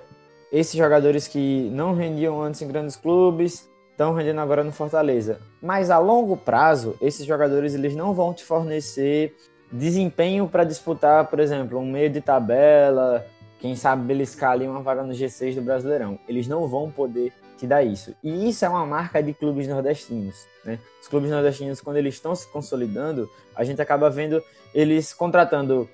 esses 0.52 0.74
jogadores 0.74 1.28
que 1.28 1.68
não 1.70 1.94
rendiam 1.94 2.42
antes 2.42 2.62
em 2.62 2.68
grandes 2.68 2.96
clubes 2.96 3.68
estão 3.90 4.14
rendendo 4.14 4.40
agora 4.40 4.62
no 4.62 4.72
Fortaleza. 4.72 5.40
Mas 5.60 5.90
a 5.90 5.98
longo 5.98 6.36
prazo, 6.36 6.96
esses 7.00 7.26
jogadores 7.26 7.74
eles 7.74 7.96
não 7.96 8.14
vão 8.14 8.32
te 8.32 8.44
fornecer 8.44 9.34
desempenho 9.70 10.48
para 10.48 10.64
disputar, 10.64 11.26
por 11.26 11.40
exemplo, 11.40 11.78
um 11.78 11.90
meio 11.90 12.08
de 12.08 12.20
tabela, 12.20 13.26
quem 13.58 13.74
sabe 13.74 14.04
beliscar 14.04 14.52
ali 14.52 14.66
uma 14.66 14.80
vaga 14.80 15.02
no 15.02 15.12
G6 15.12 15.56
do 15.56 15.62
Brasileirão. 15.62 16.18
Eles 16.28 16.46
não 16.46 16.66
vão 16.66 16.90
poder 16.90 17.32
te 17.58 17.66
dá 17.66 17.82
isso. 17.82 18.14
E 18.22 18.48
isso 18.48 18.64
é 18.64 18.68
uma 18.68 18.86
marca 18.86 19.20
de 19.20 19.34
clubes 19.34 19.66
nordestinos. 19.66 20.46
Né? 20.64 20.78
Os 21.02 21.08
clubes 21.08 21.30
nordestinos, 21.30 21.80
quando 21.80 21.96
eles 21.96 22.14
estão 22.14 22.34
se 22.34 22.46
consolidando, 22.46 23.28
a 23.54 23.64
gente 23.64 23.82
acaba 23.82 24.08
vendo 24.08 24.42
eles 24.72 25.12
contratando 25.12 25.88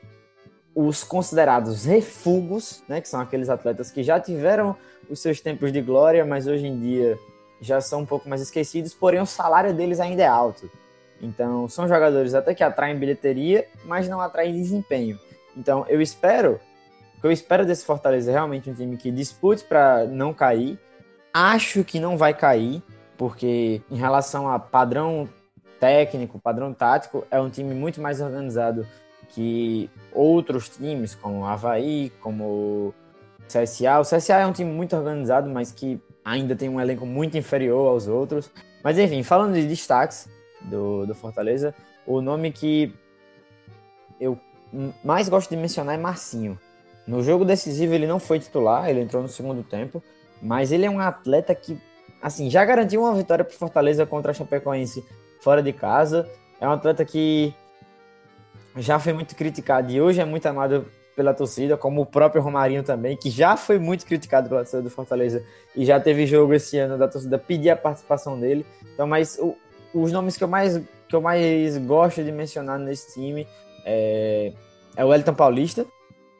os 0.75 1.05
considerados 1.05 1.85
refugos, 1.85 2.83
né? 2.89 3.01
que 3.01 3.09
são 3.09 3.20
aqueles 3.20 3.49
atletas 3.49 3.91
que 3.91 4.03
já 4.03 4.18
tiveram 4.18 4.77
os 5.09 5.20
seus 5.20 5.41
tempos 5.41 5.72
de 5.72 5.81
glória, 5.81 6.25
mas 6.25 6.47
hoje 6.47 6.66
em 6.66 6.79
dia 6.79 7.18
já 7.61 7.81
são 7.81 8.01
um 8.01 8.07
pouco 8.07 8.29
mais 8.29 8.41
esquecidos, 8.41 8.93
porém 8.93 9.20
o 9.20 9.27
salário 9.27 9.72
deles 9.72 10.01
ainda 10.01 10.22
é 10.22 10.27
alto. 10.27 10.70
Então, 11.20 11.68
são 11.68 11.89
jogadores 11.89 12.35
até 12.35 12.55
que 12.55 12.62
atraem 12.62 12.99
bilheteria, 12.99 13.66
mas 13.85 14.09
não 14.09 14.20
atraem 14.20 14.53
desempenho. 14.53 15.18
Então, 15.57 15.87
eu 15.89 16.01
espero, 16.01 16.61
o 17.16 17.20
que 17.20 17.27
eu 17.27 17.33
espero 17.33 17.64
desse 17.64 17.85
Fortaleza 17.85 18.31
é 18.31 18.35
realmente 18.35 18.68
um 18.68 18.75
time 18.75 18.97
que 18.97 19.11
dispute 19.11 19.64
para 19.64 20.05
não 20.05 20.35
cair. 20.35 20.79
Acho 21.33 21.85
que 21.85 22.01
não 22.01 22.18
vai 22.18 22.35
cair, 22.35 22.83
porque 23.16 23.81
em 23.91 23.97
relação 23.97 24.49
a 24.49 24.59
padrão 24.59 25.29
técnico, 25.79 26.39
padrão 26.39 26.75
tático, 26.75 27.27
é 27.31 27.41
um 27.41 27.49
time 27.49 27.75
muito 27.75 28.01
mais 28.01 28.20
organizado 28.20 28.87
que 29.35 29.91
outros 30.12 30.68
times, 30.68 31.14
como 31.14 31.41
o 31.41 31.45
Havaí, 31.45 32.12
como 32.20 32.45
o 32.45 32.95
CSA. 33.49 34.01
O 34.01 34.03
CSA 34.03 34.35
é 34.35 34.47
um 34.47 34.53
time 34.53 34.70
muito 34.70 34.97
organizado, 34.97 35.51
mas 35.51 35.72
que 35.72 36.01
ainda 36.24 36.55
tem 36.55 36.68
um 36.68 36.80
elenco 36.80 37.05
muito 37.05 37.37
inferior 37.37 37.89
aos 37.89 38.07
outros. 38.07 38.51
Mas 38.82 38.99
enfim, 38.99 39.22
falando 39.22 39.55
de 39.55 39.66
destaques 39.66 40.28
do, 40.62 41.07
do 41.07 41.14
Fortaleza, 41.14 41.74
o 42.07 42.20
nome 42.20 42.53
que 42.53 42.95
eu 44.20 44.39
mais 45.05 45.28
gosto 45.28 45.51
de 45.51 45.57
mencionar 45.57 45.95
é 45.95 45.99
Marcinho. 45.99 46.59
No 47.07 47.22
jogo 47.22 47.45
decisivo 47.45 47.93
ele 47.93 48.07
não 48.07 48.18
foi 48.18 48.39
titular, 48.39 48.89
ele 48.89 49.01
entrou 49.01 49.22
no 49.22 49.28
segundo 49.28 49.62
tempo, 49.62 50.03
mas 50.41 50.72
ele 50.72 50.87
é 50.87 50.91
um 50.91 51.01
atleta 51.01 51.55
que, 51.55 51.78
assim, 52.22 52.49
já 52.49 52.64
garantiu 52.64 53.03
uma 53.03 53.14
vitória 53.14 53.45
para 53.45 53.55
Fortaleza 53.55 54.07
contra 54.07 54.30
a 54.30 54.35
Chapecoense 54.35 55.05
fora 55.41 55.62
de 55.62 55.72
casa. 55.72 56.28
É 56.61 56.66
um 56.66 56.72
atleta 56.72 57.05
que 57.05 57.55
já 58.77 58.99
foi 58.99 59.12
muito 59.12 59.35
criticado 59.35 59.91
e 59.91 60.01
hoje 60.01 60.20
é 60.20 60.25
muito 60.25 60.47
amado 60.47 60.87
pela 61.14 61.33
torcida, 61.33 61.77
como 61.77 62.03
o 62.03 62.07
próprio 62.07 62.43
Romarinho 62.43 62.83
também, 62.83 63.16
que 63.16 63.31
já 63.31 63.57
foi 63.57 63.79
muito 63.79 64.05
criticado 64.05 64.49
pela 64.49 64.62
torcida 64.62 64.83
do 64.83 64.91
Fortaleza 64.91 65.45
e 65.75 65.85
já 65.85 66.01
teve 66.01 66.27
jogo 66.27 66.53
esse 66.55 66.77
ano 66.79 66.99
da 66.99 67.07
torcida 67.07 67.39
pedir 67.39 67.70
a 67.70 67.77
participação 67.77 68.39
dele. 68.39 68.66
Então, 68.93 69.07
mas 69.07 69.39
o, 69.39 69.57
os 69.95 70.11
nomes 70.11 70.37
que 70.37 70.43
eu 70.43 70.49
mais 70.49 70.81
que 71.09 71.14
eu 71.14 71.20
mais 71.20 71.79
gosto 71.79 72.25
de 72.25 72.33
mencionar 72.33 72.79
nesse 72.79 73.14
time 73.14 73.47
é, 73.85 74.53
é 74.97 75.05
o 75.05 75.14
Elton 75.14 75.35
Paulista, 75.35 75.87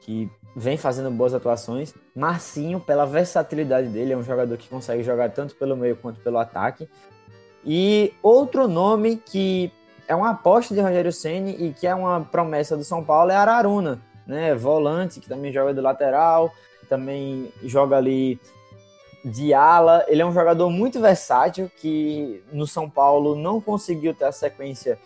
que 0.01 0.29
vem 0.57 0.77
fazendo 0.77 1.11
boas 1.11 1.35
atuações. 1.35 1.95
Marcinho, 2.15 2.81
pela 2.81 3.05
versatilidade 3.05 3.89
dele, 3.89 4.13
é 4.13 4.17
um 4.17 4.23
jogador 4.23 4.57
que 4.57 4.69
consegue 4.69 5.03
jogar 5.03 5.31
tanto 5.31 5.55
pelo 5.55 5.77
meio 5.77 5.97
quanto 5.97 6.21
pelo 6.21 6.39
ataque. 6.39 6.89
E 7.65 8.13
outro 8.23 8.67
nome 8.67 9.17
que 9.17 9.73
é 10.07 10.15
uma 10.15 10.31
aposta 10.31 10.75
de 10.75 10.81
Rogério 10.81 11.13
Ceni 11.13 11.57
e 11.59 11.73
que 11.73 11.87
é 11.87 11.95
uma 11.95 12.21
promessa 12.21 12.77
do 12.77 12.85
São 12.85 13.03
Paulo 13.05 13.31
é 13.31 13.37
Araruna, 13.37 14.01
né? 14.27 14.55
Volante, 14.55 15.21
que 15.21 15.29
também 15.29 15.53
joga 15.53 15.75
do 15.75 15.81
lateral, 15.81 16.53
também 16.89 17.53
joga 17.63 17.97
ali 17.97 18.39
de 19.25 19.55
ala. 19.55 20.05
Ele 20.09 20.23
é 20.23 20.27
um 20.27 20.33
jogador 20.33 20.69
muito 20.71 21.01
versátil 21.01 21.71
que 21.77 22.43
no 22.53 22.67
São 22.67 22.89
Paulo 22.89 23.35
não 23.35 23.61
conseguiu 23.61 24.15
ter 24.15 24.27
a 24.27 24.33
sequência 24.33 24.99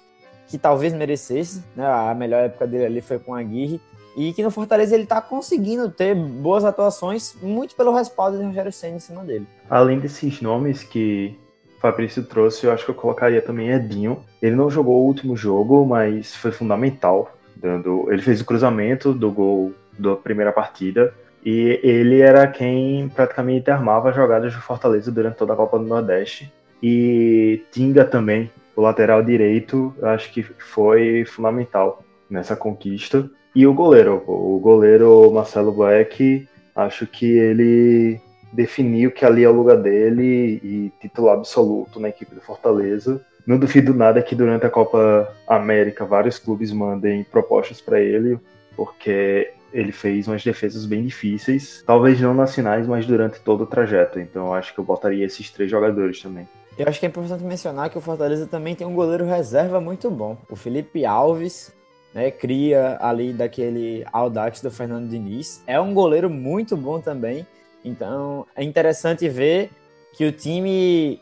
que 0.48 0.58
talvez 0.58 0.92
merecesse, 0.92 1.62
né? 1.76 1.86
A 1.86 2.14
melhor 2.14 2.44
época 2.44 2.66
dele 2.66 2.86
ali 2.86 3.00
foi 3.00 3.18
com 3.18 3.34
a 3.34 3.40
Aguirre. 3.40 3.80
E 4.16 4.32
que 4.32 4.42
no 4.42 4.50
Fortaleza 4.50 4.94
ele 4.94 5.04
está 5.04 5.20
conseguindo 5.20 5.88
ter 5.90 6.12
boas 6.12 6.64
atuações, 6.64 7.36
muito 7.40 7.76
pelo 7.76 7.94
respaldo 7.94 8.36
de 8.36 8.44
Rogério 8.44 8.72
Senna 8.72 8.96
em 8.96 9.00
cima 9.00 9.22
dele. 9.22 9.46
Além 9.70 10.00
desses 10.00 10.40
nomes 10.40 10.82
que 10.82 11.38
Fabrício 11.80 12.22
trouxe, 12.24 12.66
eu 12.66 12.72
acho 12.72 12.84
que 12.84 12.90
eu 12.90 12.94
colocaria 12.94 13.40
também 13.40 13.70
Edinho. 13.70 14.24
Ele 14.42 14.56
não 14.56 14.70
jogou 14.70 14.96
o 15.02 15.06
último 15.06 15.36
jogo, 15.36 15.86
mas 15.86 16.34
foi 16.34 16.50
fundamental. 16.50 17.32
Dando, 17.56 18.06
ele 18.12 18.22
fez 18.22 18.40
o 18.40 18.44
cruzamento 18.44 19.12
do 19.12 19.30
gol 19.32 19.72
da 19.98 20.14
primeira 20.14 20.52
partida 20.52 21.12
e 21.44 21.80
ele 21.82 22.20
era 22.20 22.46
quem 22.46 23.08
praticamente 23.08 23.70
armava 23.70 24.10
as 24.10 24.16
jogadas 24.16 24.54
do 24.54 24.60
Fortaleza 24.60 25.10
durante 25.10 25.36
toda 25.36 25.52
a 25.52 25.56
Copa 25.56 25.78
do 25.78 25.84
Nordeste. 25.84 26.52
E 26.82 27.64
Tinga 27.72 28.04
também, 28.04 28.50
o 28.76 28.80
lateral 28.80 29.22
direito, 29.22 29.94
acho 30.02 30.32
que 30.32 30.42
foi 30.42 31.24
fundamental 31.24 32.02
nessa 32.30 32.54
conquista. 32.54 33.28
E 33.54 33.66
o 33.66 33.74
goleiro, 33.74 34.22
o 34.26 34.58
goleiro 34.60 35.30
Marcelo 35.32 35.72
Boeck, 35.72 36.48
acho 36.76 37.06
que 37.06 37.26
ele 37.26 38.20
definiu 38.52 39.10
que 39.10 39.24
ali 39.24 39.44
é 39.44 39.48
o 39.48 39.52
lugar 39.52 39.76
dele 39.76 40.60
e 40.62 40.92
titular 41.00 41.36
absoluto 41.36 42.00
na 42.00 42.08
equipe 42.08 42.34
do 42.34 42.40
Fortaleza. 42.40 43.24
Não 43.46 43.58
duvido 43.58 43.94
nada 43.94 44.22
que 44.22 44.34
durante 44.34 44.66
a 44.66 44.70
Copa 44.70 45.32
América 45.46 46.04
vários 46.04 46.38
clubes 46.38 46.72
mandem 46.72 47.24
propostas 47.24 47.80
para 47.80 48.00
ele, 48.00 48.38
porque 48.76 49.52
ele 49.72 49.92
fez 49.92 50.26
umas 50.26 50.42
defesas 50.42 50.86
bem 50.86 51.04
difíceis, 51.04 51.82
talvez 51.86 52.20
não 52.20 52.34
nas 52.34 52.54
finais, 52.54 52.86
mas 52.86 53.06
durante 53.06 53.40
todo 53.40 53.62
o 53.62 53.66
trajeto. 53.66 54.18
Então 54.18 54.52
acho 54.54 54.74
que 54.74 54.80
eu 54.80 54.84
botaria 54.84 55.24
esses 55.24 55.50
três 55.50 55.70
jogadores 55.70 56.20
também. 56.20 56.46
Eu 56.76 56.86
acho 56.86 57.00
que 57.00 57.06
é 57.06 57.08
importante 57.08 57.42
mencionar 57.42 57.90
que 57.90 57.98
o 57.98 58.00
Fortaleza 58.00 58.46
também 58.46 58.74
tem 58.74 58.86
um 58.86 58.94
goleiro 58.94 59.24
reserva 59.24 59.80
muito 59.80 60.10
bom. 60.10 60.38
O 60.48 60.54
Felipe 60.54 61.04
Alves, 61.04 61.74
né, 62.14 62.30
cria 62.30 62.96
ali 63.00 63.32
daquele 63.32 64.04
Audax 64.12 64.60
do 64.60 64.70
Fernando 64.70 65.08
Diniz. 65.08 65.62
É 65.66 65.80
um 65.80 65.92
goleiro 65.92 66.30
muito 66.30 66.76
bom 66.76 67.00
também. 67.00 67.44
Então 67.88 68.46
é 68.54 68.62
interessante 68.62 69.28
ver 69.28 69.70
que 70.12 70.24
o 70.24 70.32
time. 70.32 71.20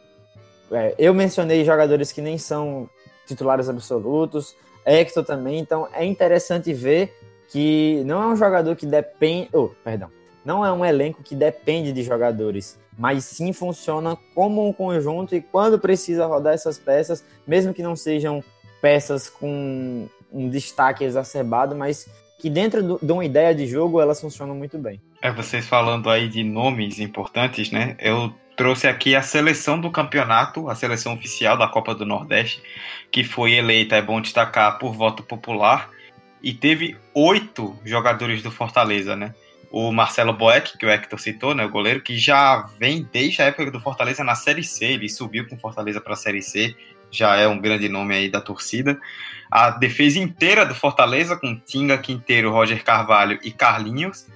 É, 0.71 0.95
eu 0.99 1.15
mencionei 1.15 1.65
jogadores 1.65 2.11
que 2.11 2.21
nem 2.21 2.37
são 2.39 2.89
titulares 3.27 3.69
absolutos, 3.69 4.57
Hector 4.85 5.25
também, 5.25 5.59
então 5.59 5.89
é 5.93 6.05
interessante 6.05 6.73
ver 6.73 7.17
que 7.49 8.03
não 8.05 8.23
é 8.23 8.27
um 8.27 8.37
jogador 8.37 8.75
que 8.75 8.87
depende. 8.87 9.49
Oh, 9.53 9.69
perdão. 9.85 10.11
Não 10.45 10.65
é 10.65 10.73
um 10.73 10.85
elenco 10.85 11.23
que 11.23 11.35
depende 11.35 11.93
de 11.93 12.03
jogadores, 12.05 12.79
mas 12.97 13.25
sim 13.25 13.53
funciona 13.53 14.17
como 14.33 14.67
um 14.67 14.73
conjunto 14.73 15.35
e 15.35 15.41
quando 15.41 15.79
precisa 15.79 16.25
rodar 16.27 16.55
essas 16.55 16.79
peças, 16.79 17.25
mesmo 17.45 17.75
que 17.75 17.83
não 17.83 17.97
sejam 17.97 18.43
peças 18.81 19.29
com 19.29 20.07
um 20.33 20.49
destaque 20.49 21.03
exacerbado, 21.03 21.75
mas 21.75 22.09
que 22.39 22.49
dentro 22.49 22.99
de 23.03 23.13
uma 23.13 23.25
ideia 23.25 23.55
de 23.55 23.67
jogo 23.67 24.01
elas 24.01 24.21
funcionam 24.21 24.55
muito 24.55 24.79
bem. 24.79 25.01
É, 25.23 25.31
vocês 25.31 25.67
falando 25.67 26.11
aí 26.11 26.29
de 26.29 26.43
nomes 26.45 26.99
importantes, 27.01 27.71
né? 27.71 27.97
Eu 27.99 28.35
trouxe 28.57 28.87
aqui 28.87 29.15
a 29.15 29.23
seleção 29.23 29.81
do 29.81 29.91
campeonato, 29.91 30.69
a 30.69 30.75
seleção 30.75 31.15
oficial 31.15 31.57
da 31.57 31.69
Copa 31.69 31.95
do 31.95 32.07
Nordeste, 32.07 32.63
que 33.11 33.23
foi 33.23 33.53
eleita, 33.53 33.97
é 33.97 34.03
bom 34.03 34.21
destacar, 34.21 34.79
por 34.79 34.95
voto 34.95 35.23
popular, 35.23 35.91
e 36.43 36.53
teve 36.53 36.97
oito 37.15 37.79
jogadores 37.85 38.43
do 38.43 38.51
Fortaleza, 38.51 39.15
né? 39.15 39.35
O 39.71 39.93
Marcelo 39.93 40.33
Boeck, 40.33 40.79
que 40.79 40.87
o 40.87 40.91
Hector 40.91 41.19
citou, 41.19 41.55
né, 41.55 41.65
o 41.65 41.69
goleiro, 41.69 42.01
que 42.01 42.17
já 42.17 42.59
vem 42.79 43.07
desde 43.13 43.43
a 43.43 43.47
época 43.47 43.71
do 43.71 43.81
Fortaleza 43.81 44.23
na 44.23 44.35
Série 44.35 44.63
C, 44.63 44.85
ele 44.87 45.09
subiu 45.09 45.47
com 45.49 45.59
Fortaleza 45.59 46.01
para 46.01 46.15
a 46.15 46.17
Série 46.17 46.41
C, 46.41 46.75
já 47.11 47.37
é 47.37 47.47
um 47.47 47.59
grande 47.59 47.89
nome 47.89 48.15
aí 48.15 48.31
da 48.31 48.41
torcida. 48.41 48.99
A 49.51 49.71
defesa 49.71 50.19
inteira 50.19 50.65
do 50.65 50.75
Fortaleza, 50.75 51.37
com 51.37 51.59
Tinga, 51.59 51.99
Quinteiro, 51.99 52.51
Roger 52.51 52.83
Carvalho 52.83 53.39
e 53.43 53.51
Carlinhos. 53.51 54.27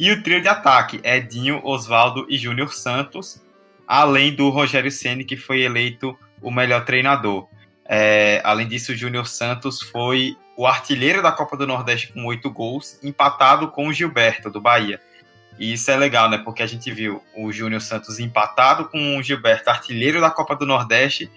E 0.00 0.10
o 0.10 0.22
trio 0.22 0.40
de 0.40 0.48
ataque, 0.48 0.98
Edinho, 1.04 1.60
Oswaldo 1.62 2.24
e 2.26 2.38
Júnior 2.38 2.72
Santos, 2.72 3.38
além 3.86 4.34
do 4.34 4.48
Rogério 4.48 4.90
Ceni 4.90 5.26
que 5.26 5.36
foi 5.36 5.60
eleito 5.60 6.18
o 6.40 6.50
melhor 6.50 6.86
treinador. 6.86 7.46
É, 7.84 8.40
além 8.42 8.66
disso, 8.66 8.92
o 8.92 8.96
Júnior 8.96 9.26
Santos 9.26 9.82
foi 9.82 10.38
o 10.56 10.66
artilheiro 10.66 11.20
da 11.22 11.30
Copa 11.30 11.54
do 11.54 11.66
Nordeste 11.66 12.14
com 12.14 12.24
oito 12.24 12.50
gols, 12.50 12.98
empatado 13.02 13.68
com 13.68 13.88
o 13.88 13.92
Gilberto, 13.92 14.48
do 14.48 14.58
Bahia. 14.58 14.98
E 15.58 15.74
isso 15.74 15.90
é 15.90 15.96
legal, 15.98 16.30
né? 16.30 16.38
Porque 16.38 16.62
a 16.62 16.66
gente 16.66 16.90
viu 16.90 17.22
o 17.36 17.52
Júnior 17.52 17.82
Santos 17.82 18.18
empatado 18.18 18.86
com 18.86 19.18
o 19.18 19.22
Gilberto, 19.22 19.68
artilheiro 19.68 20.18
da 20.18 20.30
Copa 20.30 20.56
do 20.56 20.64
Nordeste, 20.64 21.30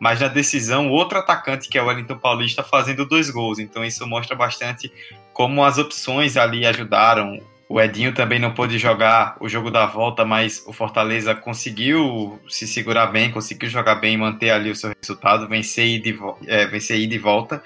mas 0.00 0.20
na 0.20 0.28
decisão, 0.28 0.88
outro 0.88 1.18
atacante, 1.18 1.68
que 1.68 1.76
é 1.76 1.82
o 1.82 1.86
Wellington 1.86 2.16
Paulista, 2.16 2.62
fazendo 2.62 3.04
dois 3.04 3.28
gols. 3.28 3.58
Então 3.58 3.84
isso 3.84 4.06
mostra 4.06 4.34
bastante 4.34 4.90
como 5.34 5.62
as 5.62 5.76
opções 5.76 6.38
ali 6.38 6.64
ajudaram. 6.64 7.38
O 7.68 7.80
Edinho 7.80 8.14
também 8.14 8.38
não 8.38 8.54
pôde 8.54 8.78
jogar 8.78 9.36
o 9.40 9.48
jogo 9.48 9.72
da 9.72 9.86
volta, 9.86 10.24
mas 10.24 10.62
o 10.66 10.72
Fortaleza 10.72 11.34
conseguiu 11.34 12.40
se 12.48 12.66
segurar 12.66 13.06
bem, 13.06 13.32
conseguiu 13.32 13.68
jogar 13.68 13.96
bem 13.96 14.14
e 14.14 14.16
manter 14.16 14.50
ali 14.50 14.70
o 14.70 14.76
seu 14.76 14.92
resultado, 15.00 15.48
vencer 15.48 15.86
e 15.86 15.98
de, 15.98 16.16
é, 16.46 16.64
vencer 16.66 16.98
e 17.00 17.08
de 17.08 17.18
volta. 17.18 17.60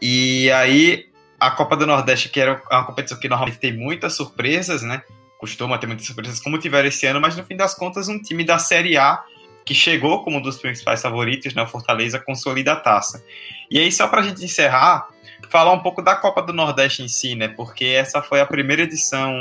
E 0.00 0.50
aí, 0.52 1.06
a 1.38 1.50
Copa 1.50 1.76
do 1.76 1.86
Nordeste, 1.86 2.30
que 2.30 2.40
era 2.40 2.62
uma 2.70 2.84
competição 2.84 3.18
que 3.18 3.28
normalmente 3.28 3.58
tem 3.58 3.76
muitas 3.76 4.14
surpresas, 4.14 4.82
né? 4.82 5.02
Costuma 5.38 5.76
ter 5.76 5.86
muitas 5.86 6.06
surpresas, 6.06 6.40
como 6.40 6.58
tiveram 6.58 6.88
esse 6.88 7.06
ano, 7.06 7.20
mas 7.20 7.36
no 7.36 7.44
fim 7.44 7.56
das 7.56 7.74
contas, 7.74 8.08
um 8.08 8.20
time 8.20 8.42
da 8.42 8.58
Série 8.58 8.96
A 8.96 9.22
que 9.66 9.74
chegou 9.74 10.22
como 10.22 10.38
um 10.38 10.40
dos 10.40 10.58
principais 10.58 11.02
favoritos, 11.02 11.52
né? 11.52 11.62
O 11.62 11.66
Fortaleza 11.66 12.18
consolida 12.20 12.72
a 12.72 12.76
taça. 12.76 13.22
E 13.70 13.78
aí, 13.78 13.92
só 13.92 14.06
para 14.06 14.20
a 14.20 14.24
gente 14.24 14.42
encerrar, 14.42 15.08
falar 15.48 15.72
um 15.72 15.80
pouco 15.80 16.02
da 16.02 16.14
Copa 16.14 16.42
do 16.42 16.52
Nordeste 16.52 17.02
em 17.02 17.08
si, 17.08 17.34
né? 17.34 17.48
Porque 17.48 17.84
essa 17.84 18.22
foi 18.22 18.40
a 18.40 18.46
primeira 18.46 18.82
edição 18.82 19.34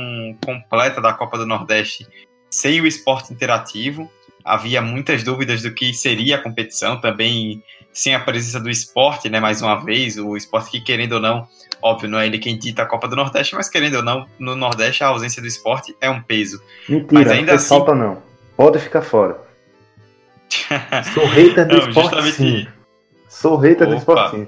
completa 0.44 1.02
da 1.02 1.14
Copa 1.14 1.38
do 1.38 1.46
Nordeste 1.46 2.08
sem 2.50 2.80
o 2.82 2.88
esporte 2.88 3.34
interativo. 3.34 4.10
Havia 4.44 4.82
muitas 4.82 5.24
dúvidas 5.24 5.62
do 5.62 5.74
que 5.74 5.94
seria 5.94 6.36
a 6.36 6.42
competição, 6.42 7.00
também 7.02 7.64
sem 7.92 8.14
a 8.14 8.20
presença 8.20 8.60
do 8.60 8.70
esporte, 8.70 9.30
né? 9.30 9.40
Mais 9.40 9.62
uma 9.62 9.84
vez, 9.84 10.18
o 10.18 10.36
esporte 10.36 10.70
que, 10.70 10.82
querendo 10.82 11.14
ou 11.14 11.20
não, 11.22 11.48
óbvio, 11.82 12.10
não 12.10 12.20
é 12.20 12.28
ele 12.28 12.38
quem 12.38 12.58
dita 12.58 12.84
a 12.84 12.86
Copa 12.86 13.08
do 13.08 13.16
Nordeste, 13.16 13.56
mas 13.56 13.70
querendo 13.70 13.96
ou 13.96 14.04
não, 14.04 14.28
no 14.38 14.56
Nordeste 14.56 15.04
a 15.04 15.08
ausência 15.08 15.42
do 15.42 15.48
esporte 15.48 15.96
é 16.00 16.10
um 16.10 16.22
peso. 16.22 16.62
Mentira, 16.88 17.08
mas 17.12 17.32
ainda 17.32 17.52
não 17.54 17.56
assim... 17.56 17.70
falta 17.70 17.96
não. 17.96 18.22
Pode 18.56 18.80
ficar 18.80 19.02
fora. 19.02 19.40
Sou 21.14 21.26
hater 21.26 21.68
do 21.68 21.78
não, 21.78 21.90
esporte, 21.90 22.32
sim. 22.34 22.68
Sou 23.28 23.58
hater 23.58 23.88
do 23.88 23.96
esportinho. 23.96 24.48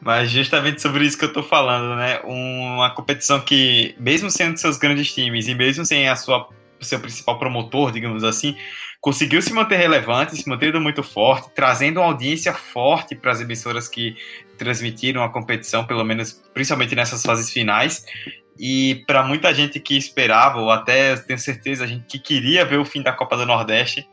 Mas 0.00 0.30
justamente 0.30 0.80
sobre 0.80 1.04
isso 1.04 1.18
que 1.18 1.24
eu 1.24 1.32
tô 1.32 1.42
falando, 1.42 1.94
né? 1.96 2.20
Uma 2.24 2.90
competição 2.94 3.40
que, 3.40 3.94
mesmo 3.98 4.30
sendo 4.30 4.56
seus 4.56 4.78
grandes 4.78 5.12
times 5.12 5.46
e 5.46 5.54
mesmo 5.54 5.84
sem 5.84 6.08
a 6.08 6.16
sua 6.16 6.48
seu 6.80 6.98
principal 6.98 7.38
promotor, 7.38 7.92
digamos 7.92 8.24
assim, 8.24 8.56
conseguiu 9.00 9.40
se 9.42 9.52
manter 9.52 9.76
relevante, 9.76 10.36
se 10.36 10.48
mantendo 10.48 10.80
muito 10.80 11.02
forte, 11.02 11.50
trazendo 11.54 12.00
uma 12.00 12.06
audiência 12.06 12.52
forte 12.52 13.14
para 13.14 13.32
as 13.32 13.40
emissoras 13.40 13.88
que 13.88 14.16
transmitiram 14.58 15.22
a 15.22 15.28
competição, 15.28 15.84
pelo 15.84 16.04
menos 16.04 16.42
principalmente 16.54 16.94
nessas 16.94 17.22
fases 17.22 17.50
finais. 17.50 18.04
E 18.58 19.02
para 19.06 19.22
muita 19.22 19.54
gente 19.54 19.80
que 19.80 19.96
esperava, 19.96 20.58
ou 20.58 20.70
até 20.70 21.16
tenho 21.16 21.38
certeza, 21.38 21.84
a 21.84 21.86
gente 21.86 22.04
que 22.06 22.18
queria 22.18 22.64
ver 22.64 22.78
o 22.78 22.84
fim 22.84 23.02
da 23.02 23.12
Copa 23.12 23.36
do 23.36 23.46
Nordeste, 23.46 24.06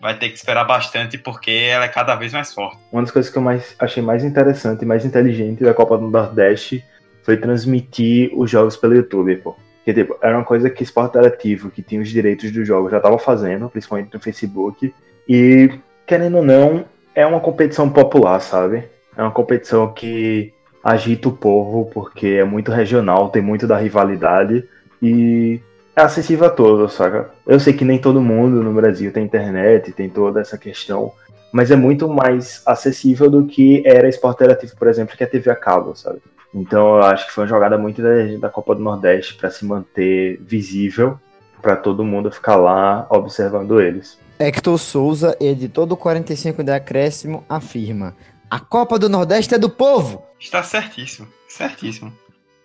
vai 0.00 0.18
ter 0.18 0.28
que 0.28 0.36
esperar 0.36 0.64
bastante 0.64 1.16
porque 1.16 1.50
ela 1.50 1.84
é 1.84 1.88
cada 1.88 2.14
vez 2.14 2.32
mais 2.32 2.52
forte. 2.52 2.78
Uma 2.92 3.02
das 3.02 3.10
coisas 3.10 3.30
que 3.30 3.38
eu 3.38 3.42
mais 3.42 3.74
achei 3.78 4.02
mais 4.02 4.24
interessante 4.24 4.82
e 4.82 4.86
mais 4.86 5.04
inteligente 5.04 5.64
da 5.64 5.74
Copa 5.74 5.96
do 5.96 6.08
Nordeste 6.08 6.84
foi 7.22 7.36
transmitir 7.36 8.30
os 8.34 8.50
jogos 8.50 8.76
pelo 8.76 8.94
YouTube, 8.94 9.36
pô. 9.36 9.56
Que 9.84 9.92
tipo, 9.92 10.16
era 10.22 10.36
uma 10.36 10.44
coisa 10.44 10.70
que 10.70 10.82
Esporte 10.82 11.18
Interativo, 11.18 11.70
que 11.70 11.82
tinha 11.82 12.00
os 12.00 12.08
direitos 12.08 12.50
do 12.50 12.64
jogo, 12.64 12.90
já 12.90 12.96
estava 12.96 13.18
fazendo, 13.18 13.68
principalmente 13.68 14.12
no 14.14 14.20
Facebook. 14.20 14.94
E, 15.28 15.78
querendo 16.06 16.38
ou 16.38 16.44
não, 16.44 16.86
é 17.14 17.24
uma 17.26 17.40
competição 17.40 17.88
popular, 17.90 18.40
sabe? 18.40 18.84
É 19.16 19.22
uma 19.22 19.30
competição 19.30 19.92
que 19.92 20.52
agita 20.82 21.28
o 21.28 21.36
povo, 21.36 21.90
porque 21.92 22.26
é 22.26 22.44
muito 22.44 22.72
regional, 22.72 23.28
tem 23.28 23.42
muito 23.42 23.66
da 23.66 23.76
rivalidade. 23.76 24.64
E 25.02 25.60
é 25.96 26.02
acessível 26.02 26.46
a 26.46 26.50
todos, 26.50 26.94
saca? 26.94 27.30
Eu 27.46 27.60
sei 27.60 27.72
que 27.72 27.84
nem 27.84 27.98
todo 27.98 28.20
mundo 28.20 28.62
no 28.62 28.72
Brasil 28.72 29.12
tem 29.12 29.24
internet, 29.24 29.92
tem 29.92 30.08
toda 30.08 30.40
essa 30.40 30.58
questão, 30.58 31.12
mas 31.52 31.70
é 31.70 31.76
muito 31.76 32.08
mais 32.08 32.62
acessível 32.66 33.30
do 33.30 33.46
que 33.46 33.82
era 33.86 34.08
Esporte 34.08 34.38
Interativo, 34.38 34.76
por 34.76 34.88
exemplo, 34.88 35.16
que 35.16 35.22
é 35.22 35.26
a 35.26 35.30
TV 35.30 35.50
a 35.50 35.56
cabo, 35.56 35.94
sabe? 35.94 36.20
Então 36.52 36.96
eu 36.96 37.02
acho 37.02 37.26
que 37.26 37.32
foi 37.32 37.44
uma 37.44 37.48
jogada 37.48 37.78
muito 37.78 38.02
da, 38.02 38.36
da 38.40 38.48
Copa 38.48 38.74
do 38.74 38.82
Nordeste 38.82 39.34
para 39.34 39.50
se 39.50 39.64
manter 39.64 40.40
visível, 40.42 41.18
para 41.62 41.76
todo 41.76 42.04
mundo 42.04 42.30
ficar 42.30 42.56
lá 42.56 43.06
observando 43.10 43.80
eles. 43.80 44.18
Hector 44.38 44.78
Souza, 44.78 45.36
editor 45.40 45.86
do 45.86 45.96
45 45.96 46.62
de 46.62 46.72
Acréscimo, 46.72 47.44
afirma: 47.48 48.16
A 48.50 48.58
Copa 48.58 48.98
do 48.98 49.08
Nordeste 49.08 49.54
é 49.54 49.58
do 49.58 49.70
povo! 49.70 50.24
Está 50.38 50.62
certíssimo, 50.62 51.28
certíssimo. 51.48 52.12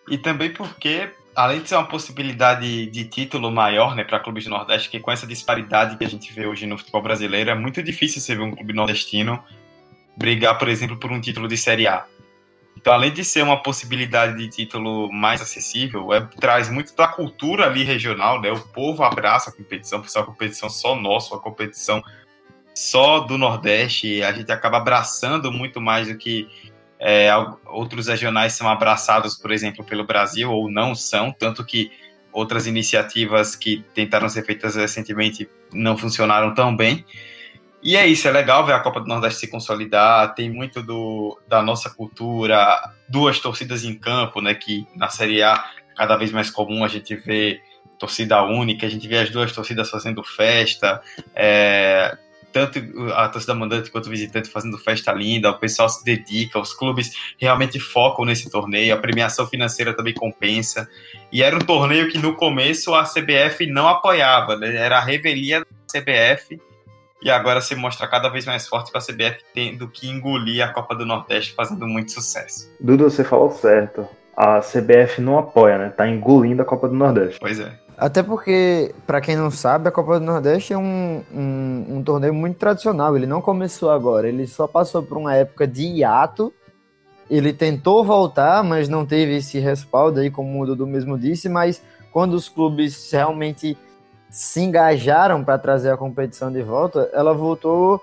E 0.10 0.18
também 0.18 0.52
porque 0.52 1.10
além 1.40 1.62
de 1.62 1.70
ser 1.70 1.76
uma 1.76 1.88
possibilidade 1.88 2.88
de 2.88 3.06
título 3.06 3.50
maior 3.50 3.96
né, 3.96 4.04
para 4.04 4.20
clubes 4.20 4.44
do 4.44 4.50
Nordeste, 4.50 4.90
que 4.90 5.00
com 5.00 5.10
essa 5.10 5.26
disparidade 5.26 5.96
que 5.96 6.04
a 6.04 6.10
gente 6.10 6.34
vê 6.34 6.46
hoje 6.46 6.68
no 6.68 6.78
futebol 6.78 7.02
brasileiro, 7.02 7.50
é 7.50 7.56
muito 7.56 7.82
difícil 7.82 8.20
você 8.20 8.36
ver 8.36 8.42
um 8.42 8.52
clube 8.52 8.74
nordestino 8.74 9.42
brigar, 10.18 10.58
por 10.58 10.68
exemplo, 10.68 10.98
por 10.98 11.14
um 11.14 11.22
título 11.22 11.48
de 11.48 11.56
Série 11.56 11.88
A. 11.88 12.06
Então, 12.76 12.92
além 12.92 13.14
de 13.14 13.24
ser 13.24 13.42
uma 13.42 13.64
possibilidade 13.64 14.38
de 14.38 14.50
título 14.50 15.10
mais 15.14 15.42
acessível, 15.42 16.12
é, 16.14 16.20
traz 16.20 16.70
muito 16.70 16.94
da 16.94 17.08
cultura 17.08 17.68
ali 17.68 17.86
regional, 17.86 18.42
né? 18.42 18.52
O 18.52 18.60
povo 18.60 19.04
abraça 19.04 19.50
a 19.50 19.54
competição, 19.54 20.02
porque 20.02 20.18
é 20.18 20.20
uma 20.20 20.28
competição 20.28 20.70
só 20.70 20.94
nossa, 20.94 21.34
uma 21.34 21.40
competição 21.40 22.04
só 22.76 23.22
do 23.22 23.38
Nordeste, 23.38 24.22
a 24.24 24.34
gente 24.34 24.52
acaba 24.52 24.78
abraçando 24.78 25.54
muito 25.54 25.80
mais 25.80 26.10
do 26.10 26.18
que 26.18 26.50
é, 27.00 27.30
outros 27.68 28.08
regionais 28.08 28.54
são 28.54 28.68
abraçados, 28.68 29.36
por 29.36 29.52
exemplo, 29.52 29.86
pelo 29.86 30.06
Brasil, 30.06 30.52
ou 30.52 30.70
não 30.70 30.94
são, 30.94 31.32
tanto 31.32 31.64
que 31.64 31.92
outras 32.32 32.68
iniciativas 32.68 33.56
que 33.56 33.84
tentaram 33.94 34.28
ser 34.30 34.46
feitas 34.46 34.76
recentemente 34.76 35.50
não 35.74 35.98
funcionaram 35.98 36.54
tão 36.54 36.76
bem. 36.76 37.06
E 37.82 37.96
é 37.96 38.06
isso, 38.06 38.28
é 38.28 38.32
legal 38.32 38.66
ver 38.66 38.74
a 38.74 38.80
Copa 38.82 39.00
do 39.00 39.08
Nordeste 39.08 39.40
se 39.40 39.48
consolidar, 39.48 40.36
tem 40.36 40.50
muito 40.50 40.84
do, 40.84 41.40
da 41.48 41.62
nossa 41.62 41.90
cultura, 41.90 42.78
duas 43.08 43.40
torcidas 43.40 43.86
em 43.86 43.98
campo, 43.98 44.42
né, 44.42 44.54
que 44.54 44.86
na 44.96 45.08
Série 45.08 45.42
A 45.42 45.64
cada 45.96 46.18
vez 46.18 46.32
mais 46.32 46.50
comum 46.50 46.84
a 46.84 46.90
gente 46.90 47.16
vê 47.16 47.62
torcida 47.98 48.42
única, 48.44 48.86
a 48.86 48.90
gente 48.90 49.08
vê 49.08 49.20
as 49.20 49.30
duas 49.30 49.52
torcidas 49.52 49.90
fazendo 49.90 50.24
festa, 50.24 51.02
é, 51.34 52.18
tanto 52.52 52.80
a 53.14 53.28
torcida 53.30 53.54
mandante 53.54 53.92
quanto 53.92 54.08
o 54.08 54.10
visitante 54.10 54.50
fazendo 54.50 54.78
festa 54.78 55.12
linda, 55.12 55.52
o 55.52 55.60
pessoal 55.60 55.90
se 55.90 56.04
dedica, 56.04 56.60
os 56.60 56.74
clubes 56.74 57.12
realmente 57.38 57.80
focam 57.80 58.26
nesse 58.26 58.50
torneio, 58.50 58.94
a 58.94 58.98
premiação 58.98 59.48
financeira 59.48 59.94
também 59.94 60.14
compensa. 60.14 60.90
E 61.32 61.44
era 61.44 61.56
um 61.56 61.60
torneio 61.60 62.10
que 62.10 62.18
no 62.18 62.36
começo 62.36 62.94
a 62.94 63.04
CBF 63.04 63.68
não 63.68 63.88
apoiava, 63.88 64.56
né? 64.56 64.76
era 64.76 64.98
a 64.98 65.04
revelia 65.04 65.60
da 65.62 66.00
CBF. 66.00 66.60
E 67.22 67.30
agora 67.30 67.60
se 67.60 67.76
mostra 67.76 68.08
cada 68.08 68.30
vez 68.30 68.46
mais 68.46 68.66
forte 68.66 68.92
com 68.92 68.98
a 68.98 69.02
CBF 69.02 69.44
tendo 69.54 69.90
que 69.90 70.08
engolir 70.08 70.64
a 70.64 70.70
Copa 70.72 70.96
do 70.96 71.06
Nordeste, 71.06 71.54
fazendo 71.54 71.86
muito 71.86 72.14
sucesso. 72.14 72.70
Dudu, 72.80 73.10
você 73.10 73.26
falou 73.26 73.52
certo. 73.52 74.08
A 74.38 74.62
CBF 74.62 75.20
não 75.20 75.38
apoia, 75.38 75.78
né? 75.78 75.90
Tá 75.90 76.08
engolindo 76.08 76.62
a 76.62 76.66
Copa 76.66 76.88
do 76.88 76.96
Nordeste. 76.96 77.38
Pois 77.38 77.60
é. 77.60 77.78
Até 78.00 78.24
porque, 78.24 78.96
para 79.06 79.20
quem 79.20 79.36
não 79.36 79.52
sabe, 79.52 79.90
a 79.90 79.92
Copa 79.92 80.22
do 80.22 80.26
Nordeste 80.26 80.72
é 80.72 80.78
um, 80.78 81.22
um, 81.34 81.86
um, 81.98 82.04
torneio 82.04 82.34
muito 82.34 82.58
tradicional. 82.58 83.14
Ele 83.14 83.26
não 83.26 83.42
começou 83.42 83.92
agora, 83.92 84.30
ele 84.30 84.48
só 84.48 84.68
passou 84.68 85.04
por 85.04 85.18
uma 85.18 85.36
época 85.36 85.68
de 85.68 85.84
hiato. 85.84 86.54
Ele 87.30 87.52
tentou 87.52 88.02
voltar, 88.06 88.64
mas 88.64 88.88
não 88.88 89.06
teve 89.06 89.36
esse 89.36 89.60
respaldo 89.60 90.22
aí, 90.22 90.32
como 90.32 90.62
o 90.62 90.66
Dudu 90.66 90.88
mesmo 90.88 91.20
disse. 91.20 91.50
Mas 91.50 91.84
quando 92.14 92.36
os 92.36 92.48
clubes 92.48 93.12
realmente 93.12 93.78
se 94.30 94.62
engajaram 94.62 95.44
para 95.44 95.58
trazer 95.58 95.92
a 95.92 95.98
competição 95.98 96.50
de 96.50 96.62
volta, 96.64 97.10
ela 97.12 97.34
voltou 97.34 98.02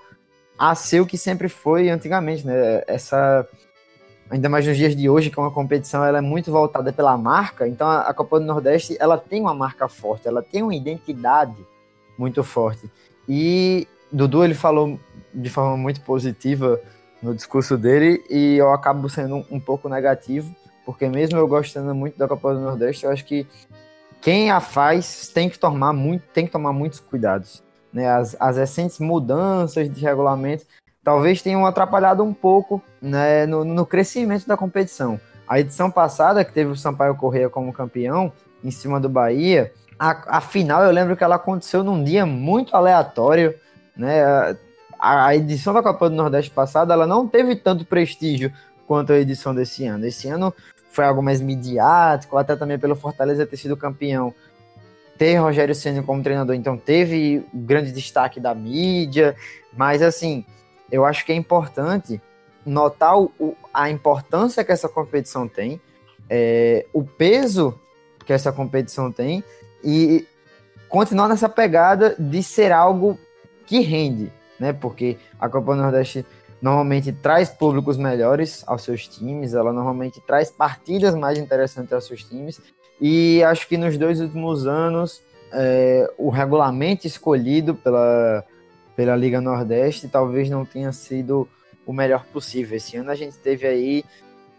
a 0.59 0.75
ser 0.75 1.01
o 1.01 1.07
que 1.07 1.17
sempre 1.17 1.49
foi 1.49 1.89
antigamente, 1.89 2.45
né? 2.45 2.83
Essa 2.85 3.47
ainda 4.29 4.49
mais 4.49 4.65
nos 4.65 4.77
dias 4.77 4.95
de 4.95 5.09
hoje, 5.09 5.29
que 5.29 5.39
é 5.39 5.41
uma 5.41 5.51
competição 5.51 6.03
ela 6.03 6.17
é 6.17 6.21
muito 6.21 6.51
voltada 6.51 6.91
pela 6.91 7.17
marca, 7.17 7.67
então 7.67 7.89
a, 7.89 8.13
Copa 8.13 8.39
do 8.39 8.45
Nordeste 8.45 8.97
ela 8.99 9.17
tem 9.17 9.41
uma 9.41 9.53
marca 9.53 9.87
forte, 9.87 10.27
ela 10.27 10.41
tem 10.41 10.63
uma 10.63 10.75
identidade 10.75 11.57
muito 12.17 12.43
forte. 12.43 12.89
E 13.27 13.87
Dudu 14.11 14.43
ele 14.43 14.53
falou 14.53 14.99
de 15.33 15.49
forma 15.49 15.77
muito 15.77 16.01
positiva 16.01 16.79
no 17.21 17.33
discurso 17.33 17.77
dele 17.77 18.23
e 18.29 18.55
eu 18.55 18.71
acabo 18.71 19.09
sendo 19.09 19.37
um, 19.37 19.45
um 19.51 19.59
pouco 19.59 19.89
negativo, 19.89 20.53
porque 20.85 21.07
mesmo 21.07 21.37
eu 21.37 21.47
gostando 21.47 21.93
muito 21.93 22.17
da 22.17 22.27
Copa 22.27 22.53
do 22.53 22.61
Nordeste, 22.61 23.05
eu 23.05 23.11
acho 23.11 23.25
que 23.25 23.47
quem 24.21 24.51
a 24.51 24.59
faz 24.59 25.29
tem 25.29 25.49
que 25.49 25.59
tomar 25.59 25.93
muito, 25.93 26.23
tem 26.33 26.45
que 26.45 26.51
tomar 26.51 26.73
muitos 26.73 26.99
cuidados. 26.99 27.63
Né? 27.93 28.09
As, 28.09 28.35
as 28.39 28.57
recentes 28.57 28.99
mudanças 28.99 29.89
de 29.89 30.01
regulamento 30.01 30.65
talvez 31.07 31.41
tenham 31.41 31.65
atrapalhado 31.65 32.21
um 32.21 32.33
pouco 32.33 32.83
né, 33.01 33.45
no, 33.45 33.63
no, 33.63 33.85
crescimento 33.85 34.45
da 34.45 34.57
competição. 34.57 35.17
A 35.47 35.57
edição 35.57 35.89
passada, 35.89 36.43
que 36.43 36.51
teve 36.51 36.69
o 36.69 36.75
Sampaio 36.75 37.15
Correia 37.15 37.49
como 37.49 37.71
campeão, 37.71 38.29
em 38.61 38.71
cima 38.71 38.99
do 38.99 39.07
Bahia, 39.07 39.71
a, 39.97 40.37
a 40.37 40.41
final 40.41 40.83
eu 40.83 40.91
lembro 40.91 41.15
que 41.15 41.23
ela 41.23 41.35
aconteceu 41.35 41.81
num 41.81 42.03
dia 42.03 42.25
muito 42.25 42.75
aleatório, 42.75 43.55
né? 43.95 44.21
A, 44.99 45.27
a, 45.27 45.33
edição 45.33 45.73
da 45.73 45.81
Copa 45.81 46.09
do 46.09 46.15
Nordeste 46.17 46.51
passada, 46.51 46.93
ela 46.93 47.07
não 47.07 47.25
teve 47.25 47.55
tanto 47.55 47.85
prestígio 47.85 48.51
quanto 48.85 49.13
a 49.13 49.17
edição 49.17 49.55
desse 49.55 49.85
ano. 49.85 50.05
Esse 50.05 50.27
ano 50.27 50.53
foi 50.91 51.05
algo 51.05 51.23
mais 51.23 51.39
midiático, 51.39 52.37
até 52.37 52.53
também 52.57 52.77
pelo 52.77 52.97
Fortaleza 52.97 53.47
ter 53.47 53.55
sido 53.55 53.77
campeão. 53.77 54.33
Ter 55.17 55.37
Rogério 55.37 55.73
Senna 55.73 56.03
como 56.03 56.21
treinador, 56.21 56.53
então 56.53 56.77
teve 56.77 57.45
grande 57.53 57.93
destaque 57.93 58.41
da 58.41 58.53
mídia, 58.53 59.37
mas 59.73 60.01
assim, 60.01 60.45
eu 60.91 61.05
acho 61.05 61.25
que 61.25 61.31
é 61.31 61.35
importante 61.35 62.21
notar 62.65 63.17
o, 63.17 63.55
a 63.73 63.89
importância 63.89 64.63
que 64.63 64.71
essa 64.71 64.89
competição 64.89 65.47
tem, 65.47 65.79
é, 66.29 66.85
o 66.93 67.03
peso 67.03 67.79
que 68.25 68.33
essa 68.33 68.51
competição 68.51 69.11
tem 69.11 69.43
e 69.83 70.27
continuar 70.89 71.29
nessa 71.29 71.47
pegada 71.47 72.15
de 72.19 72.43
ser 72.43 72.71
algo 72.71 73.17
que 73.65 73.79
rende, 73.79 74.31
né? 74.59 74.73
Porque 74.73 75.17
a 75.39 75.47
Copa 75.47 75.75
do 75.75 75.81
Nordeste 75.81 76.25
normalmente 76.61 77.11
traz 77.13 77.49
públicos 77.49 77.97
melhores 77.97 78.63
aos 78.67 78.81
seus 78.81 79.07
times, 79.07 79.53
ela 79.53 79.71
normalmente 79.71 80.19
traz 80.21 80.49
partidas 80.49 81.15
mais 81.15 81.37
interessantes 81.37 81.93
aos 81.93 82.05
seus 82.05 82.23
times 82.23 82.59
e 82.99 83.43
acho 83.43 83.67
que 83.67 83.77
nos 83.77 83.97
dois 83.97 84.19
últimos 84.19 84.65
anos 84.65 85.21
é, 85.53 86.11
o 86.17 86.29
regulamento 86.29 87.05
escolhido 87.05 87.75
pela 87.75 88.43
pela 88.97 89.15
Liga 89.15 89.39
Nordeste 89.39 90.07
talvez 90.07 90.49
não 90.49 90.65
tenha 90.65 90.91
sido 90.91 91.47
o 91.85 91.93
melhor 91.93 92.25
possível. 92.25 92.75
Esse 92.75 92.97
ano 92.97 93.11
a 93.11 93.15
gente 93.15 93.37
teve 93.37 93.67
aí 93.67 94.03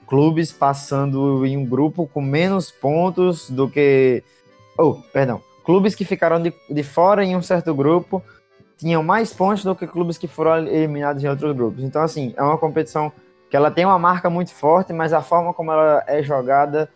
clubes 0.07 0.53
passando 0.53 1.45
em 1.45 1.57
um 1.57 1.67
grupo 1.67 2.07
com 2.07 2.23
menos 2.23 2.71
pontos 2.71 3.51
do 3.51 3.69
que. 3.69 4.23
Oh, 4.79 4.95
perdão. 5.13 5.43
Clubes 5.65 5.97
que 5.97 6.05
ficaram 6.05 6.41
de, 6.41 6.55
de 6.71 6.83
fora 6.85 7.25
em 7.25 7.37
um 7.37 7.43
certo 7.43 7.75
grupo 7.75 8.23
tinham 8.79 9.03
mais 9.03 9.33
pontos 9.33 9.65
do 9.65 9.75
que 9.75 9.89
clubes 9.89 10.17
que 10.17 10.29
foram 10.29 10.67
eliminados 10.69 11.23
em 11.23 11.29
outros 11.29 11.55
grupos. 11.55 11.83
Então, 11.83 12.01
assim, 12.01 12.33
é 12.37 12.43
uma 12.43 12.57
competição 12.57 13.13
que 13.51 13.57
ela 13.57 13.73
tem 13.73 13.85
uma 13.85 13.99
marca 13.99 14.31
muito 14.31 14.55
forte, 14.55 14.93
mas 14.93 15.13
a 15.13 15.21
forma 15.21 15.53
como 15.53 15.73
ela 15.73 16.05
é 16.07 16.23
jogada 16.23 16.89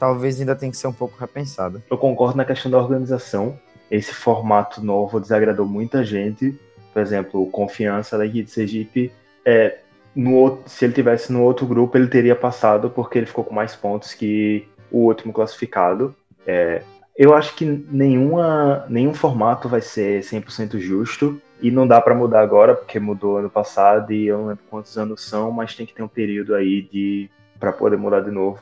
talvez 0.00 0.40
ainda 0.40 0.56
tenha 0.56 0.70
que 0.70 0.76
ser 0.76 0.88
um 0.88 0.92
pouco 0.92 1.16
repensada. 1.18 1.82
Eu 1.88 1.96
concordo 1.96 2.36
na 2.36 2.44
questão 2.44 2.70
da 2.70 2.78
organização. 2.78 3.58
Esse 3.88 4.12
formato 4.12 4.84
novo 4.84 5.20
desagradou 5.20 5.64
muita 5.64 6.04
gente 6.04 6.58
por 6.98 7.02
exemplo, 7.02 7.46
Confiança 7.46 8.18
daqui 8.18 8.42
de 8.42 8.50
Sergipe 8.50 9.12
é, 9.44 9.78
no 10.16 10.34
outro, 10.34 10.68
se 10.68 10.84
ele 10.84 10.92
tivesse 10.92 11.32
no 11.32 11.44
outro 11.44 11.64
grupo, 11.64 11.96
ele 11.96 12.08
teria 12.08 12.34
passado 12.34 12.90
porque 12.90 13.18
ele 13.18 13.26
ficou 13.26 13.44
com 13.44 13.54
mais 13.54 13.76
pontos 13.76 14.14
que 14.14 14.66
o 14.90 15.06
último 15.06 15.32
classificado. 15.32 16.12
É, 16.44 16.82
eu 17.16 17.34
acho 17.34 17.54
que 17.54 17.64
nenhuma, 17.64 18.84
nenhum 18.88 19.14
formato 19.14 19.68
vai 19.68 19.80
ser 19.80 20.22
100% 20.22 20.80
justo 20.80 21.40
e 21.62 21.70
não 21.70 21.86
dá 21.86 22.00
para 22.00 22.16
mudar 22.16 22.40
agora 22.40 22.74
porque 22.74 22.98
mudou 22.98 23.36
ano 23.36 23.48
passado 23.48 24.12
e 24.12 24.26
eu 24.26 24.38
não 24.38 24.46
lembro 24.48 24.64
quantos 24.68 24.98
anos 24.98 25.22
são, 25.22 25.52
mas 25.52 25.76
tem 25.76 25.86
que 25.86 25.94
ter 25.94 26.02
um 26.02 26.08
período 26.08 26.56
aí 26.56 26.82
de 26.82 27.30
para 27.60 27.70
poder 27.70 27.96
mudar 27.96 28.20
de 28.20 28.32
novo. 28.32 28.58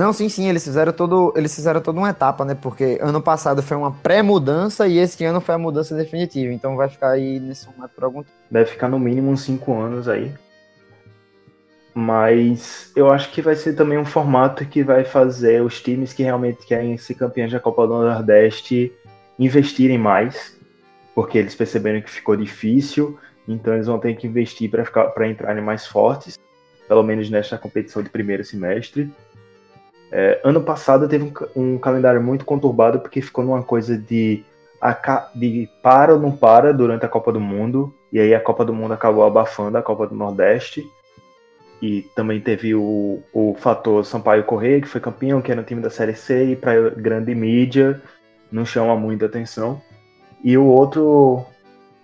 Não, 0.00 0.14
sim, 0.14 0.30
sim, 0.30 0.48
eles 0.48 0.64
fizeram 0.64 0.94
todo, 0.94 1.30
eles 1.36 1.54
fizeram 1.54 1.78
toda 1.78 1.98
uma 1.98 2.08
etapa, 2.08 2.42
né? 2.42 2.54
Porque 2.54 2.98
ano 3.02 3.20
passado 3.20 3.62
foi 3.62 3.76
uma 3.76 3.92
pré-mudança 3.92 4.88
e 4.88 4.96
esse 4.96 5.22
ano 5.26 5.42
foi 5.42 5.54
a 5.54 5.58
mudança 5.58 5.94
definitiva. 5.94 6.50
Então 6.54 6.74
vai 6.74 6.88
ficar 6.88 7.10
aí 7.10 7.38
nesse 7.38 7.66
formato 7.66 7.94
por 7.94 8.04
algum 8.04 8.22
tempo. 8.22 8.34
Deve 8.50 8.70
ficar 8.70 8.88
no 8.88 8.98
mínimo 8.98 9.30
uns 9.30 9.42
5 9.42 9.78
anos 9.78 10.08
aí. 10.08 10.32
Mas 11.94 12.90
eu 12.96 13.10
acho 13.12 13.30
que 13.30 13.42
vai 13.42 13.54
ser 13.54 13.74
também 13.74 13.98
um 13.98 14.06
formato 14.06 14.64
que 14.64 14.82
vai 14.82 15.04
fazer 15.04 15.60
os 15.60 15.82
times 15.82 16.14
que 16.14 16.22
realmente 16.22 16.64
querem 16.64 16.96
ser 16.96 17.12
campeões 17.12 17.52
da 17.52 17.60
Copa 17.60 17.86
do 17.86 18.02
Nordeste 18.02 18.90
investirem 19.38 19.98
mais, 19.98 20.58
porque 21.14 21.36
eles 21.36 21.54
perceberam 21.54 22.00
que 22.00 22.08
ficou 22.08 22.36
difícil, 22.36 23.18
então 23.46 23.74
eles 23.74 23.86
vão 23.86 23.98
ter 23.98 24.16
que 24.16 24.26
investir 24.26 24.70
para 24.70 25.28
entrarem 25.28 25.62
mais 25.62 25.86
fortes, 25.86 26.38
pelo 26.88 27.02
menos 27.02 27.28
nesta 27.28 27.58
competição 27.58 28.02
de 28.02 28.08
primeiro 28.08 28.42
semestre. 28.42 29.12
É, 30.12 30.40
ano 30.42 30.60
passado 30.60 31.08
teve 31.08 31.24
um, 31.24 31.74
um, 31.74 31.78
calendário 31.78 32.20
muito 32.20 32.44
conturbado 32.44 32.98
porque 32.98 33.22
ficou 33.22 33.44
numa 33.44 33.62
coisa 33.62 33.96
de, 33.96 34.44
de 35.34 35.68
para 35.82 36.14
ou 36.14 36.20
não 36.20 36.32
para 36.32 36.72
durante 36.72 37.04
a 37.04 37.08
Copa 37.08 37.32
do 37.32 37.40
Mundo, 37.40 37.94
e 38.12 38.18
aí 38.18 38.34
a 38.34 38.40
Copa 38.40 38.64
do 38.64 38.74
Mundo 38.74 38.92
acabou 38.92 39.24
abafando 39.24 39.78
a 39.78 39.82
Copa 39.82 40.06
do 40.06 40.14
Nordeste. 40.14 40.84
E 41.82 42.02
também 42.14 42.40
teve 42.40 42.74
o, 42.74 43.22
o 43.32 43.54
fator 43.58 44.04
Sampaio 44.04 44.44
Correia, 44.44 44.80
que 44.82 44.88
foi 44.88 45.00
campeão, 45.00 45.40
que 45.40 45.50
era 45.50 45.60
um 45.60 45.64
time 45.64 45.80
da 45.80 45.88
Série 45.88 46.14
C, 46.14 46.52
e 46.52 46.56
para 46.56 46.90
grande 46.90 47.34
mídia 47.34 48.02
não 48.52 48.66
chama 48.66 48.94
muita 48.96 49.26
atenção. 49.26 49.80
E 50.44 50.58
o 50.58 50.66
outro 50.66 51.44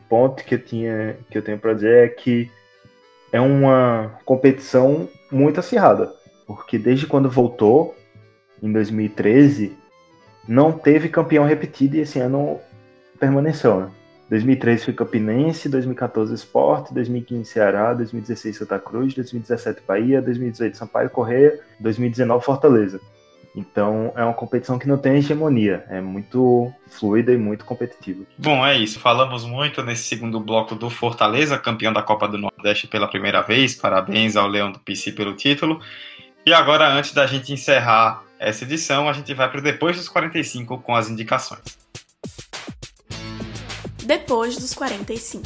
ponto 0.09 0.45
que 0.45 0.55
eu, 0.55 0.65
tinha, 0.65 1.17
que 1.31 1.37
eu 1.37 1.43
tenho 1.43 1.59
para 1.59 1.75
dizer 1.75 2.07
é 2.07 2.09
que 2.09 2.51
é 3.33 3.41
uma 3.41 4.19
competição 4.25 5.09
muito 5.31 5.61
acirrada, 5.61 6.13
porque 6.47 6.79
desde 6.79 7.07
quando 7.07 7.29
voltou, 7.29 7.95
em 8.63 8.73
2013, 8.73 9.77
não 10.49 10.73
teve 10.73 11.09
campeão 11.09 11.45
repetido 11.45 11.97
e 11.97 12.01
esse 12.01 12.19
ano 12.19 12.61
permaneceu. 13.19 13.81
Né? 13.81 13.91
2013 14.29 14.85
foi 14.85 14.95
Campinense, 14.95 15.69
2014 15.69 16.35
Esporte, 16.35 16.93
2015 16.93 17.45
Ceará, 17.45 17.95
2016 17.95 18.57
Santa 18.57 18.79
Cruz, 18.79 19.15
2017 19.15 19.83
Bahia, 19.87 20.21
2018 20.21 20.77
Sampaio 20.77 21.11
Correia, 21.11 21.61
2019 21.81 22.45
Fortaleza. 22.45 23.01
Então 23.55 24.13
é 24.15 24.23
uma 24.23 24.35
competição 24.35 24.79
que 24.79 24.87
não 24.87 24.99
tem 24.99 25.17
hegemonia, 25.17 25.85
é 25.89 25.99
muito 26.01 26.71
fluida 26.89 27.33
e 27.33 27.39
muito 27.39 27.65
competitiva. 27.65 28.25
Bom, 28.37 28.67
é 28.67 28.77
isso. 28.77 29.01
Falamos 29.01 29.47
muito 29.47 29.83
nesse 29.83 30.03
segundo 30.05 30.39
bloco 30.39 30.75
do 30.75 30.91
Fortaleza, 30.91 31.57
campeão 31.57 31.93
da 31.93 32.03
Copa 32.03 32.29
do 32.29 32.37
Nordeste 32.37 32.87
pela 32.87 33.09
primeira 33.09 33.41
vez. 33.41 33.75
Parabéns 33.75 34.37
ao 34.37 34.47
Leão 34.47 34.71
do 34.71 34.79
PC 34.81 35.13
pelo 35.13 35.35
título. 35.35 35.81
E 36.47 36.55
agora, 36.55 36.89
antes 36.89 37.13
da 37.13 37.27
gente 37.27 37.53
encerrar 37.53 38.23
essa 38.39 38.65
edição, 38.65 39.09
a 39.09 39.13
gente 39.13 39.35
vai 39.35 39.51
para 39.51 39.61
depois 39.61 39.97
dos 39.97 40.09
45 40.09 40.79
com 40.79 40.95
as 40.95 41.11
indicações 41.11 41.77
depois 44.07 44.57
dos 44.57 44.73
45. 44.73 45.45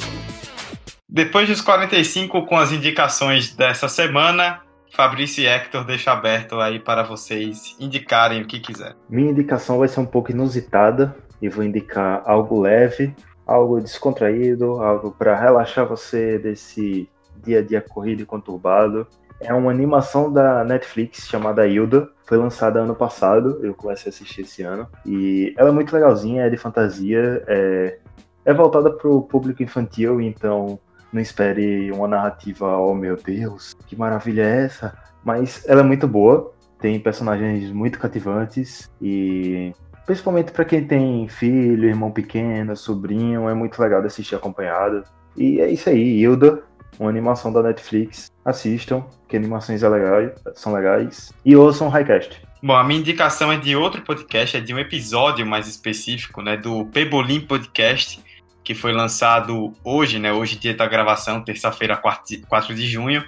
Depois 1.09 1.49
dos 1.49 1.61
45, 1.61 2.45
com 2.45 2.57
as 2.57 2.71
indicações 2.71 3.53
dessa 3.53 3.89
semana, 3.89 4.61
Fabrício 4.93 5.43
e 5.43 5.47
Hector 5.47 5.83
deixa 5.83 6.11
aberto 6.11 6.59
aí 6.59 6.79
para 6.79 7.03
vocês 7.03 7.75
indicarem 7.79 8.41
o 8.41 8.45
que 8.45 8.59
quiser. 8.59 8.95
Minha 9.09 9.31
indicação 9.31 9.79
vai 9.79 9.87
ser 9.87 9.99
um 9.99 10.05
pouco 10.05 10.31
inusitada 10.31 11.15
e 11.41 11.49
vou 11.49 11.63
indicar 11.63 12.21
algo 12.25 12.61
leve, 12.61 13.13
algo 13.45 13.81
descontraído, 13.81 14.79
algo 14.81 15.11
para 15.11 15.35
relaxar 15.35 15.85
você 15.85 16.37
desse 16.37 17.09
dia 17.43 17.59
a 17.59 17.63
dia 17.63 17.81
corrido 17.81 18.21
e 18.21 18.25
conturbado. 18.25 19.07
É 19.43 19.53
uma 19.53 19.71
animação 19.71 20.31
da 20.31 20.63
Netflix 20.63 21.27
chamada 21.27 21.67
Hilda. 21.67 22.09
Foi 22.25 22.37
lançada 22.37 22.79
ano 22.79 22.95
passado, 22.95 23.59
eu 23.61 23.73
comecei 23.73 24.09
a 24.09 24.13
assistir 24.13 24.41
esse 24.41 24.63
ano. 24.63 24.87
E 25.05 25.53
ela 25.57 25.69
é 25.69 25.71
muito 25.71 25.93
legalzinha, 25.93 26.43
é 26.43 26.49
de 26.49 26.57
fantasia, 26.57 27.43
é 27.47 27.97
é 28.45 28.53
voltada 28.53 28.91
para 28.91 29.09
o 29.09 29.21
público 29.21 29.61
infantil, 29.63 30.19
então 30.21 30.79
não 31.11 31.21
espere 31.21 31.91
uma 31.91 32.07
narrativa, 32.07 32.77
oh 32.77 32.93
meu 32.93 33.17
Deus, 33.17 33.75
que 33.85 33.95
maravilha 33.95 34.43
é 34.43 34.65
essa? 34.65 34.97
Mas 35.23 35.63
ela 35.67 35.81
é 35.81 35.83
muito 35.83 36.07
boa, 36.07 36.53
tem 36.79 36.99
personagens 36.99 37.71
muito 37.71 37.99
cativantes 37.99 38.91
e 39.01 39.73
principalmente 40.05 40.51
para 40.51 40.65
quem 40.65 40.85
tem 40.85 41.27
filho, 41.27 41.87
irmão 41.87 42.11
pequeno, 42.11 42.75
sobrinho, 42.75 43.49
é 43.49 43.53
muito 43.53 43.79
legal 43.79 44.01
de 44.01 44.07
assistir 44.07 44.35
acompanhado. 44.35 45.03
E 45.37 45.61
é 45.61 45.69
isso 45.69 45.89
aí, 45.89 46.19
Hilda, 46.19 46.63
uma 46.99 47.09
animação 47.09 47.51
da 47.51 47.61
Netflix. 47.63 48.31
Assistam, 48.43 49.05
que 49.27 49.37
animações 49.37 49.83
é 49.83 49.89
legais, 49.89 50.31
são 50.55 50.73
legais. 50.73 51.31
E 51.45 51.55
ouçam 51.55 51.87
o 51.87 51.89
Highcast. 51.89 52.41
Bom, 52.63 52.75
a 52.75 52.83
minha 52.83 52.99
indicação 52.99 53.51
é 53.51 53.57
de 53.57 53.75
outro 53.75 54.01
podcast, 54.01 54.57
é 54.57 54.59
de 54.59 54.73
um 54.73 54.79
episódio 54.79 55.45
mais 55.45 55.67
específico, 55.67 56.41
né, 56.41 56.57
do 56.57 56.85
Pebolim 56.85 57.41
Podcast, 57.41 58.23
que 58.63 58.75
foi 58.75 58.91
lançado 58.91 59.73
hoje, 59.83 60.19
né? 60.19 60.31
Hoje, 60.31 60.57
dia 60.57 60.75
da 60.75 60.85
gravação, 60.85 61.41
terça-feira, 61.41 61.97
4 61.97 62.75
de 62.75 62.87
junho. 62.87 63.23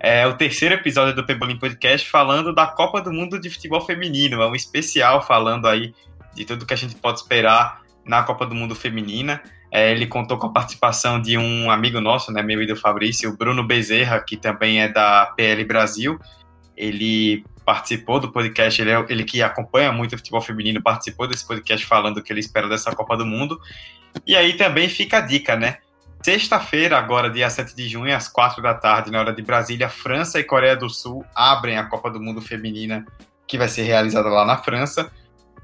É 0.00 0.26
o 0.26 0.34
terceiro 0.34 0.74
episódio 0.74 1.14
do 1.14 1.24
Pebolim 1.24 1.58
Podcast 1.58 2.08
falando 2.08 2.54
da 2.54 2.66
Copa 2.66 3.00
do 3.02 3.12
Mundo 3.12 3.38
de 3.38 3.50
Futebol 3.50 3.80
Feminino. 3.80 4.40
É 4.40 4.46
um 4.46 4.54
especial 4.54 5.20
falando 5.20 5.66
aí 5.66 5.92
de 6.34 6.44
tudo 6.44 6.64
que 6.64 6.72
a 6.72 6.76
gente 6.76 6.94
pode 6.94 7.18
esperar 7.18 7.82
na 8.04 8.22
Copa 8.22 8.46
do 8.46 8.54
Mundo 8.54 8.74
Feminina. 8.74 9.42
É, 9.70 9.90
ele 9.90 10.06
contou 10.06 10.38
com 10.38 10.46
a 10.46 10.52
participação 10.52 11.20
de 11.20 11.36
um 11.36 11.70
amigo 11.70 12.00
nosso, 12.00 12.32
né, 12.32 12.42
meu 12.42 12.62
e 12.62 12.66
do 12.66 12.74
Fabrício, 12.74 13.30
o 13.30 13.36
Bruno 13.36 13.62
Bezerra, 13.62 14.20
que 14.20 14.36
também 14.36 14.80
é 14.80 14.88
da 14.88 15.26
PL 15.36 15.64
Brasil. 15.64 16.18
Ele 16.76 17.44
participou 17.64 18.18
do 18.18 18.32
podcast, 18.32 18.80
ele, 18.80 18.90
é, 18.90 19.04
ele 19.10 19.24
que 19.24 19.42
acompanha 19.42 19.92
muito 19.92 20.14
o 20.14 20.16
futebol 20.16 20.40
feminino, 20.40 20.82
participou 20.82 21.28
desse 21.28 21.46
podcast 21.46 21.84
falando 21.84 22.16
o 22.16 22.22
que 22.22 22.32
ele 22.32 22.40
espera 22.40 22.68
dessa 22.68 22.94
Copa 22.94 23.16
do 23.16 23.26
Mundo. 23.26 23.60
E 24.26 24.34
aí 24.34 24.56
também 24.56 24.88
fica 24.88 25.18
a 25.18 25.20
dica, 25.20 25.54
né? 25.54 25.76
Sexta-feira, 26.22 26.98
agora, 26.98 27.30
dia 27.30 27.48
7 27.48 27.76
de 27.76 27.88
junho, 27.88 28.14
às 28.14 28.26
4 28.26 28.62
da 28.62 28.74
tarde, 28.74 29.10
na 29.10 29.20
hora 29.20 29.32
de 29.32 29.42
Brasília, 29.42 29.88
França 29.88 30.40
e 30.40 30.44
Coreia 30.44 30.76
do 30.76 30.88
Sul 30.88 31.24
abrem 31.34 31.78
a 31.78 31.84
Copa 31.84 32.10
do 32.10 32.20
Mundo 32.20 32.40
Feminina, 32.40 33.06
que 33.46 33.56
vai 33.56 33.68
ser 33.68 33.82
realizada 33.82 34.28
lá 34.28 34.44
na 34.44 34.56
França. 34.56 35.12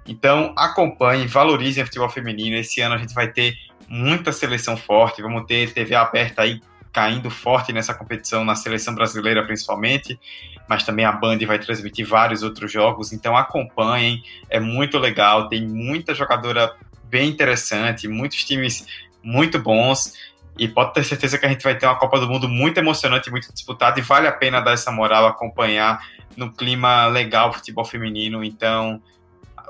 Então, 0.07 0.55
acompanhem, 0.57 1.27
valorizem 1.27 1.83
o 1.83 1.87
futebol 1.87 2.09
feminino. 2.09 2.57
Esse 2.57 2.81
ano 2.81 2.95
a 2.95 2.99
gente 2.99 3.15
vai 3.15 3.29
ter 3.29 3.55
muita 3.89 4.33
seleção 4.33 4.77
forte, 4.77 5.23
vamos 5.23 5.47
ter 5.47 5.73
TV 5.73 5.95
aberta 5.95 6.43
aí 6.43 6.61
caindo 6.93 7.29
forte 7.29 7.73
nessa 7.73 7.93
competição, 7.93 8.45
na 8.45 8.55
seleção 8.55 8.95
brasileira 8.95 9.45
principalmente, 9.45 10.19
mas 10.69 10.85
também 10.85 11.05
a 11.05 11.13
Band 11.13 11.39
vai 11.47 11.59
transmitir 11.59 12.07
vários 12.07 12.43
outros 12.43 12.71
jogos, 12.71 13.13
então 13.13 13.37
acompanhem, 13.37 14.23
é 14.49 14.61
muito 14.61 14.97
legal, 14.99 15.49
tem 15.49 15.67
muita 15.67 16.15
jogadora 16.15 16.75
bem 17.05 17.29
interessante, 17.29 18.09
muitos 18.09 18.45
times 18.45 18.87
muito 19.23 19.59
bons. 19.59 20.15
E 20.57 20.69
pode 20.69 20.95
ter 20.95 21.03
certeza 21.03 21.37
que 21.37 21.45
a 21.45 21.49
gente 21.49 21.65
vai 21.65 21.77
ter 21.77 21.87
uma 21.87 21.97
Copa 21.97 22.21
do 22.21 22.29
Mundo 22.29 22.49
muito 22.49 22.79
emocionante, 22.79 23.29
muito 23.29 23.53
disputada, 23.53 23.99
e 23.99 24.03
vale 24.03 24.29
a 24.29 24.33
pena 24.33 24.61
dar 24.61 24.73
essa 24.73 24.93
moral, 24.93 25.27
acompanhar 25.27 26.01
no 26.37 26.53
clima 26.53 27.07
legal 27.07 27.53
futebol 27.53 27.85
feminino. 27.85 28.45
Então, 28.45 29.03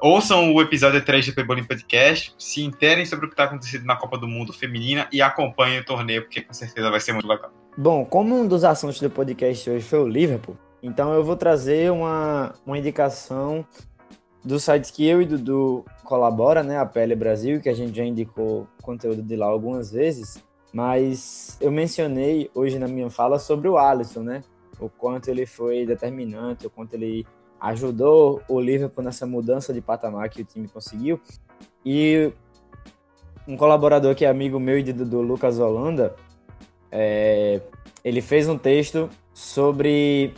ouçam 0.04 0.52
o 0.52 0.60
episódio 0.60 1.02
3 1.02 1.28
do 1.28 1.34
Pebolim 1.34 1.64
Podcast, 1.64 2.34
se 2.36 2.62
interem 2.62 3.06
sobre 3.06 3.24
o 3.24 3.28
que 3.30 3.32
está 3.32 3.44
acontecendo 3.44 3.86
na 3.86 3.96
Copa 3.96 4.18
do 4.18 4.28
Mundo 4.28 4.52
feminina 4.52 5.08
e 5.10 5.22
acompanhem 5.22 5.80
o 5.80 5.84
torneio, 5.84 6.20
porque 6.20 6.42
com 6.42 6.52
certeza 6.52 6.90
vai 6.90 7.00
ser 7.00 7.14
muito 7.14 7.26
legal. 7.26 7.50
Bom, 7.74 8.04
como 8.04 8.38
um 8.38 8.46
dos 8.46 8.64
assuntos 8.64 9.00
do 9.00 9.08
podcast 9.08 9.70
hoje 9.70 9.82
foi 9.82 10.00
o 10.00 10.06
Liverpool, 10.06 10.58
então 10.82 11.14
eu 11.14 11.24
vou 11.24 11.36
trazer 11.36 11.90
uma, 11.90 12.52
uma 12.66 12.76
indicação 12.76 13.66
dos 14.44 14.64
sites 14.64 14.90
que 14.90 15.06
eu 15.08 15.22
e 15.22 15.24
Dudu 15.24 15.86
colabora, 16.04 16.62
né, 16.62 16.78
a 16.78 16.84
PL 16.84 17.16
Brasil, 17.16 17.62
que 17.62 17.70
a 17.70 17.74
gente 17.74 17.96
já 17.96 18.04
indicou 18.04 18.68
conteúdo 18.82 19.22
de 19.22 19.36
lá 19.36 19.46
algumas 19.46 19.90
vezes, 19.90 20.44
mas 20.70 21.56
eu 21.62 21.72
mencionei 21.72 22.50
hoje 22.54 22.78
na 22.78 22.86
minha 22.86 23.08
fala 23.08 23.38
sobre 23.38 23.68
o 23.68 23.78
Alisson, 23.78 24.20
né, 24.20 24.44
o 24.78 24.90
quanto 24.90 25.28
ele 25.28 25.46
foi 25.46 25.86
determinante, 25.86 26.66
o 26.66 26.70
quanto 26.70 26.92
ele 26.92 27.26
ajudou 27.64 28.42
o 28.46 28.60
Liverpool 28.60 29.02
nessa 29.02 29.26
mudança 29.26 29.72
de 29.72 29.80
patamar 29.80 30.28
que 30.28 30.42
o 30.42 30.44
time 30.44 30.68
conseguiu. 30.68 31.18
E 31.84 32.30
um 33.48 33.56
colaborador 33.56 34.14
que 34.14 34.24
é 34.24 34.28
amigo 34.28 34.60
meu 34.60 34.78
e 34.78 34.92
do 34.92 35.20
Lucas 35.22 35.58
Holanda, 35.58 36.14
é, 36.92 37.62
ele 38.04 38.20
fez 38.20 38.48
um 38.48 38.58
texto 38.58 39.08
sobre 39.32 40.34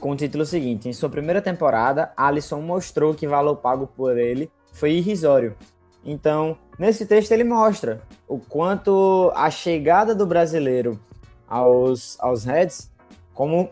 com 0.00 0.12
o 0.12 0.16
título 0.16 0.46
seguinte: 0.46 0.88
Em 0.88 0.92
sua 0.92 1.10
primeira 1.10 1.42
temporada, 1.42 2.12
Alisson 2.16 2.60
mostrou 2.62 3.14
que 3.14 3.26
o 3.26 3.30
valor 3.30 3.56
pago 3.56 3.86
por 3.86 4.16
ele 4.16 4.50
foi 4.72 4.92
irrisório. 4.92 5.54
Então, 6.02 6.56
nesse 6.78 7.06
texto 7.06 7.32
ele 7.32 7.44
mostra 7.44 8.02
o 8.26 8.38
quanto 8.38 9.30
a 9.34 9.50
chegada 9.50 10.14
do 10.14 10.26
brasileiro 10.26 10.98
aos, 11.46 12.18
aos 12.20 12.44
Reds 12.44 12.90
como 13.34 13.70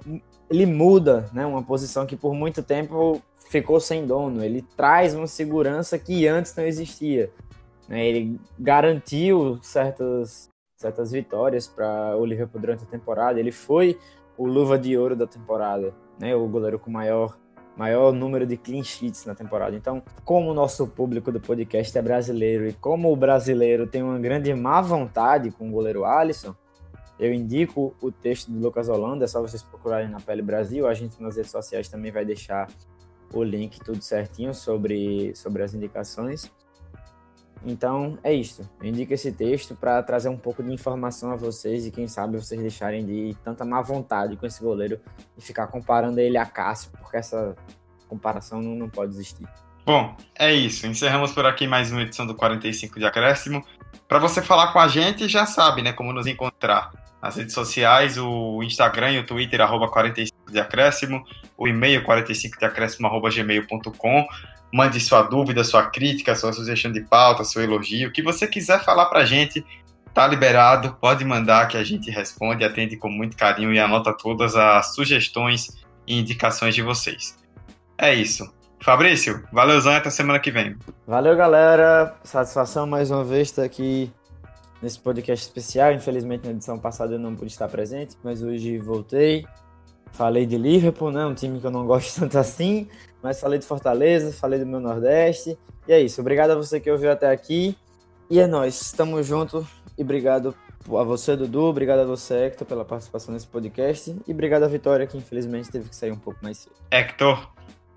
ele 0.53 0.67
muda, 0.67 1.31
né? 1.33 1.47
Uma 1.47 1.63
posição 1.63 2.05
que 2.05 2.15
por 2.15 2.35
muito 2.35 2.63
tempo 2.63 3.23
ficou 3.49 3.81
sem 3.81 4.07
dono. 4.07 4.45
Ele 4.45 4.61
traz 4.77 5.15
uma 5.15 5.27
segurança 5.27 5.99
que 5.99 6.29
antes 6.29 6.55
não 6.55 6.65
existia. 6.65 7.33
Né? 7.89 8.07
Ele 8.07 8.39
garantiu 8.59 9.59
certas, 9.63 10.51
certas 10.77 11.11
vitórias 11.11 11.67
para 11.67 12.15
o 12.19 12.27
Liverpool 12.27 12.61
durante 12.61 12.85
a 12.85 12.87
temporada. 12.87 13.41
Ele 13.41 13.51
foi 13.51 13.99
o 14.37 14.47
luva 14.47 14.79
de 14.79 14.97
ouro 14.97 15.17
da 15.17 15.27
temporada, 15.27 15.95
né? 16.19 16.37
O 16.37 16.47
goleiro 16.47 16.79
com 16.79 16.91
maior 16.91 17.39
maior 17.75 18.13
número 18.13 18.47
de 18.47 18.59
clean 18.59 18.85
sheets 18.85 19.25
na 19.25 19.35
temporada. 19.35 19.75
Então, 19.75 20.03
como 20.27 20.51
o 20.51 20.55
nosso 20.55 20.87
público 20.87 21.33
do 21.33 21.41
podcast 21.41 21.97
é 21.97 22.03
brasileiro 22.03 22.69
e 22.69 22.75
como 22.75 23.11
o 23.11 23.17
brasileiro 23.17 23.87
tem 23.87 24.03
uma 24.03 24.19
grande 24.19 24.53
má 24.55 24.83
vontade 24.83 25.51
com 25.51 25.71
o 25.71 25.73
goleiro 25.73 26.05
Alisson, 26.05 26.55
eu 27.19 27.33
indico 27.33 27.95
o 28.01 28.11
texto 28.11 28.51
do 28.51 28.59
Lucas 28.59 28.89
Holanda, 28.89 29.25
é 29.25 29.29
só 29.29 29.41
vocês 29.41 29.63
procurarem 29.63 30.09
na 30.09 30.21
Pele 30.21 30.43
Brasil. 30.43 30.89
A 30.89 30.95
gente 30.95 31.23
nas 31.23 31.37
redes 31.37 31.51
sociais 31.51 31.89
também 31.89 32.11
vai 32.11 32.25
deixar 32.25 32.69
o 33.33 33.43
link 33.43 33.79
tudo 33.81 34.03
certinho 34.03 34.55
sobre, 34.55 35.35
sobre 35.35 35.63
as 35.63 35.75
indicações. 35.75 36.51
Então 37.65 38.19
é 38.25 38.33
isso. 38.33 38.69
Eu 38.81 38.89
indico 38.89 39.15
esse 39.15 39.31
texto 39.31 39.77
para 39.77 40.03
trazer 40.03 40.29
um 40.29 40.37
pouco 40.37 40.63
de 40.63 40.73
informação 40.73 41.31
a 41.31 41.37
vocês 41.37 41.87
e 41.87 41.91
quem 41.91 42.09
sabe 42.09 42.37
vocês 42.37 42.61
deixarem 42.61 43.05
de 43.05 43.37
tanta 43.45 43.65
má 43.65 43.81
vontade 43.81 44.37
com 44.37 44.45
esse 44.45 44.61
goleiro 44.61 45.01
e 45.39 45.41
ficar 45.41 45.69
comparando 45.69 46.19
ele 46.19 46.37
a 46.37 46.45
Cássio, 46.45 46.91
porque 46.99 47.17
essa 47.17 47.55
comparação 48.09 48.61
não, 48.61 48.75
não 48.75 48.89
pode 48.89 49.13
existir. 49.13 49.47
Bom, 49.87 50.17
é 50.37 50.53
isso. 50.53 50.87
Encerramos 50.87 51.33
por 51.33 51.47
aqui 51.47 51.67
mais 51.67 51.93
uma 51.93 52.03
edição 52.03 52.27
do 52.27 52.35
45 52.35 52.99
de 52.99 53.05
Acréscimo. 53.05 53.65
Para 54.09 54.19
você 54.19 54.43
falar 54.43 54.73
com 54.73 54.79
a 54.79 54.89
gente, 54.89 55.29
já 55.29 55.47
sabe, 55.47 55.83
né, 55.83 55.93
como 55.93 56.13
nos 56.13 56.27
encontrar 56.27 57.02
nas 57.23 57.37
redes 57.37 57.55
sociais, 57.55 58.19
o 58.19 58.63
Instagram 58.65 59.13
e 59.13 59.19
o 59.21 59.27
Twitter, 59.27 59.61
arroba 59.61 59.89
45 59.89 60.51
de 60.51 60.59
acréscimo, 60.59 61.23
o 61.57 61.69
e-mail 61.69 62.03
45 62.03 62.59
de 62.59 62.65
acréscimo, 62.65 63.07
arroba 63.07 63.31
gmail.com. 63.31 64.27
Mande 64.75 64.99
sua 64.99 65.23
dúvida, 65.23 65.63
sua 65.63 65.85
crítica, 65.85 66.35
sua 66.35 66.53
sugestão 66.53 66.91
de 66.91 67.03
pauta, 67.03 67.45
seu 67.45 67.63
elogio, 67.63 68.09
o 68.09 68.13
que 68.13 68.23
você 68.23 68.47
quiser 68.49 68.83
falar 68.83 69.07
pra 69.07 69.25
gente, 69.25 69.65
tá 70.13 70.27
liberado, 70.27 70.97
pode 71.01 71.25
mandar 71.25 71.69
que 71.69 71.77
a 71.77 71.85
gente 71.85 72.11
responde, 72.11 72.65
atende 72.65 72.97
com 72.97 73.09
muito 73.09 73.37
carinho 73.37 73.73
e 73.73 73.79
anota 73.79 74.13
todas 74.13 74.57
as 74.57 74.95
sugestões 74.95 75.69
e 76.07 76.19
indicações 76.19 76.75
de 76.75 76.83
vocês. 76.83 77.39
É 77.97 78.13
isso. 78.13 78.53
Fabrício, 78.81 79.47
valeuzão 79.53 79.93
até 79.93 80.11
semana 80.11 80.41
que 80.41 80.51
vem. 80.51 80.77
Valeu, 81.07 81.37
galera. 81.37 82.17
Satisfação 82.25 82.85
mais 82.85 83.13
uma 83.13 83.23
vez 83.23 83.49
estar 83.49 83.63
aqui 83.63 84.11
nesse 84.83 84.99
podcast 84.99 85.47
especial. 85.47 85.93
Infelizmente, 85.93 86.45
na 86.45 86.51
edição 86.51 86.79
passada 86.79 87.15
eu 87.15 87.19
não 87.19 87.37
pude 87.37 87.53
estar 87.53 87.69
presente, 87.69 88.17
mas 88.23 88.43
hoje 88.43 88.79
voltei. 88.79 89.47
Falei 90.11 90.45
de 90.45 90.59
Liverpool, 90.59 91.11
né? 91.11 91.25
Um 91.25 91.35
time 91.35 91.61
que 91.61 91.67
eu 91.67 91.71
não 91.71 91.87
gosto 91.87 92.21
tanto 92.21 92.37
assim, 92.39 92.89
mas 93.23 93.41
falei 93.41 93.59
de 93.59 93.67
Fortaleza, 93.67 94.33
falei 94.33 94.59
do 94.59 94.67
meu 94.67 94.81
Nordeste. 94.81 95.57
E 95.87 95.93
é 95.93 96.01
isso. 96.01 96.21
Obrigado 96.21 96.51
a 96.51 96.55
você 96.55 96.81
que 96.81 96.91
ouviu 96.91 97.11
até 97.11 97.31
aqui. 97.31 97.77
E 98.29 98.41
é 98.41 98.47
nóis. 98.47 98.81
Estamos 98.81 99.27
juntos. 99.27 99.65
E 99.97 100.03
obrigado 100.03 100.55
a 100.89 101.03
você, 101.03 101.37
Dudu. 101.37 101.65
Obrigado 101.65 102.01
a 102.01 102.05
você, 102.05 102.47
Hector, 102.47 102.67
pela 102.67 102.85
participação 102.85 103.33
nesse 103.33 103.47
podcast. 103.47 104.15
E 104.27 104.33
obrigado 104.33 104.65
a 104.65 104.69
Vitória, 104.69 105.07
que 105.07 105.17
infelizmente 105.17 105.71
teve 105.71 105.89
que 105.89 105.97
sair 105.97 106.13
um 106.13 106.19
pouco 106.19 106.39
mais 106.43 106.59
cedo. 106.59 106.75
Hector, 106.91 107.49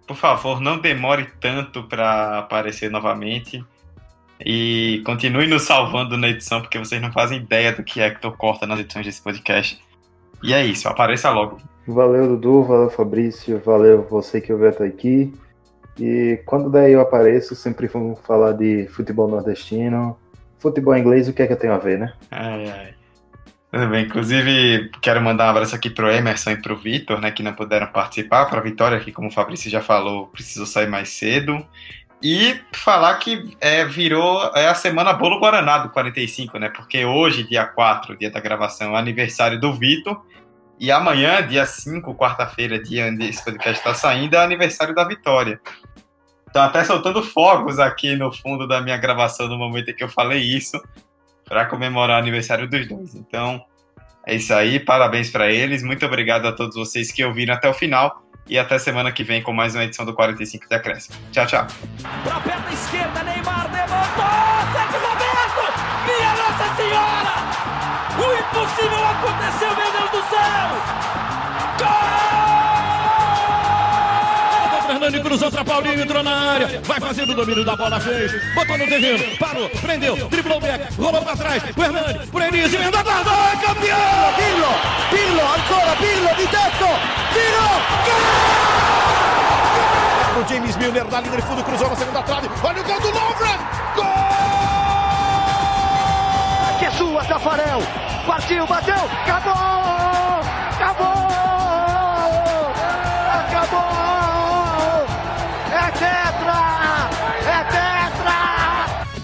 por 0.08 0.16
favor, 0.16 0.60
não 0.60 0.80
demore 0.80 1.28
tanto 1.40 1.84
para 1.84 2.40
aparecer 2.40 2.90
novamente. 2.90 3.64
E 4.44 5.02
continue 5.06 5.48
nos 5.48 5.64
salvando 5.64 6.18
na 6.18 6.28
edição, 6.28 6.62
porque 6.62 6.78
vocês 6.78 7.02
não 7.02 7.12
fazem 7.12 7.40
ideia 7.40 7.72
do 7.72 7.84
que 7.84 8.02
é 8.02 8.10
que 8.10 8.22
tu 8.22 8.32
corta 8.32 8.66
nas 8.68 8.80
edições 8.80 9.06
desse 9.06 9.22
podcast. 9.22 9.80
E 10.44 10.54
é 10.54 10.64
isso, 10.66 10.88
apareça 10.88 11.30
logo. 11.30 11.60
Valeu, 11.88 12.28
Dudu, 12.28 12.64
valeu, 12.64 12.90
Fabrício, 12.90 13.62
valeu 13.64 14.06
você 14.10 14.42
que 14.42 14.52
ouviu 14.52 14.70
até 14.70 14.86
aqui. 14.86 15.34
E 16.00 16.42
quando 16.46 16.70
daí 16.70 16.92
eu 16.92 17.02
apareço, 17.02 17.56
sempre 17.56 17.88
vamos 17.88 18.20
falar 18.22 18.52
de 18.54 18.88
futebol 18.88 19.28
nordestino. 19.28 20.18
Futebol 20.60 20.98
inglês, 20.98 21.28
o 21.30 21.34
que 21.34 21.42
é 21.42 21.48
que 21.48 21.54
eu 21.54 21.60
tenho 21.60 21.74
a 21.74 21.78
ver, 21.78 22.00
né? 22.00 22.14
Ai, 22.32 22.70
ai. 22.70 22.94
Tudo 23.72 23.88
bem, 23.90 24.06
inclusive 24.06 24.90
quero 25.02 25.22
mandar 25.22 25.48
um 25.48 25.50
abraço 25.50 25.76
aqui 25.76 25.90
pro 25.90 26.10
Emerson 26.10 26.52
e 26.52 26.62
pro 26.62 26.78
Vitor, 26.78 27.20
né, 27.20 27.30
que 27.30 27.44
não 27.44 27.54
puderam 27.54 27.88
participar, 27.88 28.46
pra 28.46 28.62
Vitória, 28.62 29.00
que 29.00 29.12
como 29.12 29.28
o 29.28 29.32
Fabrício 29.32 29.70
já 29.70 29.82
falou, 29.82 30.28
precisou 30.28 30.66
sair 30.66 30.88
mais 30.88 31.10
cedo. 31.10 31.66
E 32.22 32.60
falar 32.72 33.16
que 33.16 33.56
é, 33.60 33.86
virou 33.86 34.52
é 34.56 34.68
a 34.68 34.76
semana 34.76 35.14
Bolo 35.14 35.40
Guaraná 35.40 35.80
do 35.80 35.90
45, 35.90 36.58
né? 36.58 36.70
Porque 36.70 37.06
hoje, 37.06 37.44
dia 37.44 37.66
4, 37.66 38.18
dia 38.18 38.32
da 38.32 38.40
gravação, 38.40 38.96
é 38.96 39.00
aniversário 39.00 39.60
do 39.60 39.74
Vitor. 39.74 40.24
E 40.80 40.92
amanhã, 40.92 41.46
dia 41.46 41.66
5, 41.66 42.16
quarta-feira, 42.16 42.82
dia 42.82 43.08
onde 43.08 43.26
esse 43.28 43.44
podcast 43.44 43.78
está 43.78 43.94
saindo, 43.94 44.36
é 44.36 44.40
aniversário 44.40 44.96
da 44.96 45.06
Vitória. 45.06 45.60
Então, 46.50 46.64
até 46.64 46.84
soltando 46.84 47.22
fogos 47.22 47.80
aqui 47.80 48.16
no 48.16 48.32
fundo 48.32 48.68
da 48.68 48.82
minha 48.82 48.98
gravação 48.98 49.48
no 49.48 49.58
momento 49.58 49.92
em 49.92 49.96
que 49.96 50.04
eu 50.04 50.10
falei 50.10 50.42
isso, 50.42 50.82
para 51.46 51.66
comemorar 51.66 52.18
o 52.18 52.22
aniversário 52.22 52.68
dos 52.68 52.88
dois. 52.88 53.16
Então, 53.16 53.64
é 54.26 54.36
isso 54.36 54.54
aí. 54.54 54.80
Parabéns 54.80 55.30
para 55.30 55.52
eles. 55.52 55.84
Muito 55.84 56.06
obrigado 56.06 56.48
a 56.48 56.52
todos 56.52 56.76
vocês 56.76 57.12
que 57.12 57.24
ouviram 57.24 57.54
até 57.54 57.70
o 57.70 57.74
final 57.74 58.25
e 58.48 58.58
até 58.58 58.78
semana 58.78 59.12
que 59.12 59.24
vem 59.24 59.42
com 59.42 59.52
mais 59.52 59.76
uma 59.76 59.84
edição 59.84 60.06
do 60.06 60.14
45 60.14 60.68
de 60.68 60.76
Acréscimo. 60.76 61.16
Tchau, 61.32 61.46
tchau. 61.46 61.68
Pra 62.24 62.40
perna 62.40 62.72
esquerda, 62.72 63.24
Neymar 63.24 63.72
levantou! 63.72 64.26
Minha 66.06 66.32
Nossa 66.36 66.76
Senhora! 66.76 67.36
O 68.18 68.26
impossível 68.40 69.06
aconteceu, 69.08 69.76
meu 69.76 69.92
Deus 69.92 70.12
do 70.12 70.30
céu! 70.30 70.70
Gol! 71.80 72.45
Fernando 74.96 75.22
cruzou 75.24 75.52
para 75.52 75.66
Paulinho, 75.66 76.02
entrou 76.02 76.24
na 76.24 76.54
área, 76.54 76.82
vai 76.86 77.02
fazendo 77.02 77.34
o 77.34 77.36
domínio 77.36 77.66
da 77.66 77.76
bola, 77.76 78.00
fez, 78.00 78.32
botou 78.56 78.78
no 78.78 78.88
terreno, 78.88 79.38
parou, 79.38 79.70
prendeu, 79.70 80.16
driblou 80.30 80.58
o 80.58 80.62
back, 80.62 80.94
rolou 80.96 81.22
para 81.22 81.36
trás, 81.36 81.62
o 81.76 81.84
Hernani, 81.84 82.26
por 82.28 82.42
Enis, 82.42 82.74
emenda 82.74 83.04
guarda, 83.04 83.30
é 83.30 83.58
campeão! 83.58 83.98
Pirlo, 84.38 84.74
Pirlo, 85.10 85.42
ancora 85.42 85.98
Pirlo 85.98 86.30
di 86.38 86.48
tetto, 86.48 86.88
tiro, 87.34 87.68
gol! 88.06 88.24
O 90.42 90.48
James 90.48 90.78
Milner 90.78 91.12
na 91.12 91.20
linha 91.20 91.36
de 91.36 91.42
fundo 91.42 91.62
cruzou 91.66 91.90
na 91.90 91.96
segunda 91.98 92.24
trave, 92.24 92.50
olha 92.64 92.82
o 92.82 92.84
gol 92.86 93.00
do 93.02 93.10
Lovren, 93.10 93.60
gol! 93.98 94.06
Que 96.80 96.86
é 96.86 96.92
sua, 96.92 97.22
Tafarel, 97.26 97.82
partiu, 98.26 98.66
bateu, 98.66 98.96
acabou, 99.26 100.40
acabou, 100.72 101.25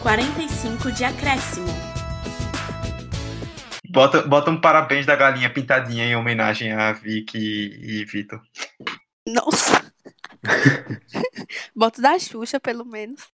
45 0.02 0.92
de 0.92 1.04
acréscimo. 1.04 1.68
Bota, 3.88 4.24
bota 4.24 4.50
um 4.50 4.60
parabéns 4.60 5.06
da 5.06 5.16
galinha 5.16 5.50
pintadinha 5.50 6.06
em 6.06 6.16
homenagem 6.16 6.72
a 6.72 6.92
Vicky 6.92 7.38
e 7.38 8.06
Vitor. 8.06 8.42
Nossa! 9.28 9.94
Bota 11.76 12.02
da 12.02 12.18
Xuxa, 12.18 12.60
pelo 12.60 12.84
menos. 12.84 13.30